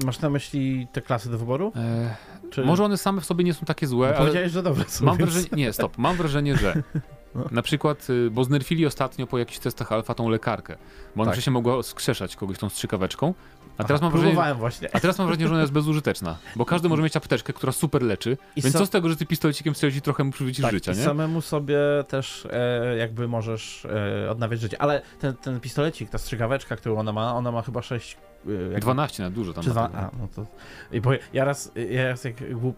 Masz 0.04 0.20
na 0.20 0.30
myśli 0.30 0.88
te 0.92 1.02
klasy 1.02 1.30
do 1.30 1.38
wyboru? 1.38 1.72
e, 1.76 2.16
Czy... 2.50 2.66
może 2.66 2.84
one 2.84 2.98
same 2.98 3.22
w 3.22 3.26
sobie 3.26 3.44
nie 3.44 3.54
są 3.54 3.66
takie 3.66 3.86
no, 3.86 3.90
złe, 3.90 4.08
ale 4.08 4.18
powiedziałeś, 4.18 4.52
że 4.52 4.64
dobre 4.64 4.84
są, 4.88 5.06
mam 5.06 5.18
więc- 5.18 5.32
wrażenie, 5.32 5.50
nie, 5.64 5.74
stop, 5.74 5.98
mam 5.98 6.16
wrażenie, 6.16 6.58
że 6.58 6.82
No. 6.96 7.02
na 7.52 7.62
przykład, 7.62 8.10
y, 8.10 8.30
bo 8.32 8.44
znerfili 8.44 8.86
ostatnio 8.86 9.28
po 9.28 9.38
jakichś 9.38 9.60
testach 9.60 9.92
alfa 9.92 10.14
tą 10.14 10.30
lekarkę, 10.30 10.76
bo 11.16 11.24
ona 11.24 11.32
Tak. 11.32 11.42
się 11.42 11.52
mogła 11.52 11.84
skrzeszać 11.84 12.36
kogoś 12.36 12.58
tą 12.58 12.70
strzykaweczką, 12.70 13.34
a 13.64 13.74
Aha, 13.78 13.88
teraz 13.88 14.02
mam 14.02 14.12
wrażenie, 14.12 14.56
właśnie. 14.56 14.90
a 14.96 15.00
teraz 15.00 15.18
mam 15.18 15.28
wrażenie, 15.28 15.48
że 15.48 15.54
ona 15.54 15.62
jest 15.62 15.74
bezużyteczna, 15.74 16.38
bo 16.56 16.66
każdy 16.66 16.90
może 16.90 17.04
mieć 17.04 17.18
apteczkę, 17.18 17.54
która 17.54 17.72
super 17.72 18.02
leczy, 18.02 18.38
I 18.56 18.62
więc 18.62 18.78
co 18.78 18.86
z 18.86 18.90
tego, 18.90 19.10
że 19.10 19.16
ty 19.16 19.26
pistolecikiem 19.26 19.76
strzelisz 19.76 19.98
i 19.98 20.02
trochę 20.02 20.24
mu 20.24 20.32
przywrócisz 20.32 20.62
tak, 20.64 20.72
życia, 20.72 20.92
i 20.92 20.98
nie? 20.98 21.04
samemu 21.04 21.42
sobie 21.42 21.78
też 22.08 22.48
e, 22.52 22.98
jakby 22.98 23.28
możesz 23.28 23.86
e, 23.86 24.32
odnawiać 24.32 24.60
życie. 24.62 24.82
Ale 24.82 25.02
ten, 25.20 25.36
ten 25.36 25.60
pistolecik, 25.60 26.10
ta 26.10 26.18
strzygaweczka, 26.18 26.76
którą 26.76 26.98
ona 26.98 27.14
ma, 27.14 27.36
ona 27.36 27.52
ma 27.52 27.62
chyba 27.62 27.82
6... 27.82 28.18
E, 28.48 28.52
jakby- 28.52 28.80
12 28.80 29.24
na 29.24 29.30
dużo 29.30 29.54
tam. 29.54 29.64
Czy 29.64 29.70
dwa, 29.70 29.90
a, 29.94 30.10
no 30.20 30.28
to... 30.36 30.46
I 30.92 31.02
bo 31.02 31.12
ja 31.34 31.46
raz, 31.46 31.72
ja 31.90 32.08
raz 32.08 32.24
jak 32.24 32.60
głup, 32.60 32.78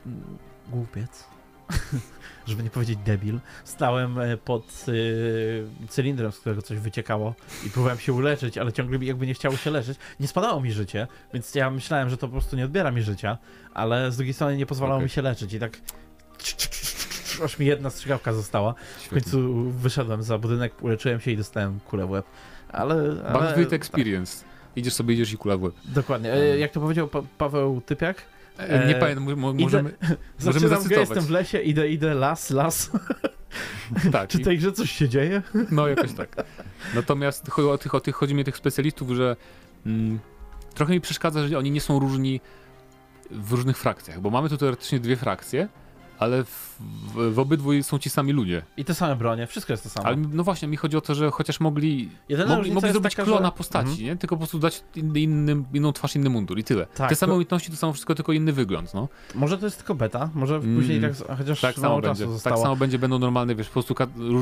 głupiec, 0.70 1.24
żeby 2.48 2.64
nie 2.64 2.70
powiedzieć 2.70 3.00
debil, 3.06 3.40
stałem 3.64 4.20
e, 4.20 4.38
pod 4.38 4.86
y, 4.88 5.68
cylindrem, 5.90 6.32
z 6.32 6.40
którego 6.40 6.62
coś 6.62 6.78
wyciekało 6.78 7.36
i 7.66 7.70
próbowałem 7.70 8.00
się 8.00 8.14
uleczyć, 8.14 8.58
ale 8.58 8.74
ciągle 8.74 9.06
jakby 9.06 9.28
nie 9.28 9.34
chciało 9.34 9.58
się 9.58 9.72
leczyć. 9.72 9.98
Nie 10.20 10.28
spadało 10.28 10.62
mi 10.62 10.72
życie, 10.72 11.08
więc 11.34 11.56
ja 11.56 11.70
myślałem, 11.70 12.10
że 12.10 12.18
to 12.18 12.28
po 12.28 12.32
prostu 12.32 12.56
nie 12.56 12.66
odbiera 12.66 12.92
mi 12.92 13.02
życia, 13.02 13.38
ale 13.74 14.12
z 14.12 14.16
drugiej 14.18 14.34
strony 14.34 14.58
nie 14.58 14.66
pozwalało 14.66 14.98
Okej. 14.98 15.04
mi 15.06 15.10
się 15.10 15.22
leczyć 15.22 15.54
i 15.54 15.60
tak 15.60 15.78
aż 17.46 17.60
mi 17.60 17.66
jedna 17.66 17.90
strzygawka 17.90 18.34
została. 18.34 18.74
W 19.06 19.10
końcu 19.10 19.70
wyszedłem 19.72 20.24
za 20.24 20.38
budynek, 20.38 20.84
uleczyłem 20.84 21.20
się 21.20 21.32
i 21.32 21.38
dostałem 21.38 21.80
kulę 21.80 22.06
w 22.06 22.10
łeb. 22.10 22.26
Ale... 22.70 22.96
ale 23.28 23.66
tak, 23.66 23.74
Experience. 23.74 24.46
Idziesz 24.76 24.94
sobie, 24.94 25.14
idziesz 25.14 25.34
i 25.34 25.38
kula 25.38 25.58
w 25.58 25.64
łeb. 25.64 25.74
dokładnie. 25.86 26.34
E, 26.34 26.58
jak 26.58 26.72
to 26.72 26.80
powiedział 26.80 27.08
pa 27.08 27.22
Paweł 27.38 27.82
Typiak, 27.82 28.18
E, 28.18 28.37
nie 28.60 28.98
E, 28.98 29.00
pamiętam, 29.00 29.24
mo- 29.24 29.36
mo- 29.36 29.52
idę- 29.52 29.64
możemy, 29.64 29.92
możemy 30.46 30.68
zacytować. 30.68 31.00
jestem 31.10 31.24
w 31.24 31.30
lesie, 31.30 31.60
idę, 31.60 31.90
idę, 31.90 32.14
las, 32.14 32.50
las. 32.50 32.90
Tak, 34.12 34.30
Czy 34.30 34.38
w 34.38 34.44
tej 34.44 34.58
grze 34.58 34.72
coś 34.72 34.92
się 34.92 35.10
dzieje? 35.10 35.42
no 35.72 35.88
jakoś 35.88 36.14
tak. 36.14 36.36
Natomiast 36.96 37.50
chodzi 37.50 37.68
o 37.70 37.78
tych, 37.78 37.96
o 37.96 38.00
tych, 38.00 38.16
chodzi 38.16 38.36
mi 38.36 38.42
o 38.42 38.46
tych 38.46 38.58
specjalistów, 38.58 39.12
że 39.12 39.36
mm, 39.86 40.20
trochę 40.74 40.94
mi 40.94 41.02
przeszkadza, 41.02 41.48
że 41.48 41.58
oni 41.58 41.72
nie 41.72 41.82
są 41.82 42.00
różni 42.00 42.42
w 43.32 43.52
różnych 43.52 43.78
frakcjach, 43.78 44.22
bo 44.22 44.30
mamy 44.30 44.50
tu 44.50 44.58
teoretycznie 44.58 45.00
dwie 45.00 45.16
frakcje, 45.16 45.68
ale 46.20 46.44
w, 46.44 46.76
w, 47.16 47.34
w 47.34 47.40
obydwu 47.40 47.84
są 47.84 48.00
ci 48.00 48.10
sami 48.10 48.34
ludzie. 48.34 48.62
I 48.78 48.86
te 48.86 48.94
same 48.94 49.16
bronie, 49.16 49.48
wszystko 49.48 49.74
jest 49.74 49.84
to 49.84 49.90
samo. 49.90 50.08
Ale 50.08 50.18
no 50.18 50.44
właśnie, 50.44 50.68
mi 50.68 50.78
chodzi 50.78 50.98
o 50.98 51.02
to, 51.02 51.16
że 51.16 51.32
chociaż 51.32 51.60
mogli, 51.60 52.10
Jedyna 52.30 52.56
mogli, 52.56 52.72
mogli 52.72 52.92
zrobić 52.92 53.16
taka, 53.16 53.24
klona 53.26 53.46
że- 53.46 53.52
postaci, 53.52 53.90
Mhm. 53.90 54.06
nie? 54.08 54.16
Tylko 54.16 54.36
po 54.36 54.40
prostu 54.40 54.60
dać 54.60 54.84
inny, 54.96 55.20
inny, 55.20 55.64
inną 55.74 55.92
twarz, 55.94 56.16
inny 56.16 56.30
mundur 56.30 56.60
i 56.60 56.64
tyle. 56.64 56.86
Tak, 56.86 57.10
Te 57.10 57.16
same 57.16 57.30
to- 57.30 57.34
umiejętności 57.36 57.72
to 57.72 57.78
samo 57.78 57.94
wszystko, 57.94 58.16
tylko 58.16 58.34
inny 58.34 58.54
wygląd, 58.54 58.94
no. 58.94 59.08
Może 59.36 59.58
to 59.58 59.66
jest 59.66 59.78
tylko 59.78 59.96
beta, 59.96 60.30
może 60.34 60.56
Mm, 60.56 60.76
później 60.76 61.02
tak, 61.02 61.38
chociaż 61.38 61.62
Tak 61.62 61.76
samo 61.76 62.02
będzie. 62.02 62.24
Tak 62.24 62.34
zostało. 62.34 62.62
samo 62.64 62.76
będzie, 62.76 63.00
będą 63.00 63.20
normalne, 63.20 63.56
wiesz, 63.56 63.68
po 63.68 63.74
prostu 63.74 63.96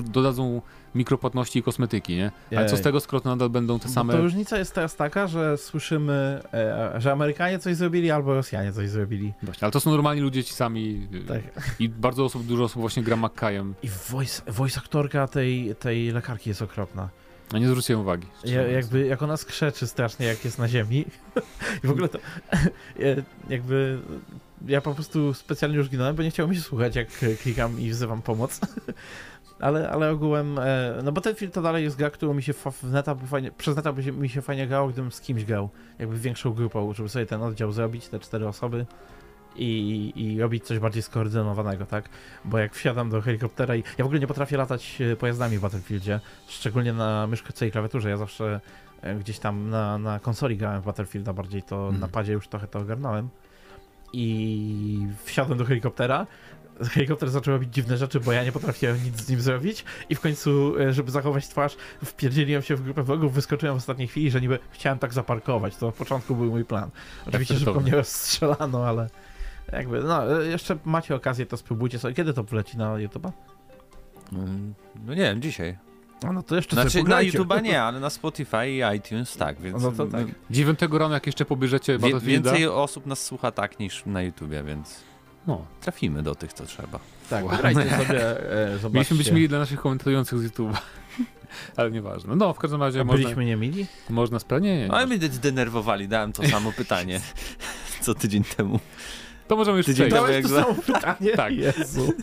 dodadzą 0.03 0.61
mikropłatności 0.95 1.59
i 1.59 1.63
kosmetyki, 1.63 2.15
nie? 2.15 2.31
Ale 2.57 2.65
co 2.65 2.77
z 2.77 2.81
tego, 2.81 2.99
skoro 2.99 3.21
to 3.21 3.29
nadal 3.29 3.49
będą 3.49 3.79
te 3.79 3.89
same... 3.89 4.13
To 4.13 4.21
różnica 4.21 4.57
jest 4.57 4.75
teraz 4.75 4.95
taka, 4.95 5.27
że 5.27 5.57
słyszymy, 5.57 6.41
e, 6.53 6.93
że 7.01 7.11
Amerykanie 7.11 7.59
coś 7.59 7.75
zrobili, 7.75 8.11
albo 8.11 8.33
Rosjanie 8.33 8.73
coś 8.73 8.89
zrobili. 8.89 9.33
Właśnie, 9.43 9.65
ale 9.65 9.71
to 9.71 9.79
są 9.79 9.91
normalni 9.91 10.21
ludzie 10.21 10.43
ci 10.43 10.53
sami 10.53 11.07
Tak. 11.27 11.41
i 11.79 11.89
bardzo 11.89 12.25
osób, 12.25 12.45
dużo 12.45 12.63
osób 12.63 12.81
właśnie 12.81 13.03
gra 13.03 13.15
McKajem. 13.15 13.73
I 13.83 13.89
voice, 14.09 14.41
voice 14.47 14.79
aktorka 14.79 15.27
tej, 15.27 15.75
tej 15.75 16.11
lekarki 16.11 16.49
jest 16.49 16.61
okropna. 16.61 17.09
A 17.53 17.57
nie 17.57 17.67
zwróciłem 17.67 18.01
uwagi. 18.01 18.27
Ja, 18.43 18.61
jakby, 18.61 19.05
jak 19.05 19.21
ona 19.21 19.37
skrzeczy 19.37 19.87
strasznie, 19.87 20.25
jak 20.25 20.45
jest 20.45 20.59
na 20.59 20.67
ziemi. 20.67 21.05
I 21.83 21.87
w 21.87 21.91
ogóle 21.91 22.09
to 22.09 22.17
ja, 22.99 23.07
jakby 23.55 23.99
ja 24.67 24.81
po 24.81 24.93
prostu 24.93 25.33
specjalnie 25.33 25.77
już 25.77 25.89
ginąłem, 25.89 26.15
bo 26.15 26.23
nie 26.23 26.31
chciało 26.31 26.49
mi 26.49 26.55
się 26.55 26.61
słuchać, 26.61 26.95
jak 26.95 27.07
klikam 27.41 27.79
i 27.79 27.89
wzywam 27.89 28.21
pomoc. 28.21 28.59
Ale, 29.59 29.89
ale 29.89 30.11
ogółem, 30.11 30.59
e, 30.59 30.99
no 31.03 31.11
Battlefield 31.11 31.53
to 31.53 31.61
dalej 31.61 31.83
jest 31.83 31.97
gra, 31.97 32.09
którą 32.09 32.33
mi 32.33 32.43
się 32.43 32.53
w 32.53 32.83
neta 32.83 33.15
fajnie, 33.15 33.51
przez 33.51 33.75
neta 33.75 33.93
mi 34.13 34.29
się 34.29 34.41
fajnie 34.41 34.67
grało, 34.67 34.87
gdybym 34.87 35.11
z 35.11 35.21
kimś 35.21 35.45
grał, 35.45 35.69
jakby 35.99 36.17
większą 36.19 36.53
grupą, 36.53 36.93
żeby 36.93 37.09
sobie 37.09 37.25
ten 37.25 37.41
oddział 37.41 37.71
zrobić, 37.71 38.07
te 38.07 38.19
cztery 38.19 38.47
osoby 38.47 38.85
i, 39.55 40.13
i 40.15 40.41
robić 40.41 40.63
coś 40.65 40.79
bardziej 40.79 41.03
skoordynowanego, 41.03 41.85
tak? 41.85 42.09
Bo 42.45 42.57
jak 42.57 42.73
wsiadam 42.73 43.09
do 43.09 43.21
helikoptera 43.21 43.75
i 43.75 43.83
ja 43.97 44.03
w 44.03 44.07
ogóle 44.07 44.19
nie 44.19 44.27
potrafię 44.27 44.57
latać 44.57 45.01
e, 45.01 45.15
pojazdami 45.15 45.57
w 45.57 45.61
Battlefieldzie, 45.61 46.19
szczególnie 46.47 46.93
na 46.93 47.27
myszce 47.27 47.67
i 47.67 47.71
klawiaturze, 47.71 48.09
ja 48.09 48.17
zawsze 48.17 48.61
e, 49.01 49.15
gdzieś 49.15 49.39
tam 49.39 49.69
na, 49.69 49.97
na 49.97 50.19
konsoli 50.19 50.57
grałem 50.57 50.81
w 50.81 50.85
Battlefielda 50.85 51.33
bardziej, 51.33 51.63
to 51.63 51.75
Mhm. 51.83 51.99
na 51.99 52.07
padzie 52.07 52.33
już 52.33 52.47
trochę 52.47 52.67
to 52.67 52.79
ogarnąłem 52.79 53.29
i 54.13 55.07
wsiadłem 55.23 55.57
do 55.57 55.65
helikoptera. 55.65 56.27
Helikopter 56.83 57.29
zaczął 57.29 57.53
robić 57.53 57.73
dziwne 57.73 57.97
rzeczy, 57.97 58.19
bo 58.19 58.31
ja 58.31 58.43
nie 58.43 58.51
potrafiłem 58.51 59.03
nic 59.03 59.21
z 59.21 59.29
nim 59.29 59.41
zrobić 59.41 59.85
i 60.09 60.15
w 60.15 60.19
końcu, 60.19 60.79
e, 60.79 60.93
żeby 60.93 61.11
zachować 61.11 61.47
twarz, 61.47 61.77
wpierdzieliłem 62.05 62.61
się 62.61 62.75
w 62.75 62.81
grupę 62.83 63.03
wrogów, 63.03 63.33
wyskoczyłem 63.33 63.75
w 63.75 63.77
ostatniej 63.77 64.07
chwili, 64.07 64.31
że 64.31 64.41
niby 64.41 64.59
chciałem 64.71 64.99
tak 64.99 65.13
zaparkować. 65.13 65.75
To 65.75 65.85
na 65.85 65.91
początku 65.91 66.35
był 66.35 66.45
mój 66.51 66.65
plan. 66.65 66.89
Oczywiście 67.27 67.53
szybko 67.53 67.71
Efektowne. 67.71 67.89
mnie 67.89 67.97
rozstrzelano, 67.97 68.87
ale 68.87 69.09
jakby, 69.71 70.03
no, 70.03 70.41
e, 70.43 70.45
jeszcze 70.47 70.77
macie 70.85 71.15
okazję, 71.15 71.45
to 71.45 71.57
spróbujcie 71.57 71.99
sobie. 71.99 72.13
Kiedy 72.13 72.33
to 72.33 72.43
wleci 72.43 72.77
na 72.77 72.93
YouTube'a? 72.93 73.31
Mm, 74.33 74.73
No 75.05 75.13
nie 75.13 75.21
wiem, 75.21 75.41
dzisiaj. 75.41 75.77
A 76.27 76.33
no 76.33 76.43
to 76.43 76.55
jeszcze 76.55 76.75
Znaczy 76.75 77.03
na. 77.03 77.21
YouTube'a 77.23 77.61
nie, 77.61 77.81
ale 77.87 77.99
na 77.99 78.09
Spotify 78.09 78.69
i 78.69 78.81
iTunes 78.97 79.37
tak, 79.37 79.61
więc 79.61 79.83
No 79.83 79.91
to 79.91 80.05
tak. 80.05 80.25
Dziewiątego 80.49 80.97
rano, 80.97 81.13
jak 81.13 81.25
jeszcze 81.25 81.45
pobierzecie 81.45 81.97
wie, 81.97 82.19
więcej 82.19 82.67
osób 82.67 83.05
nas 83.05 83.23
słucha 83.23 83.51
tak 83.51 83.79
niż 83.79 84.03
na 84.05 84.21
YouTubie, 84.21 84.63
więc 84.63 85.03
no. 85.47 85.65
trafimy 85.81 86.23
do 86.23 86.35
tych, 86.35 86.53
co 86.53 86.65
trzeba. 86.65 86.99
Tak, 87.29 87.43
Wow. 87.45 87.51
pograjcie 87.55 87.81
sobie, 87.89 88.51
e, 88.51 88.77
zobaczcie. 88.77 88.89
Mieliśmy 88.93 89.17
być 89.17 89.31
mili 89.31 89.49
dla 89.49 89.59
naszych 89.59 89.79
komentujących 89.81 90.39
z 90.39 90.43
YouTube'a. 90.51 90.77
Ale 91.77 91.91
nieważne. 91.91 92.35
No, 92.35 92.53
w 92.53 92.59
każdym 92.59 92.81
razie 92.81 93.01
A 93.01 93.03
można, 93.03 93.21
byliśmy 93.23 93.45
nie 93.45 93.55
mili? 93.55 93.85
można 94.09 94.37
spra- 94.37 94.61
Nie, 94.61 94.77
nie, 94.77 94.87
No 94.87 94.93
ale 94.97 95.07
nie. 95.07 95.17
mnie 95.17 95.27
zdenerwowali, 95.27 96.07
dałem 96.07 96.33
to 96.33 96.47
samo 96.47 96.71
pytanie 96.77 97.21
co 98.01 98.13
tydzień 98.15 98.43
temu. 98.43 98.79
To 99.47 99.55
możemy 99.55 99.77
już 99.77 99.85
Tydzień 99.85 100.07
przejść. 100.11 100.15
temu. 100.27 100.27
To 100.27 100.55
jak 100.57 100.65
samo 100.65 100.81
pytanie? 100.81 101.31
Tak. 101.31 101.53
Jezu. 101.53 102.13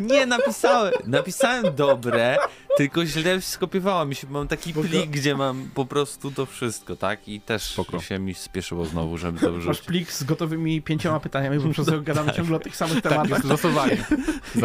Nie, 0.00 0.26
napisałem, 0.26 0.92
napisałem 1.06 1.74
dobre, 1.74 2.36
tylko 2.78 3.06
źle 3.06 3.40
skopiowało 3.40 4.04
mi 4.04 4.14
się, 4.14 4.26
bo 4.26 4.32
mam 4.38 4.48
taki 4.48 4.72
Spoko. 4.72 4.88
plik, 4.88 5.10
gdzie 5.10 5.36
mam 5.36 5.68
po 5.74 5.86
prostu 5.86 6.30
to 6.30 6.46
wszystko, 6.46 6.96
tak? 6.96 7.28
I 7.28 7.40
też 7.40 7.62
Spoko. 7.62 8.00
się 8.00 8.18
mi 8.18 8.34
spieszyło 8.34 8.84
znowu, 8.86 9.18
żeby 9.18 9.40
to 9.40 9.46
Masz 9.46 9.54
wyrzucić. 9.54 9.82
plik 9.86 10.12
z 10.12 10.24
gotowymi 10.24 10.82
pięcioma 10.82 11.20
pytaniami, 11.20 11.58
bo 11.58 11.68
przez 11.70 11.86
to 11.86 12.00
gadamy 12.02 12.32
ciągle 12.32 12.56
o 12.56 12.60
tych 12.60 12.76
samych 12.76 12.94
Tak, 13.02 13.12
tematach. 13.12 13.30
jest 13.30 13.44
losowanie. 13.44 13.96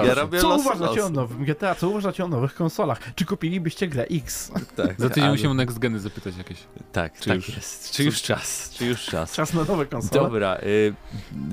Ja 0.08 0.14
robię 0.14 0.40
Co 0.40 0.50
los, 0.50 0.62
uważacie 0.62 1.00
los. 1.00 1.06
o 1.06 1.10
nowym 1.10 1.46
GTA? 1.46 1.76
Co 1.76 1.90
uważacie 1.90 2.26
o 2.26 2.28
nowych 2.28 2.54
konsolach? 2.56 3.00
Czy 3.16 3.26
kupilibyście 3.26 3.88
grę 3.88 4.04
X? 4.12 4.52
Tak, 4.76 4.96
Za 5.02 5.10
tydzień 5.10 5.24
ale- 5.24 5.34
musimy 5.34 5.54
Next 5.54 5.80
Geny 5.80 6.00
zapytać 6.00 6.38
jakieś. 6.38 6.58
Tak, 6.92 7.20
Czy 7.20 7.26
tak 7.28 7.36
już- 7.36 7.50
jest. 7.56 7.92
Czy 7.92 8.04
już 8.04 8.22
czas, 8.22 8.70
czy 8.78 8.86
już 8.86 9.06
czas. 9.06 9.34
Czas 9.34 9.54
na 9.54 9.64
nowe 9.64 9.86
konsole. 9.86 10.22
Dobra, 10.24 10.56
y, 10.58 10.94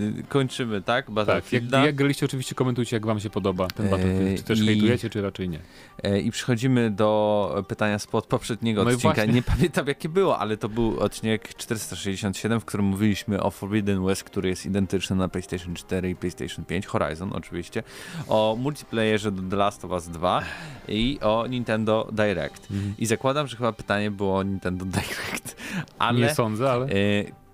y, 0.01 0.25
kończymy, 0.29 0.83
tak? 0.83 1.07
Tak, 1.27 1.53
jak, 1.53 1.63
jak 1.73 1.95
graliście, 1.95 2.27
oczywiście 2.27 2.55
komentujcie, 2.55 2.97
jak 2.97 3.07
wam 3.07 3.21
się 3.21 3.31
podoba 3.31 3.67
ten 3.69 3.91
Battlefield. 3.91 4.37
Czy 4.39 4.43
też 4.45 4.61
i- 4.61 4.67
hejtujecie, 4.67 5.11
czy 5.11 5.23
raczej 5.23 5.49
nie. 5.49 5.61
E, 6.03 6.21
I 6.21 6.31
przechodzimy 6.51 6.90
do 6.90 7.64
pytania 7.68 7.98
spod 7.98 8.26
poprzedniego 8.26 8.84
No 8.84 8.90
odcinka. 8.90 9.14
właśnie. 9.14 9.32
Nie 9.34 9.42
pamiętam 9.42 9.86
jakie 9.86 10.09
było, 10.09 10.38
ale 10.38 10.57
to 10.57 10.68
był 10.68 11.01
odcinek 11.01 11.55
467, 11.55 12.61
w 12.61 12.64
którym 12.64 12.86
mówiliśmy 12.86 13.42
o 13.42 13.51
Forbidden 13.51 14.05
West, 14.07 14.24
który 14.24 14.48
jest 14.48 14.66
identyczny 14.66 15.16
na 15.16 15.28
PlayStation 15.28 15.74
4 15.74 16.11
i 16.11 16.16
PlayStation 16.16 16.64
5, 16.64 16.86
Horizon 16.86 17.32
oczywiście, 17.32 17.82
o 18.28 18.57
multiplayerze 18.61 19.32
do 19.32 19.42
The 19.51 19.57
Last 19.57 19.84
of 19.84 19.90
Us 19.90 20.09
2 20.09 20.42
i 20.88 21.18
o 21.22 21.46
Nintendo 21.46 22.09
Direct. 22.12 22.68
I 22.98 23.07
zakładam, 23.07 23.46
że 23.46 23.57
chyba 23.57 23.72
pytanie 23.72 24.11
było 24.11 24.36
o 24.36 24.42
Nintendo 24.42 24.84
Direct, 24.84 25.57
ale 25.98 26.18
Nie 26.20 26.34
sądzę, 26.34 26.70
ale... 26.72 26.86
e, 26.86 26.88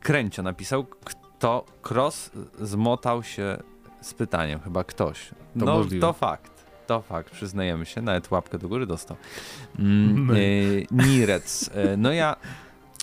Kręcio 0.00 0.42
napisał, 0.42 0.84
kto 0.84 1.64
Cross 1.90 2.30
zmotał 2.60 3.22
się 3.22 3.56
z 4.00 4.14
pytaniem, 4.14 4.60
chyba 4.60 4.84
ktoś. 4.84 5.28
To 5.28 5.34
no, 5.54 5.78
możliwe. 5.78 6.06
to 6.06 6.12
fakt. 6.12 6.55
To 6.86 7.02
fakt, 7.02 7.30
przyznajemy 7.30 7.86
się, 7.86 8.02
nawet 8.02 8.30
łapkę 8.30 8.58
do 8.58 8.68
góry 8.68 8.86
dostał. 8.86 9.16
Mm, 9.78 10.30
e, 10.30 10.36
Nirec. 10.90 11.70
E, 11.74 11.96
no 11.96 12.12
ja 12.12 12.36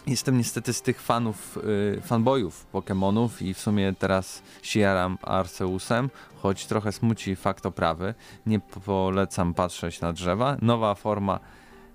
jestem 0.07 0.37
niestety 0.37 0.73
z 0.73 0.81
tych 0.81 1.01
fanów, 1.01 1.59
e, 1.97 2.01
fanboyów 2.01 2.65
Pokémonów 2.73 3.29
i 3.41 3.53
w 3.53 3.59
sumie 3.59 3.93
teraz 3.99 4.41
się 4.61 4.79
jaram 4.79 5.17
Arceusem, 5.21 6.09
choć 6.41 6.65
trochę 6.65 6.91
smuci 6.91 7.35
fakt 7.35 7.65
oprawy. 7.65 8.13
Nie 8.45 8.59
polecam 8.59 9.53
patrzeć 9.53 10.01
na 10.01 10.13
drzewa. 10.13 10.57
Nowa 10.61 10.95
forma 10.95 11.39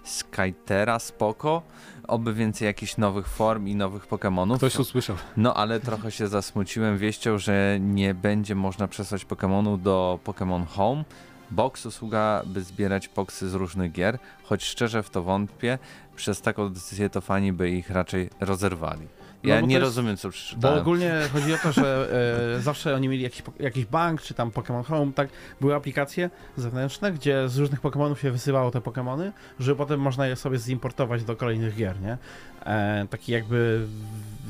Skytera, 0.05 0.99
spoko. 0.99 1.63
Oby 2.09 2.35
więcej 2.35 2.67
jakichś 2.67 2.97
nowych 2.97 3.29
form 3.29 3.69
i 3.69 3.75
nowych 3.75 4.09
Pokémonów. 4.09 4.57
Ktoś 4.57 4.79
usłyszał. 4.79 5.17
No 5.37 5.55
ale 5.55 5.81
trochę 5.81 6.11
się 6.11 6.29
zasmuciłem 6.29 6.99
wieścią, 6.99 7.39
że 7.39 7.79
nie 7.81 8.15
będzie 8.15 8.55
można 8.55 8.89
przesłać 8.89 9.25
Pokémonów 9.25 9.83
do 9.83 10.19
Pokémon 10.25 10.67
Home. 10.67 11.05
Box 11.51 11.87
usługa, 11.87 12.43
by 12.47 12.63
zbierać 12.63 13.09
boxy 13.09 13.49
z 13.49 13.55
różnych 13.55 13.93
gier, 13.93 14.19
choć 14.43 14.65
szczerze 14.65 15.03
w 15.03 15.11
to 15.11 15.23
wątpię, 15.23 15.79
przez 16.17 16.41
taką 16.41 16.69
decyzję 16.69 17.11
to 17.11 17.21
fani 17.21 17.53
by 17.53 17.71
ich 17.71 17.91
raczej 17.91 18.31
rozerwali. 18.41 19.18
No, 19.45 19.49
Ja 19.51 19.55
bo 19.57 19.61
to 19.61 19.67
nie 19.67 19.75
jest- 19.75 19.85
rozumiem, 19.85 20.17
co 20.17 20.29
Bo 20.29 20.33
przeczytałem. 20.33 20.79
ogólnie 20.79 21.13
chodzi 21.33 21.55
o 21.55 21.59
to, 21.59 21.73
że 21.73 22.09
e, 22.57 22.61
zawsze 22.61 22.95
oni 22.95 23.09
mieli 23.09 23.23
jakiś, 23.23 23.43
jakiś 23.61 23.85
bank, 23.85 24.23
czy 24.23 24.35
tam 24.35 24.51
Pokémon 24.51 24.85
Home, 24.85 25.13
tak, 25.13 25.29
były 25.61 25.75
aplikacje 25.75 26.31
zewnętrzne, 26.57 27.13
gdzie 27.13 27.49
z 27.49 27.59
różnych 27.59 27.81
Pokémonów 27.81 28.15
się 28.17 28.31
wysyłało 28.31 28.71
te 28.71 28.79
Pokémony, 28.81 29.31
żeby 29.61 29.77
potem 29.77 30.01
można 30.01 30.27
je 30.27 30.37
sobie 30.37 30.59
zimportować 30.59 31.25
do 31.25 31.37
kolejnych 31.37 31.77
gier, 31.77 32.01
nie? 32.01 32.19
E, 32.67 33.07
taki 33.11 33.33
jakby, 33.33 33.87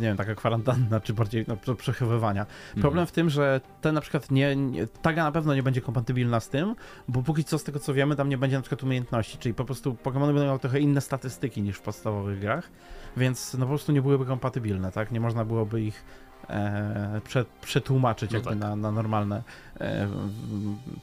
nie 0.01 0.07
wiem, 0.07 0.17
taka 0.17 0.35
kwarantanna, 0.35 1.01
czy 1.01 1.13
bardziej 1.13 1.45
no, 1.49 1.57
do 1.67 1.75
przechowywania. 1.75 2.41
Mhm. 2.43 2.81
Problem 2.81 3.07
w 3.07 3.13
tym, 3.13 3.31
że 3.31 3.61
ten 3.81 3.95
na 3.95 4.01
przykład 4.01 4.31
nie, 4.31 4.57
nie, 4.57 4.87
ta 4.87 5.13
gra 5.13 5.25
na 5.25 5.33
pewno 5.33 5.55
nie 5.55 5.63
będzie 5.63 5.81
kompatybilna 5.81 6.41
z 6.41 6.49
tym, 6.49 6.75
bo 7.09 7.23
póki 7.23 7.45
co 7.45 7.59
z 7.59 7.65
tego 7.65 7.79
co 7.79 7.95
wiemy, 7.95 8.17
tam 8.17 8.29
nie 8.29 8.39
będzie 8.39 8.57
na 8.57 8.63
przykład 8.63 8.83
umiejętności, 8.83 9.39
czyli 9.39 9.55
po 9.55 9.65
prostu 9.65 9.97
Pokémony 10.05 10.27
będą 10.27 10.45
miały 10.45 10.59
trochę 10.59 10.81
inne 10.81 11.01
statystyki 11.01 11.63
niż 11.63 11.77
w 11.77 11.81
podstawowych 11.83 12.41
grach, 12.41 12.71
więc 13.19 13.55
no 13.55 13.61
po 13.61 13.69
prostu 13.69 13.93
nie 13.93 14.03
byłyby 14.03 14.25
kompatybilne, 14.27 14.93
tak? 14.93 15.13
Nie 15.13 15.21
można 15.21 15.45
byłoby 15.45 15.83
ich 15.83 16.05
e, 16.51 17.21
prze, 17.25 17.45
przetłumaczyć 17.61 18.31
No 18.31 18.37
jakby 18.37 18.51
tak. 18.51 18.59
na, 18.59 18.77
na 18.77 18.93
normalne 18.93 19.43
e, 19.81 20.09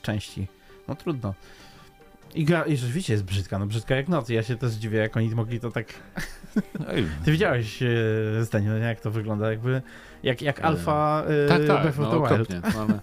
części. 0.01 0.47
No 0.87 0.95
trudno. 0.95 1.33
I 2.35 2.45
gra, 2.45 2.63
i 2.63 2.77
rzeczywiście 2.77 3.13
jest 3.13 3.25
brzydka, 3.25 3.59
no 3.59 3.65
brzydka 3.65 3.95
jak 3.95 4.07
noc. 4.07 4.29
Ja 4.29 4.43
się 4.43 4.55
też 4.55 4.73
dziwię, 4.73 4.97
jak 4.99 5.17
oni 5.17 5.35
mogli 5.35 5.59
to 5.59 5.71
tak... 5.71 5.87
Ej, 6.89 7.07
Ty 7.25 7.31
widziałeś 7.31 7.83
e, 7.83 7.87
zdanie, 8.39 8.69
no 8.69 8.77
jak 8.77 8.99
to 8.99 9.11
wygląda, 9.11 9.51
jakby 9.51 9.81
jak, 10.23 10.41
jak 10.41 10.59
E, 10.59 10.63
alfa 10.63 11.23
e, 11.27 11.47
Tak, 11.47 11.65
tak, 11.67 11.81
Breath 11.81 11.99
of 11.99 12.05
no 12.05 12.11
the 12.11 12.17
Wild. 12.17 12.31
okropnie. 12.31 12.61
Ale... 12.81 12.99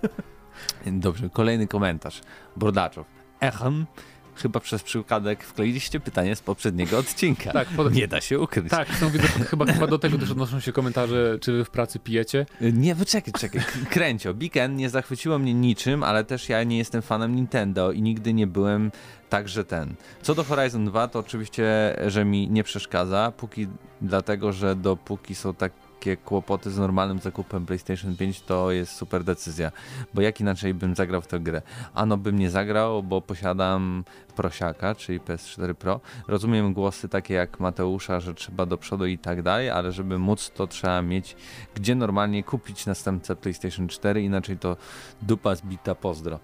Dobrze, 1.01 1.31
kolejny 1.31 1.67
komentarz. 1.67 2.21
Brodaczow. 2.57 3.07
Echem, 3.41 3.87
chyba 4.35 4.61
przez 4.61 4.83
przypadek 4.83 5.45
wkleiliście 5.45 6.01
pytanie 6.01 6.37
z 6.37 6.41
poprzedniego 6.41 6.99
odcinka. 6.99 7.53
Tak, 7.53 7.69
pod... 7.69 7.95
Nie 7.95 8.09
da 8.09 8.21
się 8.21 8.41
ukryć. 8.41 8.71
tak 8.71 8.95
są, 8.95 9.11
widzę, 9.11 9.29
chyba, 9.29 9.67
chyba 9.67 9.87
do 9.87 9.99
tego 9.99 10.19
też 10.19 10.31
odnoszą 10.31 10.61
się 10.61 10.73
komentarze, 10.73 11.39
czy 11.41 11.53
wy 11.53 11.65
w 11.65 11.71
pracy 11.71 11.99
pijecie. 11.99 12.47
Nie, 12.61 12.97
poczekaj, 12.97 13.33
czekaj. 13.41 13.63
Kręcio. 13.91 14.35
Big 14.35 14.57
N 14.57 14.77
nie 14.77 14.91
zachwyciło 14.91 15.39
mnie 15.39 15.55
niczym, 15.55 16.03
ale 16.03 16.25
też 16.25 16.49
ja 16.49 16.65
nie 16.65 16.79
jestem 16.79 17.03
fanem 17.03 17.37
Nintendo 17.37 17.93
i 17.93 18.03
nigdy 18.03 18.35
nie 18.35 18.47
byłem 18.47 18.91
także 19.29 19.65
ten. 19.65 19.95
Co 20.23 20.35
do 20.35 20.45
Horizon 20.45 20.85
2, 20.85 21.09
to 21.09 21.19
oczywiście, 21.19 21.97
że 22.07 22.25
mi 22.25 22.51
nie 22.51 22.65
przeszkadza, 22.65 23.33
póki 23.37 23.67
dlatego, 24.01 24.53
że 24.53 24.77
dopóki 24.77 25.35
są 25.35 25.55
takie 26.03 26.17
kłopoty 26.17 26.71
z 26.71 26.79
normalnym 26.79 27.19
zakupem 27.19 27.67
PlayStation 27.67 28.17
5, 28.17 28.41
to 28.41 28.71
jest 28.71 28.93
super 28.93 29.25
decyzja. 29.25 29.73
Bo 30.15 30.23
jak 30.23 30.41
inaczej 30.41 30.75
bym 30.75 30.95
zagrał 30.97 31.21
w 31.21 31.27
tę 31.27 31.41
grę? 31.41 31.63
Ano 31.95 32.17
bym 32.17 32.39
nie 32.39 32.51
zagrał, 32.51 33.03
bo 33.03 33.21
posiadam 33.21 34.05
prosiaka, 34.37 34.95
czyli 34.95 35.21
PS4 35.21 35.75
Pro. 35.75 36.01
Rozumiem 36.29 36.73
głosy 36.73 37.09
takie 37.09 37.35
jak 37.35 37.61
Mateusza, 37.61 38.21
że 38.21 38.35
trzeba 38.35 38.67
do 38.67 38.79
przodu 38.79 39.07
i 39.07 39.19
tak 39.19 39.43
dalej, 39.43 39.71
ale 39.71 39.93
żeby 39.93 40.19
móc 40.19 40.51
to 40.51 40.67
trzeba 40.67 41.03
mieć 41.03 41.37
gdzie 41.75 41.95
normalnie 41.95 42.43
kupić 42.43 42.87
następcę 42.87 43.37
PlayStation 43.37 43.89
4, 43.89 44.23
inaczej 44.23 44.59
to 44.59 44.77
dupa 45.23 45.55
zbita 45.55 45.95
pozdro. 45.95 46.39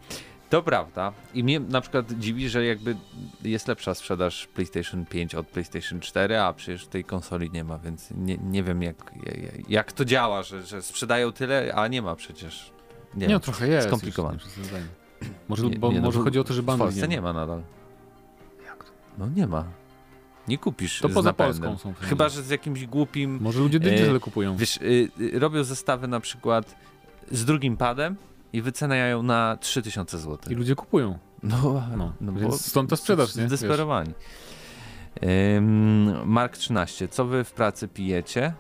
To 0.51 0.63
prawda. 0.63 1.13
I 1.35 1.45
mnie 1.45 1.61
na 1.61 1.81
przykład 1.81 2.13
dziwi, 2.13 2.49
że 2.49 2.65
jakby 2.65 2.97
jest 3.43 3.69
lepsza 3.69 3.95
sprzedaż 3.95 4.47
PlayStation 4.47 5.07
5 5.07 5.35
od 5.35 5.47
PlayStation 5.47 6.01
4, 6.01 6.41
a 6.41 6.53
przecież 6.53 6.87
tej 6.87 7.05
konsoli 7.05 7.51
nie 7.51 7.65
ma, 7.65 7.79
więc 7.79 8.11
nie, 8.11 8.37
nie 8.39 8.63
wiem 8.63 8.83
jak, 8.83 9.13
jak, 9.69 9.93
to 9.93 10.05
działa, 10.05 10.43
że, 10.43 10.63
że 10.63 10.83
sprzedają 10.83 11.33
tyle, 11.33 11.73
a 11.75 11.89
nie 11.89 12.03
ma 12.03 12.17
przecież. 12.17 12.73
Nie, 13.15 13.21
Nie, 13.21 13.27
wiem. 13.27 13.33
no, 13.33 13.41
trochę 13.41 13.69
jest. 13.69 13.87
skomplikowane. 13.89 14.39
Może, 15.49 15.67
Nie- 15.69 15.79
bo, 15.79 15.93
nie, 15.93 16.01
no, 16.01 16.07
może 16.07 16.21
w- 16.21 16.25
chodzi 16.25 16.39
o 16.39 16.45
to, 16.45 16.55
że 16.55 16.63
W 16.63 16.65
bundle 16.65 16.85
Polsce 16.87 17.01
nie 17.09 17.09
nie 17.17 17.21
ma. 17.23 17.33
ma 17.33 17.41
nadal. 17.41 17.63
No 19.19 19.29
nie 19.37 19.47
ma. 19.47 19.65
Nie 20.49 20.59
kupisz 20.59 21.01
To 21.01 21.09
poza 21.09 21.29
napędem. 21.31 21.63
Polską 21.63 21.79
są 21.83 21.93
wszędzie. 21.95 22.09
Chyba, 22.09 22.29
że 22.29 22.43
z 22.43 22.51
jakimś 22.51 22.87
głupim 22.87 23.39
Może 23.41 23.61
ludzie 23.61 23.77
E, 23.77 23.81
diesel 23.81 24.21
kupują. 24.21 24.57
Wiesz, 24.57 24.77
y, 24.77 25.11
robią 25.39 25.65
zestawy 25.65 26.09
na 26.09 26.21
przykład 26.21 26.75
z 27.31 27.45
drugim 27.45 27.77
padem 27.77 28.17
i 28.53 28.63
wyceniają 28.63 29.23
na 29.23 29.57
3000 29.61 30.19
zł. 30.19 30.39
I 30.53 30.55
ludzie 30.55 30.75
kupują. 30.75 31.19
No, 31.43 31.83
No, 31.97 32.13
no 32.21 32.33
więc 32.33 32.51
bo 32.51 32.59
stąd 32.59 32.91
ta 32.91 32.97
sprzedaż, 32.97 33.37
nie? 33.37 33.47
Zdesperowani. 33.47 34.13
Ym, 35.57 36.29
Mark 36.29 36.57
13. 36.57 37.09
Co 37.09 37.25
wy 37.25 37.45
w 37.45 37.53
pracy 37.53 37.89
pijecie? 37.89 38.53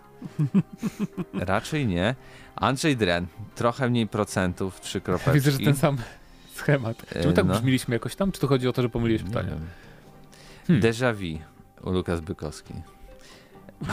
Raczej 1.34 1.86
nie. 1.86 2.14
Andrzej 2.56 2.96
Dren. 2.96 3.26
Trochę 3.54 3.90
mniej 3.90 4.06
procentów, 4.06 4.80
trzy 4.80 5.00
kropeczki. 5.00 5.32
Widzę, 5.32 5.50
że 5.50 5.58
ten 5.58 5.76
sam 5.76 5.96
schemat. 6.54 7.06
Czy 7.22 7.28
my 7.28 7.32
tak 7.32 7.46
no. 7.46 7.54
brzmiliśmy 7.54 7.94
jakoś 7.94 8.16
tam, 8.16 8.32
czy 8.32 8.40
to 8.40 8.46
chodzi 8.46 8.68
o 8.68 8.72
to, 8.72 8.82
że 8.82 8.88
pomyliłeś 8.88 9.22
wiem. 9.22 9.66
Hmm. 10.66 10.82
Déjà 10.82 11.14
vu 11.14 11.38
u 11.88 11.92
Lukas 11.92 12.20
Bykowski. 12.20 12.74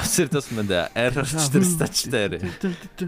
Syrtos 0.03 0.51
Medea, 0.51 0.89
Error 0.93 1.25
404. 1.25 2.39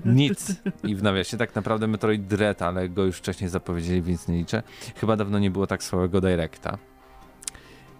Nic. 0.05 0.55
I 0.83 0.95
w 0.95 1.03
nawiasie 1.03 1.37
tak 1.37 1.55
naprawdę 1.55 1.87
Metroid 1.87 2.27
Dread, 2.27 2.61
ale 2.61 2.89
go 2.89 3.03
już 3.03 3.17
wcześniej 3.17 3.49
zapowiedzieli, 3.49 4.01
więc 4.01 4.27
nie 4.27 4.37
liczę. 4.37 4.63
Chyba 4.95 5.15
dawno 5.15 5.39
nie 5.39 5.51
było 5.51 5.67
tak 5.67 5.83
słabego 5.83 6.21
Directa. 6.21 6.77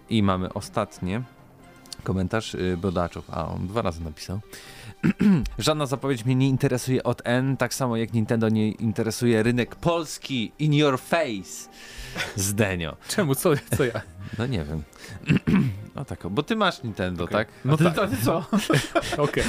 I 0.10 0.24
mamy 0.24 0.54
ostatnie. 0.54 1.22
Komentarz 2.04 2.56
y, 2.56 2.78
Bodaczów, 2.78 3.30
a 3.30 3.48
on 3.48 3.68
dwa 3.68 3.82
razy 3.82 4.04
napisał. 4.04 4.40
Żadna 5.60 5.86
zapowiedź 5.86 6.26
mnie 6.26 6.36
nie 6.36 6.48
interesuje 6.50 7.04
od 7.04 7.22
N, 7.26 7.58
tak 7.58 7.74
samo 7.74 7.98
jak 7.98 8.14
Nintendo 8.14 8.50
nie 8.50 8.72
interesuje 8.72 9.44
rynek 9.44 9.76
polski 9.76 10.52
in 10.60 10.74
your 10.74 11.00
face. 11.00 11.70
Zdenio. 12.36 12.98
Czemu? 13.16 13.36
Co, 13.36 13.50
co 13.78 13.84
ja? 13.86 14.02
No 14.38 14.46
nie 14.46 14.64
wiem. 14.66 14.84
No 15.96 16.06
tak, 16.06 16.28
bo 16.30 16.44
ty 16.44 16.56
masz 16.56 16.84
Nintendo, 16.84 17.24
Okej. 17.24 17.34
tak? 17.38 17.48
No 17.66 17.78
ty, 17.78 17.84
tak, 17.84 17.96
to, 17.96 18.08
ty 18.08 18.18
co? 18.26 18.46
okej. 19.24 19.44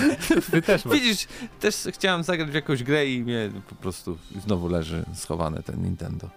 Ty 0.51 0.63
też 0.63 0.85
masz. 0.85 0.95
Widzisz, 0.95 1.27
też 1.61 1.77
chciałem 1.93 2.23
zagrać 2.23 2.51
w 2.51 2.55
jakąś 2.55 2.83
grę 2.83 3.07
i 3.07 3.23
mnie 3.23 3.51
po 3.69 3.75
prostu 3.75 4.19
znowu 4.45 4.69
leży 4.69 5.05
schowane 5.15 5.63
ten 5.63 5.83
Nintendo. 5.83 6.31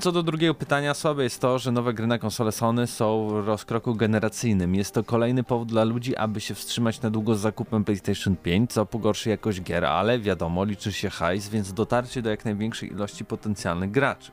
Co 0.00 0.12
do 0.12 0.22
drugiego 0.22 0.54
pytania, 0.54 0.94
słabe 0.94 1.22
jest 1.22 1.40
to, 1.40 1.58
że 1.58 1.72
nowe 1.72 1.94
gry 1.94 2.06
na 2.06 2.18
konsolę 2.18 2.52
Sony 2.52 2.86
są 2.86 3.28
w 3.28 3.46
rozkroku 3.46 3.94
generacyjnym. 3.94 4.74
Jest 4.74 4.94
to 4.94 5.04
kolejny 5.04 5.42
powód 5.44 5.68
dla 5.68 5.84
ludzi, 5.84 6.16
aby 6.16 6.40
się 6.40 6.54
wstrzymać 6.54 7.00
na 7.00 7.10
długo 7.10 7.34
z 7.34 7.40
zakupem 7.40 7.84
PlayStation 7.84 8.36
5, 8.36 8.72
co 8.72 8.86
pogorszy 8.86 9.30
jakość 9.30 9.62
gier, 9.62 9.84
ale 9.84 10.18
wiadomo, 10.18 10.64
liczy 10.64 10.92
się 10.92 11.10
hajs, 11.10 11.48
więc 11.48 11.72
dotarcie 11.72 12.22
do 12.22 12.30
jak 12.30 12.44
największej 12.44 12.92
ilości 12.92 13.24
potencjalnych 13.24 13.90
graczy. 13.90 14.32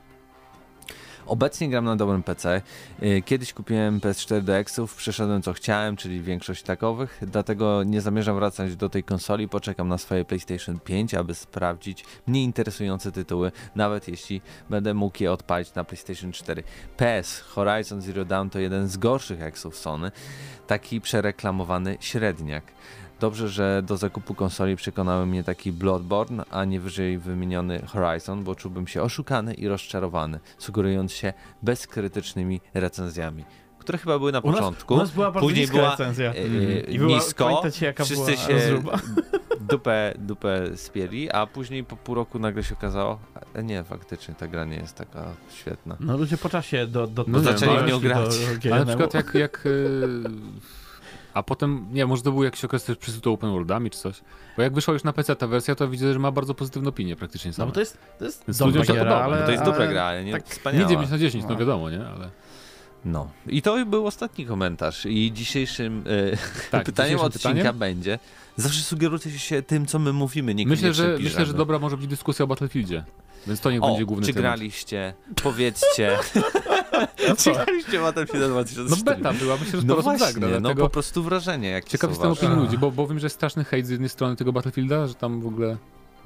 Obecnie 1.26 1.68
gram 1.68 1.84
na 1.84 1.96
dobrym 1.96 2.22
PC. 2.22 2.62
Yy, 3.02 3.22
Kiedyś 3.22 3.52
kupiłem 3.52 4.00
PS4 4.00 4.42
do 4.42 4.56
Exów, 4.56 4.94
przeszedłem 4.94 5.42
co 5.42 5.52
chciałem, 5.52 5.96
czyli 5.96 6.20
większość 6.20 6.62
takowych, 6.62 7.18
dlatego 7.22 7.82
nie 7.84 8.00
zamierzam 8.00 8.36
wracać 8.36 8.76
do 8.76 8.88
tej 8.88 9.04
konsoli. 9.04 9.48
Poczekam 9.48 9.88
na 9.88 9.98
swoje 9.98 10.24
PlayStation 10.24 10.78
5, 10.80 11.14
aby 11.14 11.34
sprawdzić 11.34 12.04
mnie 12.26 12.42
interesujące 12.42 13.12
tytuły, 13.12 13.52
nawet 13.74 14.08
jeśli 14.08 14.40
będę 14.70 14.94
mógł 14.94 15.22
je 15.22 15.32
odpalić 15.32 15.74
na 15.74 15.84
PlayStation 15.84 16.32
4. 16.32 16.62
PS 16.96 17.40
Horizon 17.40 18.02
Zero 18.02 18.24
Dawn 18.24 18.48
to 18.48 18.58
jeden 18.58 18.88
z 18.88 18.96
gorszych 18.96 19.42
Exów 19.42 19.76
Sony, 19.76 20.10
taki 20.66 21.00
przereklamowany 21.00 21.96
średniak. 22.00 22.64
Dobrze, 23.22 23.48
że 23.48 23.82
do 23.86 23.96
zakupu 23.96 24.34
konsoli 24.34 24.76
przekonały 24.76 25.26
mnie 25.26 25.44
taki 25.44 25.72
Bloodborne, 25.72 26.44
a 26.50 26.64
nie 26.64 26.80
wyżej 26.80 27.18
wymieniony 27.18 27.82
Horizon, 27.86 28.44
bo 28.44 28.54
czułbym 28.54 28.86
się 28.86 29.02
oszukany 29.02 29.54
i 29.54 29.68
rozczarowany, 29.68 30.40
sugerując 30.58 31.12
się 31.12 31.32
bezkrytycznymi 31.62 32.60
recenzjami, 32.74 33.44
które 33.78 33.98
chyba 33.98 34.18
były 34.18 34.32
na 34.32 34.40
U 34.40 34.46
nas- 34.46 34.56
początku. 34.56 34.94
U 34.94 34.96
nas 34.96 35.10
była 35.10 35.30
bardzo 35.30 35.48
Później 35.48 35.66
była 35.66 35.90
recenzja. 35.90 36.34
I 36.88 36.98
była, 36.98 37.10
nisko, 37.14 37.44
pamiętacie 37.44 37.86
jaka 37.86 38.04
wszyscy 38.04 38.24
była 38.32 38.36
się 38.36 38.52
rozruba? 38.52 38.98
dupę, 39.70 40.14
dupę 40.18 40.76
spieli, 40.76 41.30
a 41.30 41.46
później 41.46 41.84
po 41.84 41.96
pół 41.96 42.14
roku 42.14 42.38
nagle 42.38 42.64
się 42.64 42.74
okazało, 42.74 43.18
e, 43.54 43.62
nie, 43.62 43.84
faktycznie 43.84 44.34
ta 44.34 44.48
gra 44.48 44.64
nie 44.64 44.76
jest 44.76 44.94
taka 44.94 45.24
świetna. 45.50 45.96
No 46.00 46.16
ludzie 46.16 46.36
po 46.36 46.48
czasie 46.48 46.86
do, 46.86 47.06
do, 47.06 47.24
No 47.28 47.40
do 47.40 47.44
zaczęli 47.52 47.78
do- 47.78 47.84
w 47.84 47.88
nią 47.88 48.00
grać. 48.00 48.38
do 48.64 48.74
Ale 48.74 48.84
na 48.84 48.86
przykład 48.96 49.14
jak, 49.14 49.34
jak 49.34 49.64
a 51.34 51.42
potem, 51.42 51.86
nie 51.92 52.06
może 52.06 52.22
to 52.22 52.32
był 52.32 52.42
jakiś 52.44 52.64
okres 52.64 52.84
też 52.84 52.96
przesytu 52.96 53.32
open 53.32 53.50
worldami 53.50 53.90
czy 53.90 53.98
coś, 53.98 54.20
bo 54.56 54.62
jak 54.62 54.74
wyszła 54.74 54.94
już 54.94 55.04
na 55.04 55.12
PC 55.12 55.36
ta 55.36 55.46
wersja, 55.46 55.74
to 55.74 55.88
widzę, 55.88 56.12
że 56.12 56.18
ma 56.18 56.30
bardzo 56.30 56.54
pozytywną 56.54 56.88
opinię 56.88 57.16
praktycznie 57.16 57.48
No 57.50 57.54
same. 57.54 57.66
bo 57.66 57.72
to 57.72 57.80
jest, 57.80 57.98
to 58.18 58.24
jest 58.24 58.44
Więc 58.48 58.58
dobra 58.58 58.84
podoba, 58.84 59.22
ale, 59.24 59.40
No 59.40 59.44
to 59.46 59.50
jest 59.50 59.62
ale 59.62 59.72
dobra 59.72 59.86
gra, 59.86 60.02
ale 60.04 60.24
nie 60.24 60.32
tak- 60.32 60.46
wspaniała. 60.48 60.84
Nie 60.84 60.90
9 60.96 61.10
na 61.10 61.18
10, 61.18 61.44
no 61.44 61.50
No. 61.50 61.56
wiadomo, 61.56 61.90
nie? 61.90 62.06
Ale 62.06 62.30
No. 63.04 63.30
I 63.46 63.62
to 63.62 63.86
był 63.86 64.06
ostatni 64.06 64.46
komentarz. 64.46 65.06
I 65.06 65.32
dzisiejszym 65.32 66.04
e, 66.06 66.36
tak, 66.70 66.84
pytaniem 66.84 67.08
dzisiejszym 67.18 67.26
odcinka 67.26 67.48
pytaniem? 67.58 67.78
będzie. 67.78 68.18
Zawsze 68.56 68.82
sugerujcie 68.82 69.38
się 69.38 69.62
tym, 69.62 69.86
co 69.86 69.98
my 69.98 70.12
mówimy. 70.12 70.54
Myślę, 70.54 70.64
niekoniecznie 70.64 70.92
że, 70.92 71.18
myślę, 71.22 71.46
że 71.46 71.54
dobra 71.54 71.78
może 71.78 71.96
być 71.96 72.06
dyskusja 72.06 72.44
o 72.44 72.48
Battlefieldzie. 72.48 73.04
Więc 73.46 73.60
to 73.60 73.70
niech 73.70 73.82
O, 73.82 73.86
będzie 73.88 74.04
główny 74.04 74.26
czy 74.26 74.34
temat. 74.34 74.42
graliście? 74.42 75.14
Powiedzcie. 75.42 76.18
No 77.28 77.36
czy 77.36 77.52
graliście 77.52 77.98
w 77.98 78.02
Battlefield 78.02 78.42
No 78.42 78.48
2004? 78.48 79.16
beta 79.16 79.32
była, 79.32 79.56
myślę, 79.56 79.80
że 79.80 79.86
No 79.86 79.94
osób 79.94 80.04
właśnie, 80.04 80.26
zagra, 80.26 80.48
no 80.48 80.60
dlatego 80.60 80.82
po 80.82 80.90
prostu 80.90 81.22
wrażenie 81.22 81.68
jakie 81.68 81.88
ciekaw 81.90 82.10
jestem 82.10 82.30
opinii 82.30 82.56
ludzi, 82.56 82.78
bo, 82.78 82.90
bo 82.90 83.06
wiem, 83.06 83.18
że 83.18 83.26
jest 83.26 83.36
straszny 83.36 83.64
hejt 83.64 83.86
z 83.86 83.90
jednej 83.90 84.08
strony 84.08 84.36
tego 84.36 84.52
Battlefielda, 84.52 85.06
że 85.06 85.14
tam 85.14 85.40
w 85.40 85.46
ogóle 85.46 85.76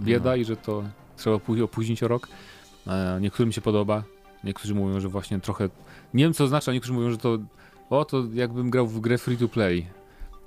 bieda 0.01 0.31
No. 0.31 0.37
i 0.37 0.45
że 0.45 0.57
to 0.57 0.83
trzeba 1.17 1.39
później 1.39 1.65
opóźnić 1.65 2.03
o 2.03 2.09
rok. 2.09 2.29
E, 2.87 3.19
niektórym 3.21 3.53
się 3.53 3.61
podoba, 3.61 4.03
niektórzy 4.45 4.75
mówią, 4.75 5.01
że 5.01 5.09
właśnie 5.09 5.41
trochę, 5.41 5.69
nie 6.15 6.25
wiem 6.25 6.33
co 6.33 6.45
to 6.45 6.49
znaczy, 6.49 6.71
a 6.71 6.75
niektórzy 6.75 6.93
mówią, 6.93 7.11
że 7.11 7.19
to 7.19 7.39
o, 7.91 8.05
to 8.05 8.23
jakbym 8.35 8.71
grał 8.71 8.87
w 8.87 9.01
grę 9.01 9.19
free 9.19 9.37
to 9.37 9.49
play. 9.49 9.87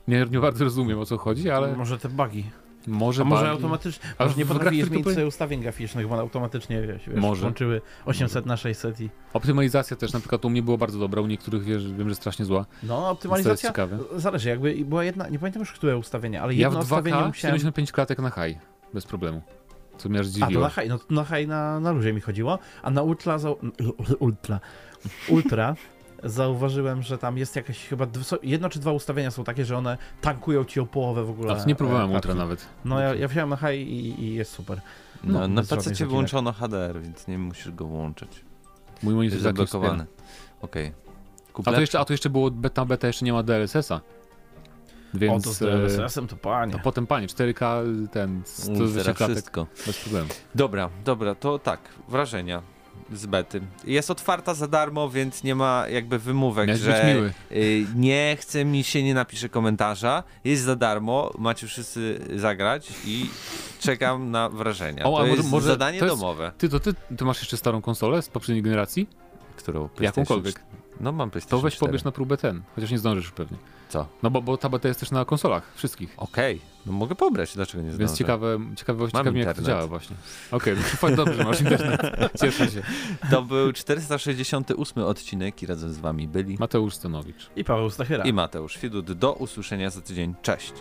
Nie, 0.07 0.25
nie 0.31 0.39
bardzo 0.39 0.63
rozumiem 0.63 0.99
o 0.99 1.05
co 1.05 1.17
chodzi, 1.17 1.49
ale 1.49 1.75
Może 1.75 1.97
te 1.97 2.09
bugi. 2.09 2.43
Może 2.87 3.21
A 3.21 3.25
może 3.25 3.45
bagi- 3.45 3.49
automatycznie, 3.49 4.09
A 4.17 4.25
może 4.25 4.37
nie 4.37 4.45
to 4.45 4.85
zmienić 4.85 5.07
sobie 5.07 5.27
ustawień 5.27 5.61
graficznych, 5.61 6.07
bo 6.07 6.19
automatycznie 6.19 6.81
wiesz, 6.81 7.09
Może. 7.15 7.41
włączyły 7.41 7.81
800 8.05 8.45
na 8.45 8.57
600 8.57 9.01
i... 9.01 9.09
Optymalizacja 9.33 9.97
też 9.97 10.13
na 10.13 10.19
przykład 10.19 10.45
u 10.45 10.49
mnie 10.49 10.63
była 10.63 10.77
bardzo 10.77 10.99
dobra, 10.99 11.21
u 11.21 11.27
niektórych 11.27 11.63
wiesz, 11.63 11.93
wiem, 11.93 12.09
że 12.09 12.15
strasznie 12.15 12.45
zła. 12.45 12.65
No, 12.83 13.09
optymalizacja 13.09 13.73
zależy, 14.15 14.49
jakby 14.49 14.85
była 14.85 15.03
jedna, 15.03 15.29
nie 15.29 15.39
pamiętam 15.39 15.59
już 15.59 15.71
które 15.71 15.97
ustawienie, 15.97 16.41
ale 16.41 16.53
Ja 16.53 16.67
jedno 16.67 16.79
w 16.79 16.83
ustawienie 16.83 17.17
2K 17.17 17.27
musiałem... 17.27 17.57
75 17.57 17.91
klatek 17.91 18.19
na 18.19 18.29
high, 18.29 18.57
bez 18.93 19.05
problemu. 19.05 19.41
Co 19.97 20.09
mnie 20.09 20.19
aż 20.19 20.27
A, 20.41 20.51
to 20.51 20.59
na 20.59 20.69
high, 20.69 20.89
no 20.89 20.99
na 21.09 21.25
high 21.25 21.47
na, 21.47 21.79
na 21.79 21.91
luzie 21.91 22.13
mi 22.13 22.21
chodziło, 22.21 22.59
a 22.83 22.89
na 22.89 23.01
ultra, 23.01 23.39
za, 23.39 23.49
ultra, 24.19 24.59
ultra 25.29 25.75
zauważyłem, 26.23 27.01
że 27.01 27.17
tam 27.17 27.37
jest 27.37 27.55
jakieś 27.55 27.87
chyba 27.87 28.07
jedno 28.43 28.69
czy 28.69 28.79
dwa 28.79 28.91
ustawienia 28.91 29.31
są 29.31 29.43
takie, 29.43 29.65
że 29.65 29.77
one 29.77 29.97
tankują 30.21 30.65
ci 30.65 30.79
o 30.79 30.85
połowę 30.85 31.23
w 31.23 31.29
ogóle. 31.29 31.51
A 31.53 31.55
to 31.55 31.65
nie 31.65 31.75
próbowałem 31.75 32.11
e, 32.11 32.13
ultra 32.13 32.33
nawet. 32.33 32.65
No 32.85 32.99
ja, 32.99 33.15
ja 33.15 33.27
wziąłem 33.27 33.49
na 33.49 33.57
high 33.57 33.87
i, 33.87 34.23
i 34.23 34.33
jest 34.35 34.51
super. 34.51 34.81
No, 35.23 35.39
No, 35.39 35.47
na 35.47 35.61
PC 35.61 35.81
zakinek. 35.81 36.09
wyłączono 36.09 36.53
HDR, 36.53 37.01
więc 37.01 37.27
nie 37.27 37.37
musisz 37.37 37.71
go 37.71 37.85
włączyć. 37.85 38.29
Mój 39.03 39.13
monitor 39.13 39.33
Jest 39.35 39.45
tak 39.45 39.57
zablokowany. 39.57 40.05
Okej. 40.61 40.91
A 41.49 41.51
Kup 41.53 41.65
to, 41.65 41.81
jeszcze, 41.81 41.99
a 41.99 42.05
to 42.05 42.13
jeszcze 42.13 42.29
było 42.29 42.51
beta, 42.51 42.85
beta 42.85 43.07
jeszcze 43.07 43.25
nie 43.25 43.33
ma 43.33 43.43
DLSS-a. 43.43 44.01
Więc 45.13 45.47
o, 45.47 45.49
to 45.49 45.53
z 45.53 45.61
e, 45.61 45.65
DLSS-em 45.65 46.27
to 46.27 46.35
panie. 46.35 46.73
to 46.73 46.79
potem 46.79 47.07
panie, 47.07 47.27
4K 47.27 47.83
ten 48.07 48.41
120 48.45 48.97
Ultra 48.97 49.13
klatek 49.13 49.35
wszystko. 49.35 49.67
bez 49.85 49.99
problemu. 49.99 50.29
Dobra, 50.55 50.89
dobra, 51.05 51.35
to 51.35 51.59
tak, 51.59 51.79
wrażenia 52.09 52.61
z 53.13 53.25
bety. 53.25 53.61
Jest 53.85 54.11
otwarta 54.11 54.53
za 54.53 54.67
darmo, 54.67 55.09
więc 55.09 55.43
nie 55.43 55.55
ma 55.55 55.85
jakby 55.87 56.19
wymówek, 56.19 56.67
Miałeś 56.67 56.81
że 56.81 57.13
miły. 57.15 57.33
y, 57.51 57.85
nie 57.95 58.37
chce 58.39 58.65
mi 58.65 58.83
się, 58.83 59.03
nie 59.03 59.13
napisze 59.13 59.49
komentarza. 59.49 60.23
Jest 60.43 60.63
za 60.63 60.75
darmo, 60.75 61.31
macie 61.37 61.67
wszyscy 61.67 62.19
zagrać 62.35 62.87
i 63.05 63.29
czekam 63.79 64.31
na 64.31 64.49
wrażenia. 64.49 65.03
O, 65.03 65.11
to 65.11 65.19
może- 65.25 65.31
jest 65.35 65.49
może 65.51 65.67
zadanie 65.67 65.99
to 65.99 66.05
jest- 66.05 66.17
domowe. 66.17 66.51
Ty, 66.57 66.69
to 66.69 66.79
ty, 66.79 66.93
ty 67.17 67.25
masz 67.25 67.39
jeszcze 67.39 67.57
starą 67.57 67.81
konsolę 67.81 68.21
z 68.21 68.29
poprzedniej 68.29 68.63
generacji? 68.63 69.07
Którą 69.55 69.89
Jakąkolwiek. 69.99 70.61
No 70.99 71.11
mam 71.11 71.29
PlayStation 71.31 71.59
To 71.59 71.63
weź 71.63 71.75
4. 71.75 71.89
pobierz 71.89 72.03
na 72.03 72.11
próbę 72.11 72.37
ten, 72.37 72.61
chociaż 72.75 72.91
nie 72.91 72.99
zdążysz 72.99 73.31
pewnie. 73.31 73.57
Co? 73.89 74.07
No 74.23 74.29
bo, 74.29 74.41
bo 74.41 74.57
ta 74.57 74.69
beta 74.69 74.87
jest 74.87 74.99
też 74.99 75.11
na 75.11 75.25
konsolach, 75.25 75.63
wszystkich. 75.75 76.13
Okej, 76.17 76.61
no 76.85 76.91
mogę 76.91 77.15
pobrać, 77.15 77.55
dlaczego 77.55 77.83
nie 77.83 77.89
zdążę? 77.89 77.99
Więc 77.99 78.17
ciekawe, 78.17 78.59
ciekawe, 78.75 78.99
Mam 78.99 79.09
ciekawe 79.11 79.39
jak 79.39 79.57
to 79.57 79.61
działa 79.61 79.87
właśnie. 79.87 80.15
Okej, 80.51 80.73
okay, 81.01 81.15
dobrze, 81.15 81.33
że 81.33 81.43
masz 81.43 81.61
internet. 81.61 82.01
Cieszę 82.41 82.71
się. 82.71 82.81
To 83.31 83.41
był 83.41 83.73
468 83.73 85.03
odcinek 85.03 85.63
i 85.63 85.65
razem 85.65 85.93
z 85.93 85.97
wami 85.97 86.27
byli 86.27 86.57
Mateusz 86.59 86.93
Stanowicz. 86.93 87.49
I 87.55 87.63
Paweł 87.63 87.89
Stachyra. 87.89 88.23
i 88.23 88.33
Mateusz 88.33 88.79
Widut. 88.79 89.11
Do 89.11 89.33
usłyszenia 89.33 89.89
za 89.89 90.01
tydzień. 90.01 90.35
Cześć! 90.41 90.73